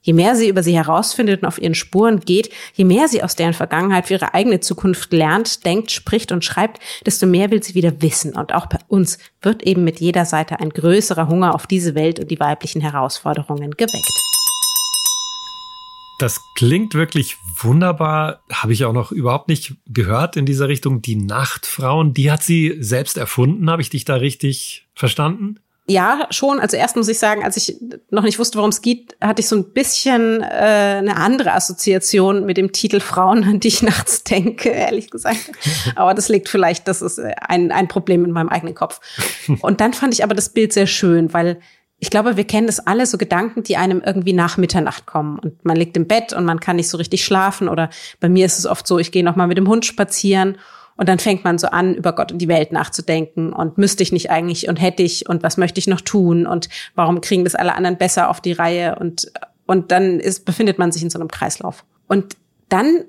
Je 0.03 0.13
mehr 0.13 0.35
sie 0.35 0.49
über 0.49 0.65
sie 0.65 0.77
herausfindet 0.77 1.43
und 1.43 1.49
auf 1.49 1.63
ihren 1.63 1.77
Spuren 1.77 2.21
geht, 2.21 2.51
je 2.75 2.85
mehr 2.85 3.07
sie 3.07 3.23
aus 3.23 3.37
deren 3.37 3.55
Vergangenheit 3.55 4.09
für 4.09 4.15
ihre 4.15 4.35
eigene 4.35 4.59
Zukunft 4.59 5.13
lernt, 5.13 5.65
denkt, 5.65 5.93
spricht 5.93 6.33
und 6.33 6.45
schreibt, 6.45 6.81
desto 7.07 7.27
mehr 7.27 7.53
will 7.53 7.63
sie 7.63 7.77
wieder 7.77 8.03
wissen. 8.03 8.35
Und 8.35 8.53
auch 8.53 8.67
bei 8.67 8.79
uns 8.89 9.19
wird 9.41 9.63
eben 9.63 9.85
mit 9.85 10.01
jeder 10.01 10.25
Seite 10.25 10.59
ein 10.59 10.71
größerer 10.71 11.29
Hunger 11.29 11.55
auf 11.55 11.69
diese 11.69 11.95
Welt 11.95 12.19
und 12.19 12.31
die 12.33 12.41
weiblichen 12.41 12.81
Herausforderungen 12.81 13.71
geweckt. 13.71 14.42
Das 16.23 16.41
klingt 16.55 16.95
wirklich 16.95 17.37
wunderbar. 17.57 18.45
Habe 18.53 18.73
ich 18.73 18.85
auch 18.85 18.93
noch 18.93 19.11
überhaupt 19.11 19.49
nicht 19.49 19.75
gehört 19.89 20.37
in 20.37 20.47
dieser 20.47 20.69
Richtung. 20.69 21.03
Die 21.03 21.17
Nachtfrauen, 21.17 22.15
die 22.15 22.31
hat 22.31 22.45
sie 22.45 22.77
selbst 22.79 23.17
erfunden. 23.17 23.69
Habe 23.69 23.83
ich 23.83 23.91
dich 23.91 24.05
da 24.05 24.15
richtig 24.15 24.87
verstanden? 24.95 25.59
Ja, 25.89 26.29
schon. 26.31 26.61
Also 26.61 26.77
erst 26.77 26.95
muss 26.95 27.09
ich 27.09 27.19
sagen, 27.19 27.43
als 27.43 27.57
ich 27.57 27.77
noch 28.11 28.23
nicht 28.23 28.39
wusste, 28.39 28.59
worum 28.59 28.71
es 28.71 28.83
geht, 28.83 29.17
hatte 29.21 29.41
ich 29.41 29.49
so 29.49 29.57
ein 29.57 29.73
bisschen 29.73 30.43
äh, 30.43 30.45
eine 30.45 31.17
andere 31.17 31.55
Assoziation 31.55 32.47
mit 32.47 32.57
dem 32.57 32.71
Titel 32.71 33.01
Frauen, 33.01 33.43
an 33.43 33.59
die 33.59 33.67
ich 33.67 33.83
nachts 33.83 34.23
denke, 34.23 34.69
ehrlich 34.69 35.11
gesagt. 35.11 35.51
Aber 35.97 36.15
das 36.15 36.29
liegt 36.29 36.49
vielleicht, 36.49 36.87
das 36.87 37.03
ist 37.03 37.19
ein, 37.19 37.73
ein 37.73 37.89
Problem 37.89 38.25
in 38.25 38.31
meinem 38.31 38.49
eigenen 38.49 38.77
Kopf. 38.77 39.01
Und 39.61 39.81
dann 39.81 39.93
fand 39.93 40.15
ich 40.15 40.23
aber 40.23 40.37
das 40.37 40.51
Bild 40.51 40.73
sehr 40.73 40.87
schön, 40.87 41.33
weil 41.33 41.59
ich 42.03 42.11
glaube, 42.11 42.37
wir 42.37 42.43
kennen 42.43 42.67
das 42.67 42.85
alle, 42.85 43.07
so 43.07 43.17
Gedanken, 43.17 43.63
die 43.63 43.77
einem 43.77 44.03
irgendwie 44.05 44.33
nach 44.33 44.57
Mitternacht 44.57 45.07
kommen. 45.07 45.39
Und 45.39 45.65
man 45.65 45.77
liegt 45.77 45.97
im 45.97 46.09
Bett 46.09 46.33
und 46.33 46.45
man 46.45 46.59
kann 46.59 46.75
nicht 46.75 46.89
so 46.89 46.99
richtig 46.99 47.25
schlafen. 47.25 47.69
Oder 47.69 47.91
bei 48.19 48.29
mir 48.29 48.45
ist 48.45 48.59
es 48.59 48.67
oft 48.67 48.89
so, 48.89 48.99
ich 48.99 49.13
gehe 49.13 49.23
noch 49.23 49.37
mal 49.37 49.47
mit 49.47 49.57
dem 49.57 49.69
Hund 49.69 49.87
spazieren 49.87 50.59
und 50.97 51.09
dann 51.09 51.21
fängt 51.21 51.45
man 51.45 51.59
so 51.59 51.69
an, 51.69 51.95
über 51.95 52.13
Gott 52.13 52.33
und 52.33 52.39
die 52.39 52.49
Welt 52.49 52.73
nachzudenken 52.73 53.53
und 53.53 53.79
müsste 53.79 54.03
ich 54.03 54.11
nicht 54.11 54.31
eigentlich 54.33 54.69
und 54.69 54.81
hätte 54.81 55.05
ich 55.05 55.29
und 55.29 55.45
was 55.45 55.59
möchte 55.59 55.79
ich 55.79 55.87
noch 55.87 56.01
tun 56.01 56.45
und 56.45 56.69
warum 56.97 57.21
kriegen 57.21 57.45
das 57.45 57.55
alle 57.55 57.77
anderen 57.77 57.99
besser 57.99 58.29
auf 58.31 58.41
die 58.41 58.53
Reihe 58.53 58.97
und, 58.97 59.31
und 59.67 59.93
dann 59.93 60.19
ist, 60.19 60.45
befindet 60.45 60.81
man 60.81 60.91
sich 60.91 61.05
in 61.05 61.11
so 61.11 61.21
einem 61.21 61.29
Kreislauf. 61.29 61.85
Und 62.09 62.37
dann 62.69 63.05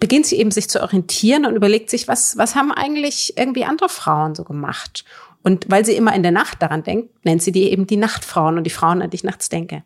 beginnt 0.00 0.26
sie 0.26 0.40
eben 0.40 0.50
sich 0.50 0.68
zu 0.68 0.82
orientieren 0.82 1.46
und 1.46 1.54
überlegt 1.54 1.90
sich, 1.90 2.08
was, 2.08 2.36
was 2.36 2.56
haben 2.56 2.72
eigentlich 2.72 3.34
irgendwie 3.38 3.64
andere 3.64 3.88
Frauen 3.88 4.34
so 4.34 4.42
gemacht? 4.42 5.04
Und 5.42 5.70
weil 5.70 5.84
sie 5.84 5.96
immer 5.96 6.14
in 6.14 6.22
der 6.22 6.32
Nacht 6.32 6.62
daran 6.62 6.82
denkt, 6.82 7.24
nennt 7.24 7.42
sie 7.42 7.52
die 7.52 7.70
eben 7.70 7.86
die 7.86 7.96
Nachtfrauen 7.96 8.58
und 8.58 8.64
die 8.64 8.70
Frauen, 8.70 9.02
an 9.02 9.10
die 9.10 9.16
ich 9.16 9.24
nachts 9.24 9.48
denke. 9.48 9.82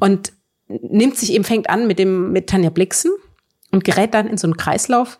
Und 0.00 0.32
nimmt 0.68 1.16
sich 1.16 1.32
eben, 1.32 1.44
fängt 1.44 1.68
an 1.68 1.86
mit 1.86 1.98
dem, 1.98 2.32
mit 2.32 2.48
Tanja 2.48 2.70
Blixen 2.70 3.12
und 3.70 3.84
gerät 3.84 4.14
dann 4.14 4.26
in 4.26 4.36
so 4.36 4.46
einen 4.46 4.56
Kreislauf, 4.56 5.18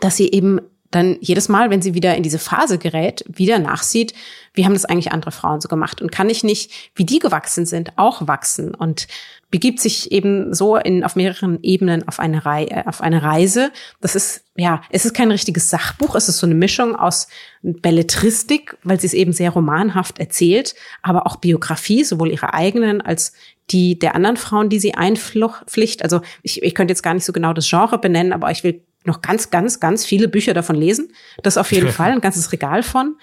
dass 0.00 0.16
sie 0.16 0.30
eben 0.30 0.60
dann 0.90 1.16
jedes 1.20 1.48
Mal, 1.48 1.70
wenn 1.70 1.82
sie 1.82 1.94
wieder 1.94 2.16
in 2.16 2.22
diese 2.22 2.38
Phase 2.38 2.78
gerät, 2.78 3.24
wieder 3.28 3.58
nachsieht, 3.58 4.14
wie 4.54 4.64
haben 4.64 4.72
das 4.72 4.84
eigentlich 4.84 5.12
andere 5.12 5.32
Frauen 5.32 5.60
so 5.60 5.68
gemacht 5.68 6.00
und 6.00 6.10
kann 6.10 6.30
ich 6.30 6.42
nicht, 6.42 6.70
wie 6.94 7.04
die 7.04 7.18
gewachsen 7.18 7.66
sind, 7.66 7.92
auch 7.96 8.26
wachsen 8.26 8.74
und 8.74 9.06
begibt 9.50 9.80
sich 9.80 10.10
eben 10.12 10.54
so 10.54 10.76
in, 10.76 11.04
auf 11.04 11.14
mehreren 11.14 11.58
Ebenen 11.62 12.06
auf 12.08 12.18
eine, 12.18 12.44
Rei 12.44 12.64
äh, 12.64 12.84
auf 12.86 13.00
eine 13.00 13.22
Reise. 13.22 13.70
Das 14.00 14.16
ist, 14.16 14.44
ja, 14.56 14.82
es 14.90 15.04
ist 15.04 15.14
kein 15.14 15.30
richtiges 15.30 15.70
Sachbuch, 15.70 16.14
es 16.14 16.28
ist 16.28 16.38
so 16.38 16.46
eine 16.46 16.54
Mischung 16.54 16.96
aus 16.96 17.28
Belletristik, 17.62 18.76
weil 18.82 18.98
sie 18.98 19.06
es 19.06 19.14
eben 19.14 19.32
sehr 19.32 19.50
romanhaft 19.50 20.18
erzählt, 20.18 20.74
aber 21.02 21.26
auch 21.26 21.36
Biografie, 21.36 22.02
sowohl 22.04 22.32
ihrer 22.32 22.54
eigenen 22.54 23.00
als 23.00 23.32
die 23.70 23.98
der 23.98 24.14
anderen 24.14 24.36
Frauen, 24.36 24.68
die 24.68 24.78
sie 24.78 24.94
einpflicht. 24.94 26.02
Also 26.02 26.20
ich, 26.42 26.62
ich 26.62 26.74
könnte 26.74 26.92
jetzt 26.92 27.02
gar 27.02 27.14
nicht 27.14 27.24
so 27.24 27.32
genau 27.32 27.52
das 27.52 27.68
Genre 27.68 27.98
benennen, 27.98 28.32
aber 28.32 28.50
ich 28.50 28.62
will 28.62 28.82
noch 29.06 29.22
ganz, 29.22 29.50
ganz, 29.50 29.80
ganz 29.80 30.04
viele 30.04 30.28
Bücher 30.28 30.54
davon 30.54 30.76
lesen. 30.76 31.12
Das 31.42 31.58
auf 31.58 31.72
jeden 31.72 31.88
Fall, 31.92 32.12
ein 32.12 32.20
ganzes 32.20 32.52
Regal 32.52 32.82
von. 32.82 33.16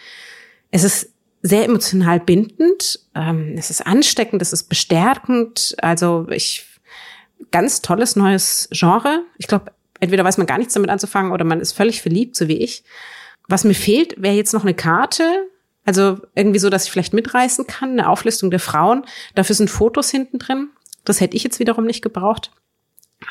Es 0.71 0.83
ist 0.83 1.09
sehr 1.41 1.65
emotional 1.65 2.19
bindend, 2.19 2.99
ähm, 3.15 3.55
es 3.57 3.69
ist 3.69 3.85
ansteckend, 3.85 4.41
es 4.41 4.53
ist 4.53 4.69
bestärkend. 4.69 5.75
Also 5.79 6.27
ich 6.29 6.65
ganz 7.51 7.81
tolles 7.81 8.15
neues 8.15 8.69
Genre. 8.71 9.23
Ich 9.37 9.47
glaube, 9.47 9.71
entweder 9.99 10.23
weiß 10.23 10.37
man 10.37 10.47
gar 10.47 10.57
nichts 10.57 10.73
damit 10.73 10.89
anzufangen 10.89 11.31
oder 11.31 11.45
man 11.45 11.59
ist 11.59 11.73
völlig 11.73 12.01
verliebt, 12.01 12.35
so 12.35 12.47
wie 12.47 12.57
ich. 12.57 12.83
Was 13.47 13.65
mir 13.65 13.75
fehlt, 13.75 14.21
wäre 14.21 14.35
jetzt 14.35 14.53
noch 14.53 14.63
eine 14.63 14.73
Karte, 14.73 15.23
also 15.85 16.19
irgendwie 16.33 16.59
so, 16.59 16.69
dass 16.69 16.85
ich 16.85 16.91
vielleicht 16.91 17.13
mitreißen 17.13 17.67
kann, 17.67 17.91
eine 17.91 18.09
Auflistung 18.09 18.51
der 18.51 18.59
Frauen. 18.59 19.05
Dafür 19.35 19.55
sind 19.55 19.69
Fotos 19.69 20.09
hinten 20.09 20.39
drin. 20.39 20.69
Das 21.03 21.19
hätte 21.19 21.35
ich 21.35 21.43
jetzt 21.43 21.59
wiederum 21.59 21.85
nicht 21.85 22.01
gebraucht. 22.01 22.51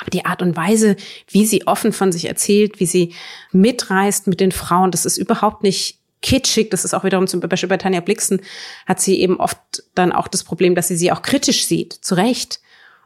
Aber 0.00 0.10
die 0.10 0.24
Art 0.24 0.42
und 0.42 0.56
Weise, 0.56 0.96
wie 1.28 1.46
sie 1.46 1.66
offen 1.66 1.92
von 1.92 2.12
sich 2.12 2.26
erzählt, 2.26 2.80
wie 2.80 2.86
sie 2.86 3.14
mitreist 3.52 4.26
mit 4.26 4.40
den 4.40 4.52
Frauen, 4.52 4.90
das 4.90 5.04
ist 5.04 5.18
überhaupt 5.18 5.62
nicht 5.62 5.98
kitschig. 6.22 6.70
Das 6.70 6.84
ist 6.84 6.94
auch 6.94 7.04
wiederum 7.04 7.26
zum 7.26 7.40
Beispiel 7.40 7.68
bei 7.68 7.76
Tanja 7.76 8.00
Blixen 8.00 8.40
hat 8.86 9.00
sie 9.00 9.20
eben 9.20 9.38
oft 9.38 9.58
dann 9.94 10.12
auch 10.12 10.28
das 10.28 10.44
Problem, 10.44 10.74
dass 10.74 10.88
sie 10.88 10.96
sie 10.96 11.12
auch 11.12 11.22
kritisch 11.22 11.66
sieht, 11.66 11.92
zu 11.92 12.14
Recht. 12.14 12.60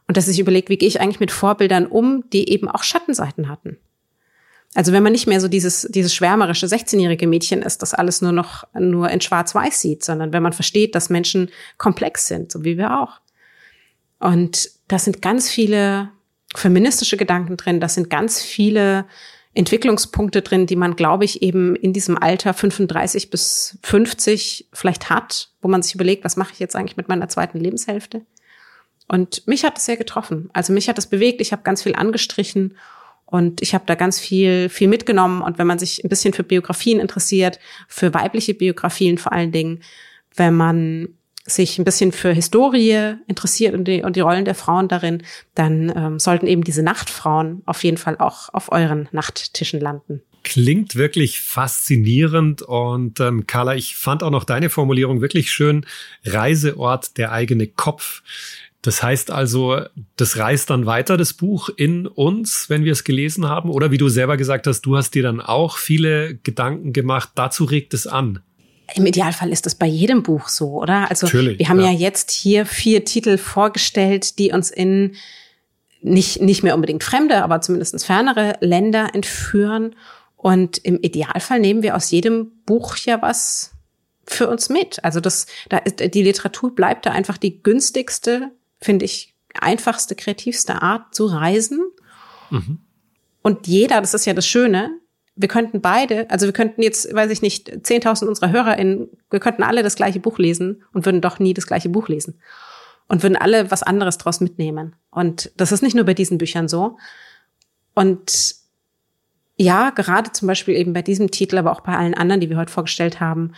Und 0.07 0.15
dass 0.15 0.25
sie 0.25 0.31
sich 0.31 0.39
überlegt, 0.39 0.69
wie 0.69 0.77
gehe 0.77 0.87
ich 0.87 1.01
eigentlich 1.01 1.19
mit 1.19 1.31
Vorbildern 1.31 1.85
um, 1.85 2.23
die 2.31 2.49
eben 2.49 2.69
auch 2.69 2.83
Schattenseiten 2.83 3.49
hatten. 3.49 3.77
Also 4.73 4.93
wenn 4.93 5.03
man 5.03 5.11
nicht 5.11 5.27
mehr 5.27 5.41
so 5.41 5.47
dieses, 5.47 5.87
dieses 5.89 6.13
schwärmerische 6.13 6.67
16-jährige 6.67 7.27
Mädchen 7.27 7.61
ist, 7.61 7.81
das 7.81 7.93
alles 7.93 8.21
nur 8.21 8.31
noch 8.31 8.65
nur 8.73 9.09
in 9.09 9.21
schwarz-weiß 9.21 9.81
sieht, 9.81 10.03
sondern 10.03 10.31
wenn 10.33 10.43
man 10.43 10.53
versteht, 10.53 10.95
dass 10.95 11.09
Menschen 11.09 11.49
komplex 11.77 12.27
sind, 12.27 12.51
so 12.51 12.63
wie 12.63 12.77
wir 12.77 12.99
auch 12.99 13.19
Und 14.19 14.69
da 14.87 14.99
sind 14.99 15.21
ganz 15.21 15.49
viele 15.49 16.11
feministische 16.55 17.17
Gedanken 17.17 17.57
drin, 17.57 17.79
da 17.79 17.89
sind 17.89 18.09
ganz 18.09 18.41
viele 18.41 19.05
Entwicklungspunkte 19.53 20.43
drin, 20.43 20.67
die 20.67 20.75
man, 20.75 20.95
glaube 20.95 21.25
ich, 21.25 21.41
eben 21.41 21.75
in 21.75 21.91
diesem 21.91 22.17
Alter 22.17 22.53
35 22.53 23.29
bis 23.29 23.79
50 23.83 24.69
vielleicht 24.71 25.09
hat, 25.09 25.49
wo 25.61 25.67
man 25.67 25.81
sich 25.81 25.95
überlegt, 25.95 26.23
was 26.23 26.37
mache 26.37 26.53
ich 26.53 26.59
jetzt 26.59 26.75
eigentlich 26.75 26.97
mit 26.97 27.09
meiner 27.09 27.27
zweiten 27.27 27.59
Lebenshälfte? 27.59 28.21
Und 29.07 29.47
mich 29.47 29.63
hat 29.63 29.77
es 29.77 29.85
sehr 29.85 29.97
getroffen. 29.97 30.49
Also 30.53 30.73
mich 30.73 30.89
hat 30.89 30.97
es 30.97 31.07
bewegt, 31.07 31.41
ich 31.41 31.51
habe 31.51 31.63
ganz 31.63 31.81
viel 31.81 31.95
angestrichen 31.95 32.77
und 33.25 33.61
ich 33.61 33.73
habe 33.73 33.85
da 33.87 33.95
ganz 33.95 34.19
viel, 34.19 34.69
viel 34.69 34.87
mitgenommen. 34.87 35.41
Und 35.41 35.57
wenn 35.57 35.67
man 35.67 35.79
sich 35.79 36.03
ein 36.03 36.09
bisschen 36.09 36.33
für 36.33 36.43
Biografien 36.43 36.99
interessiert, 36.99 37.59
für 37.87 38.13
weibliche 38.13 38.53
Biografien 38.53 39.17
vor 39.17 39.31
allen 39.31 39.51
Dingen, 39.51 39.81
wenn 40.35 40.53
man 40.53 41.16
sich 41.47 41.79
ein 41.79 41.85
bisschen 41.85 42.11
für 42.11 42.31
Historie 42.31 43.15
interessiert 43.25 43.73
und 43.73 43.85
die, 43.85 44.03
und 44.03 44.15
die 44.15 44.19
Rollen 44.21 44.45
der 44.45 44.55
Frauen 44.55 44.87
darin, 44.87 45.23
dann 45.55 45.91
ähm, 45.95 46.19
sollten 46.19 46.45
eben 46.45 46.63
diese 46.63 46.83
Nachtfrauen 46.83 47.63
auf 47.65 47.83
jeden 47.83 47.97
Fall 47.97 48.17
auch 48.17 48.53
auf 48.53 48.71
euren 48.71 49.07
Nachttischen 49.11 49.79
landen. 49.79 50.21
Klingt 50.43 50.95
wirklich 50.95 51.41
faszinierend 51.41 52.61
und 52.61 53.19
ähm, 53.19 53.47
Carla, 53.47 53.75
ich 53.75 53.95
fand 53.95 54.23
auch 54.23 54.29
noch 54.29 54.43
deine 54.43 54.69
Formulierung 54.69 55.21
wirklich 55.21 55.51
schön. 55.51 55.85
Reiseort 56.23 57.17
der 57.17 57.31
eigene 57.31 57.67
Kopf. 57.67 58.21
Das 58.81 59.03
heißt 59.03 59.31
also, 59.31 59.81
das 60.15 60.37
reist 60.37 60.69
dann 60.69 60.85
weiter, 60.85 61.17
das 61.17 61.33
Buch 61.33 61.69
in 61.75 62.07
uns, 62.07 62.69
wenn 62.69 62.85
wir 62.85 62.93
es 62.93 63.03
gelesen 63.03 63.47
haben. 63.47 63.69
Oder 63.69 63.91
wie 63.91 63.97
du 63.97 64.07
selber 64.07 64.37
gesagt 64.37 64.67
hast, 64.67 64.81
du 64.81 64.95
hast 64.95 65.15
dir 65.15 65.23
dann 65.23 65.41
auch 65.41 65.77
viele 65.77 66.35
Gedanken 66.35 66.93
gemacht. 66.93 67.31
Dazu 67.35 67.65
regt 67.65 67.93
es 67.93 68.07
an. 68.07 68.39
Im 68.95 69.05
Idealfall 69.05 69.51
ist 69.51 69.65
das 69.65 69.75
bei 69.75 69.85
jedem 69.85 70.23
Buch 70.23 70.47
so, 70.47 70.81
oder? 70.81 71.09
Also 71.09 71.27
Natürlich, 71.27 71.59
wir 71.59 71.69
haben 71.69 71.79
ja. 71.79 71.91
ja 71.91 71.97
jetzt 71.97 72.31
hier 72.31 72.65
vier 72.65 73.03
Titel 73.05 73.37
vorgestellt, 73.37 74.39
die 74.39 74.51
uns 74.51 74.71
in 74.71 75.15
nicht, 76.01 76.41
nicht 76.41 76.63
mehr 76.63 76.75
unbedingt 76.75 77.03
fremde, 77.03 77.43
aber 77.43 77.59
zumindest 77.61 78.05
fernere 78.05 78.55
Länder 78.61 79.09
entführen. 79.13 79.95
Und 80.35 80.77
im 80.77 80.99
Idealfall 81.01 81.59
nehmen 81.59 81.83
wir 81.83 81.95
aus 81.95 82.11
jedem 82.11 82.51
Buch 82.65 82.95
ja 82.97 83.21
was 83.21 83.71
für 84.25 84.47
uns 84.47 84.69
mit. 84.69 85.03
Also 85.03 85.19
das, 85.19 85.47
da 85.69 85.77
ist, 85.79 85.99
die 85.99 86.23
Literatur 86.23 86.73
bleibt 86.73 87.05
da 87.05 87.11
einfach 87.11 87.37
die 87.37 87.61
günstigste 87.63 88.51
finde 88.79 89.05
ich, 89.05 89.33
einfachste, 89.53 90.15
kreativste 90.15 90.81
Art 90.81 91.15
zu 91.15 91.25
reisen. 91.25 91.79
Mhm. 92.49 92.79
Und 93.41 93.67
jeder, 93.67 94.01
das 94.01 94.13
ist 94.13 94.25
ja 94.25 94.33
das 94.33 94.47
Schöne, 94.47 94.91
wir 95.37 95.47
könnten 95.47 95.81
beide, 95.81 96.29
also 96.29 96.47
wir 96.47 96.53
könnten 96.53 96.81
jetzt, 96.81 97.13
weiß 97.13 97.31
ich 97.31 97.41
nicht, 97.41 97.69
10.000 97.69 98.25
unserer 98.25 98.51
HörerInnen, 98.51 99.07
wir 99.29 99.39
könnten 99.39 99.63
alle 99.63 99.83
das 99.83 99.95
gleiche 99.95 100.19
Buch 100.19 100.39
lesen 100.39 100.83
und 100.93 101.05
würden 101.05 101.21
doch 101.21 101.39
nie 101.39 101.53
das 101.53 101.67
gleiche 101.67 101.89
Buch 101.89 102.07
lesen. 102.07 102.39
Und 103.07 103.23
würden 103.23 103.37
alle 103.37 103.71
was 103.71 103.83
anderes 103.83 104.17
draus 104.17 104.41
mitnehmen. 104.41 104.95
Und 105.11 105.51
das 105.55 105.71
ist 105.71 105.81
nicht 105.81 105.95
nur 105.95 106.03
bei 106.03 106.13
diesen 106.13 106.37
Büchern 106.37 106.67
so. 106.67 106.97
Und 107.93 108.55
ja, 109.55 109.91
gerade 109.91 110.33
zum 110.33 110.47
Beispiel 110.47 110.75
eben 110.75 110.91
bei 110.91 111.01
diesem 111.01 111.31
Titel, 111.31 111.57
aber 111.57 111.71
auch 111.71 111.81
bei 111.81 111.95
allen 111.95 112.15
anderen, 112.15 112.41
die 112.41 112.49
wir 112.49 112.57
heute 112.57 112.71
vorgestellt 112.71 113.21
haben, 113.21 113.53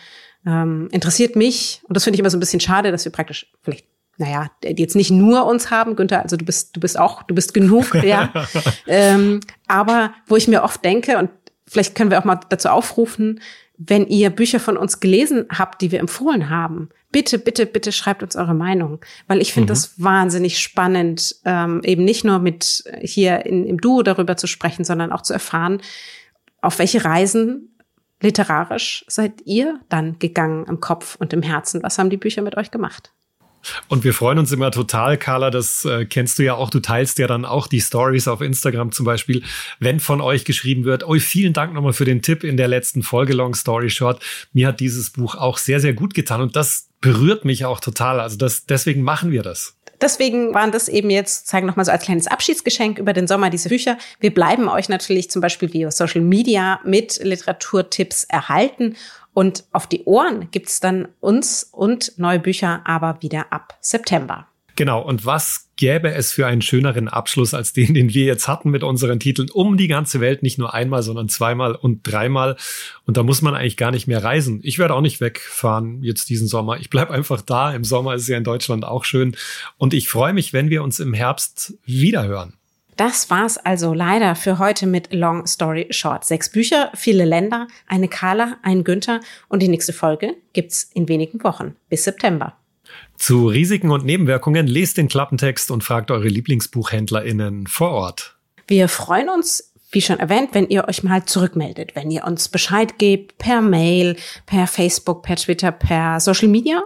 ähm, 0.46 0.88
interessiert 0.92 1.36
mich, 1.36 1.82
und 1.88 1.96
das 1.96 2.04
finde 2.04 2.16
ich 2.16 2.20
immer 2.20 2.30
so 2.30 2.38
ein 2.38 2.42
bisschen 2.42 2.60
schade, 2.60 2.92
dass 2.92 3.06
wir 3.06 3.12
praktisch 3.12 3.52
vielleicht 3.64 3.86
naja, 4.18 4.52
jetzt 4.62 4.98
nicht 4.98 5.12
nur 5.12 5.46
uns 5.46 5.72
haben, 5.72 5.96
Günther, 5.96 6.22
also 6.22 6.36
du 6.36 6.44
bist, 6.44 6.76
du 6.76 6.82
bist 6.82 7.00
auch, 7.00 7.24
du 7.24 7.34
bist 7.34 7.54
genug, 7.54 7.96
ja. 8.04 8.30
ähm, 8.86 9.40
aber 9.66 10.14
wo 10.28 10.36
ich 10.36 10.50
mir 10.50 10.62
oft 10.62 10.84
denke, 10.84 11.18
und 11.18 11.30
vielleicht 11.70 11.96
können 11.96 12.12
wir 12.12 12.20
auch 12.20 12.26
mal 12.26 12.40
dazu 12.50 12.70
aufrufen, 12.70 13.40
wenn 13.78 14.08
ihr 14.08 14.30
Bücher 14.30 14.60
von 14.60 14.76
uns 14.76 15.00
gelesen 15.00 15.46
habt, 15.50 15.82
die 15.82 15.92
wir 15.92 16.00
empfohlen 16.00 16.50
haben, 16.50 16.90
bitte, 17.12 17.40
bitte, 17.40 17.66
bitte 17.66 17.94
schreibt 17.94 18.22
uns 18.22 18.36
eure 18.36 18.54
Meinung, 18.54 19.00
weil 19.28 19.42
ich 19.42 19.54
finde 19.54 19.72
mhm. 19.72 19.76
das 19.76 20.04
wahnsinnig 20.04 20.60
spannend, 20.60 21.38
ähm, 21.46 21.82
eben 21.84 22.04
nicht 22.04 22.26
nur 22.26 22.40
mit 22.40 22.84
hier 23.02 23.46
in, 23.46 23.66
im 23.66 23.80
Duo 23.80 24.04
darüber 24.04 24.36
zu 24.36 24.48
sprechen, 24.48 24.84
sondern 24.84 25.14
auch 25.14 25.22
zu 25.22 25.32
erfahren, 25.32 25.82
auf 26.62 26.78
welche 26.80 27.06
Reisen 27.06 27.76
literarisch 28.22 29.06
seid 29.08 29.42
ihr 29.46 29.80
dann 29.88 30.20
gegangen 30.20 30.66
im 30.68 30.82
Kopf 30.82 31.16
und 31.16 31.32
im 31.32 31.42
Herzen? 31.42 31.82
Was 31.82 31.98
haben 31.98 32.10
die 32.10 32.18
Bücher 32.18 32.42
mit 32.42 32.58
euch 32.58 32.72
gemacht? 32.72 33.14
Und 33.88 34.04
wir 34.04 34.14
freuen 34.14 34.40
uns 34.40 34.52
immer 34.52 34.72
total, 34.72 35.18
Carla, 35.18 35.50
das 35.50 35.86
äh, 35.86 36.06
kennst 36.06 36.40
du 36.40 36.44
ja 36.44 36.56
auch. 36.56 36.70
Du 36.70 36.80
teilst 36.80 37.20
ja 37.20 37.28
dann 37.28 37.46
auch 37.46 37.68
die 37.68 37.82
Stories 37.82 38.28
auf 38.28 38.42
Instagram 38.42 38.92
zum 38.92 39.06
Beispiel, 39.06 39.44
wenn 39.80 40.00
von 40.00 40.22
euch 40.22 40.46
geschrieben 40.46 40.86
wird. 40.86 41.08
Oh, 41.08 41.16
vielen 41.20 41.54
Dank 41.54 41.74
nochmal 41.74 41.94
für 41.94 42.06
den 42.06 42.22
Tipp 42.22 42.44
in 42.44 42.58
der 42.58 42.68
letzten 42.68 43.04
Folge 43.04 43.34
Long 43.34 43.56
Story 43.56 43.90
Short. 43.90 44.22
Mir 44.54 44.68
hat 44.68 44.80
dieses 44.80 45.12
Buch 45.12 45.36
auch 45.36 45.58
sehr, 45.58 45.80
sehr 45.80 45.94
gut 45.94 46.14
getan 46.14 46.42
und 46.42 46.56
das 46.56 46.90
berührt 47.02 47.46
mich 47.46 47.66
auch 47.66 47.80
total. 47.80 48.20
Also 48.20 48.38
das, 48.38 48.66
deswegen 48.66 49.02
machen 49.04 49.32
wir 49.32 49.44
das. 49.44 49.76
Deswegen 50.02 50.54
waren 50.54 50.72
das 50.72 50.88
eben 50.88 51.10
jetzt, 51.10 51.48
zeigen 51.48 51.68
nochmal 51.68 51.86
so 51.86 51.92
als 51.92 52.04
kleines 52.04 52.28
Abschiedsgeschenk 52.28 53.00
über 53.00 53.12
den 53.12 53.28
Sommer 53.28 53.50
diese 53.50 53.68
Bücher. 53.68 53.98
Wir 54.22 54.34
bleiben 54.34 54.70
euch 54.70 54.88
natürlich 54.88 55.30
zum 55.30 55.42
Beispiel 55.42 55.74
via 55.74 55.92
Social 55.92 56.22
Media 56.22 56.80
mit 56.86 57.20
Literaturtipps 57.22 58.24
erhalten 58.24 58.96
und 59.40 59.64
auf 59.72 59.88
die 59.88 60.04
Ohren 60.04 60.52
gibt's 60.52 60.82
dann 60.82 61.08
uns 61.22 61.64
und 61.64 62.12
neue 62.18 62.40
Bücher 62.40 62.82
aber 62.84 63.22
wieder 63.22 63.54
ab 63.54 63.78
September. 63.80 64.48
Genau, 64.76 65.02
und 65.02 65.26
was 65.26 65.70
gäbe 65.78 66.12
es 66.12 66.34
für 66.34 66.46
einen 66.46 66.62
schöneren 66.62 67.08
Abschluss 67.08 67.54
als 67.54 67.72
den, 67.72 67.94
den 67.94 68.14
wir 68.14 68.26
jetzt 68.26 68.50
hatten 68.50 68.70
mit 68.70 68.84
unseren 68.84 69.18
Titeln 69.18 69.50
um 69.50 69.78
die 69.78 69.88
ganze 69.88 70.20
Welt, 70.20 70.44
nicht 70.44 70.58
nur 70.58 70.74
einmal, 70.74 71.04
sondern 71.04 71.30
zweimal 71.30 71.74
und 71.74 72.02
dreimal. 72.04 72.58
Und 73.06 73.16
da 73.16 73.24
muss 73.24 73.42
man 73.42 73.56
eigentlich 73.56 73.78
gar 73.78 73.92
nicht 73.92 74.08
mehr 74.08 74.22
reisen. 74.22 74.60
Ich 74.62 74.78
werde 74.78 74.94
auch 74.94 75.00
nicht 75.00 75.22
wegfahren 75.22 76.04
jetzt 76.04 76.28
diesen 76.28 76.50
Sommer. 76.50 76.78
Ich 76.82 76.90
bleib 76.90 77.10
einfach 77.10 77.42
da. 77.42 77.74
Im 77.74 77.86
Sommer 77.86 78.16
ist 78.16 78.24
es 78.24 78.28
ja 78.28 78.38
in 78.38 78.44
Deutschland 78.44 78.84
auch 78.84 79.06
schön. 79.06 79.38
Und 79.78 79.94
ich 79.94 80.10
freue 80.10 80.34
mich, 80.34 80.52
wenn 80.52 80.70
wir 80.70 80.84
uns 80.84 81.00
im 81.00 81.14
Herbst 81.14 81.76
wiederhören. 81.86 82.59
Das 83.00 83.30
war's 83.30 83.58
also 83.58 83.94
leider 83.94 84.36
für 84.36 84.60
heute 84.60 84.86
mit 84.86 85.14
Long 85.14 85.48
Story 85.48 85.88
Short. 85.90 86.26
Sechs 86.26 86.50
Bücher, 86.52 86.92
viele 86.96 87.24
Länder, 87.24 87.70
eine 87.88 88.10
Carla, 88.10 88.58
ein 88.62 88.84
Günther 88.84 89.22
und 89.48 89.62
die 89.62 89.70
nächste 89.70 89.94
Folge 89.94 90.36
gibt's 90.52 90.92
in 90.94 91.08
wenigen 91.08 91.42
Wochen 91.46 91.78
bis 91.88 92.04
September. 92.04 92.58
Zu 93.16 93.48
Risiken 93.48 93.92
und 93.92 94.04
Nebenwirkungen 94.04 94.68
lest 94.68 94.98
den 94.98 95.08
Klappentext 95.08 95.72
und 95.72 95.82
fragt 95.82 96.12
eure 96.12 96.28
LieblingsbuchhändlerInnen 96.28 97.68
vor 97.68 97.92
Ort. 97.92 98.36
Wir 98.68 98.90
freuen 98.90 99.30
uns, 99.30 99.72
wie 99.94 100.02
schon 100.02 100.20
erwähnt, 100.20 100.50
wenn 100.52 100.68
ihr 100.68 100.86
euch 100.90 101.02
mal 101.02 101.24
zurückmeldet, 101.24 101.96
wenn 101.96 102.12
ihr 102.12 102.26
uns 102.26 102.50
Bescheid 102.50 102.98
gebt 102.98 103.38
per 103.38 103.62
Mail, 103.62 104.18
per 104.46 104.68
Facebook, 104.68 105.24
per 105.24 105.38
Twitter, 105.38 105.72
per 105.72 106.20
Social 106.20 106.50
Media 106.50 106.84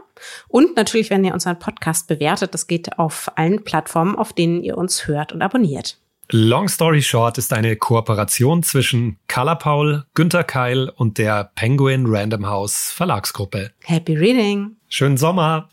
und 0.47 0.75
natürlich, 0.75 1.09
wenn 1.09 1.25
ihr 1.25 1.33
unseren 1.33 1.57
Podcast 1.57 2.07
bewertet. 2.07 2.53
Das 2.53 2.67
geht 2.67 2.99
auf 2.99 3.31
allen 3.33 3.63
Plattformen, 3.63 4.15
auf 4.15 4.31
denen 4.31 4.61
ihr 4.61 4.77
uns 4.77 5.07
hört 5.07 5.33
und 5.33 5.41
abonniert. 5.41 5.97
Long 6.35 6.67
Story 6.67 7.03
Short 7.03 7.37
ist 7.37 7.53
eine 7.53 7.75
Kooperation 7.75 8.63
zwischen 8.63 9.17
Carla 9.27 9.53
Paul, 9.53 10.05
Günter 10.15 10.43
Keil 10.43 10.89
und 10.89 11.19
der 11.19 11.51
Penguin 11.53 12.05
Random 12.07 12.47
House 12.47 12.91
Verlagsgruppe. 12.91 13.69
Happy 13.83 14.15
Reading! 14.15 14.77
Schönen 14.89 15.17
Sommer! 15.17 15.69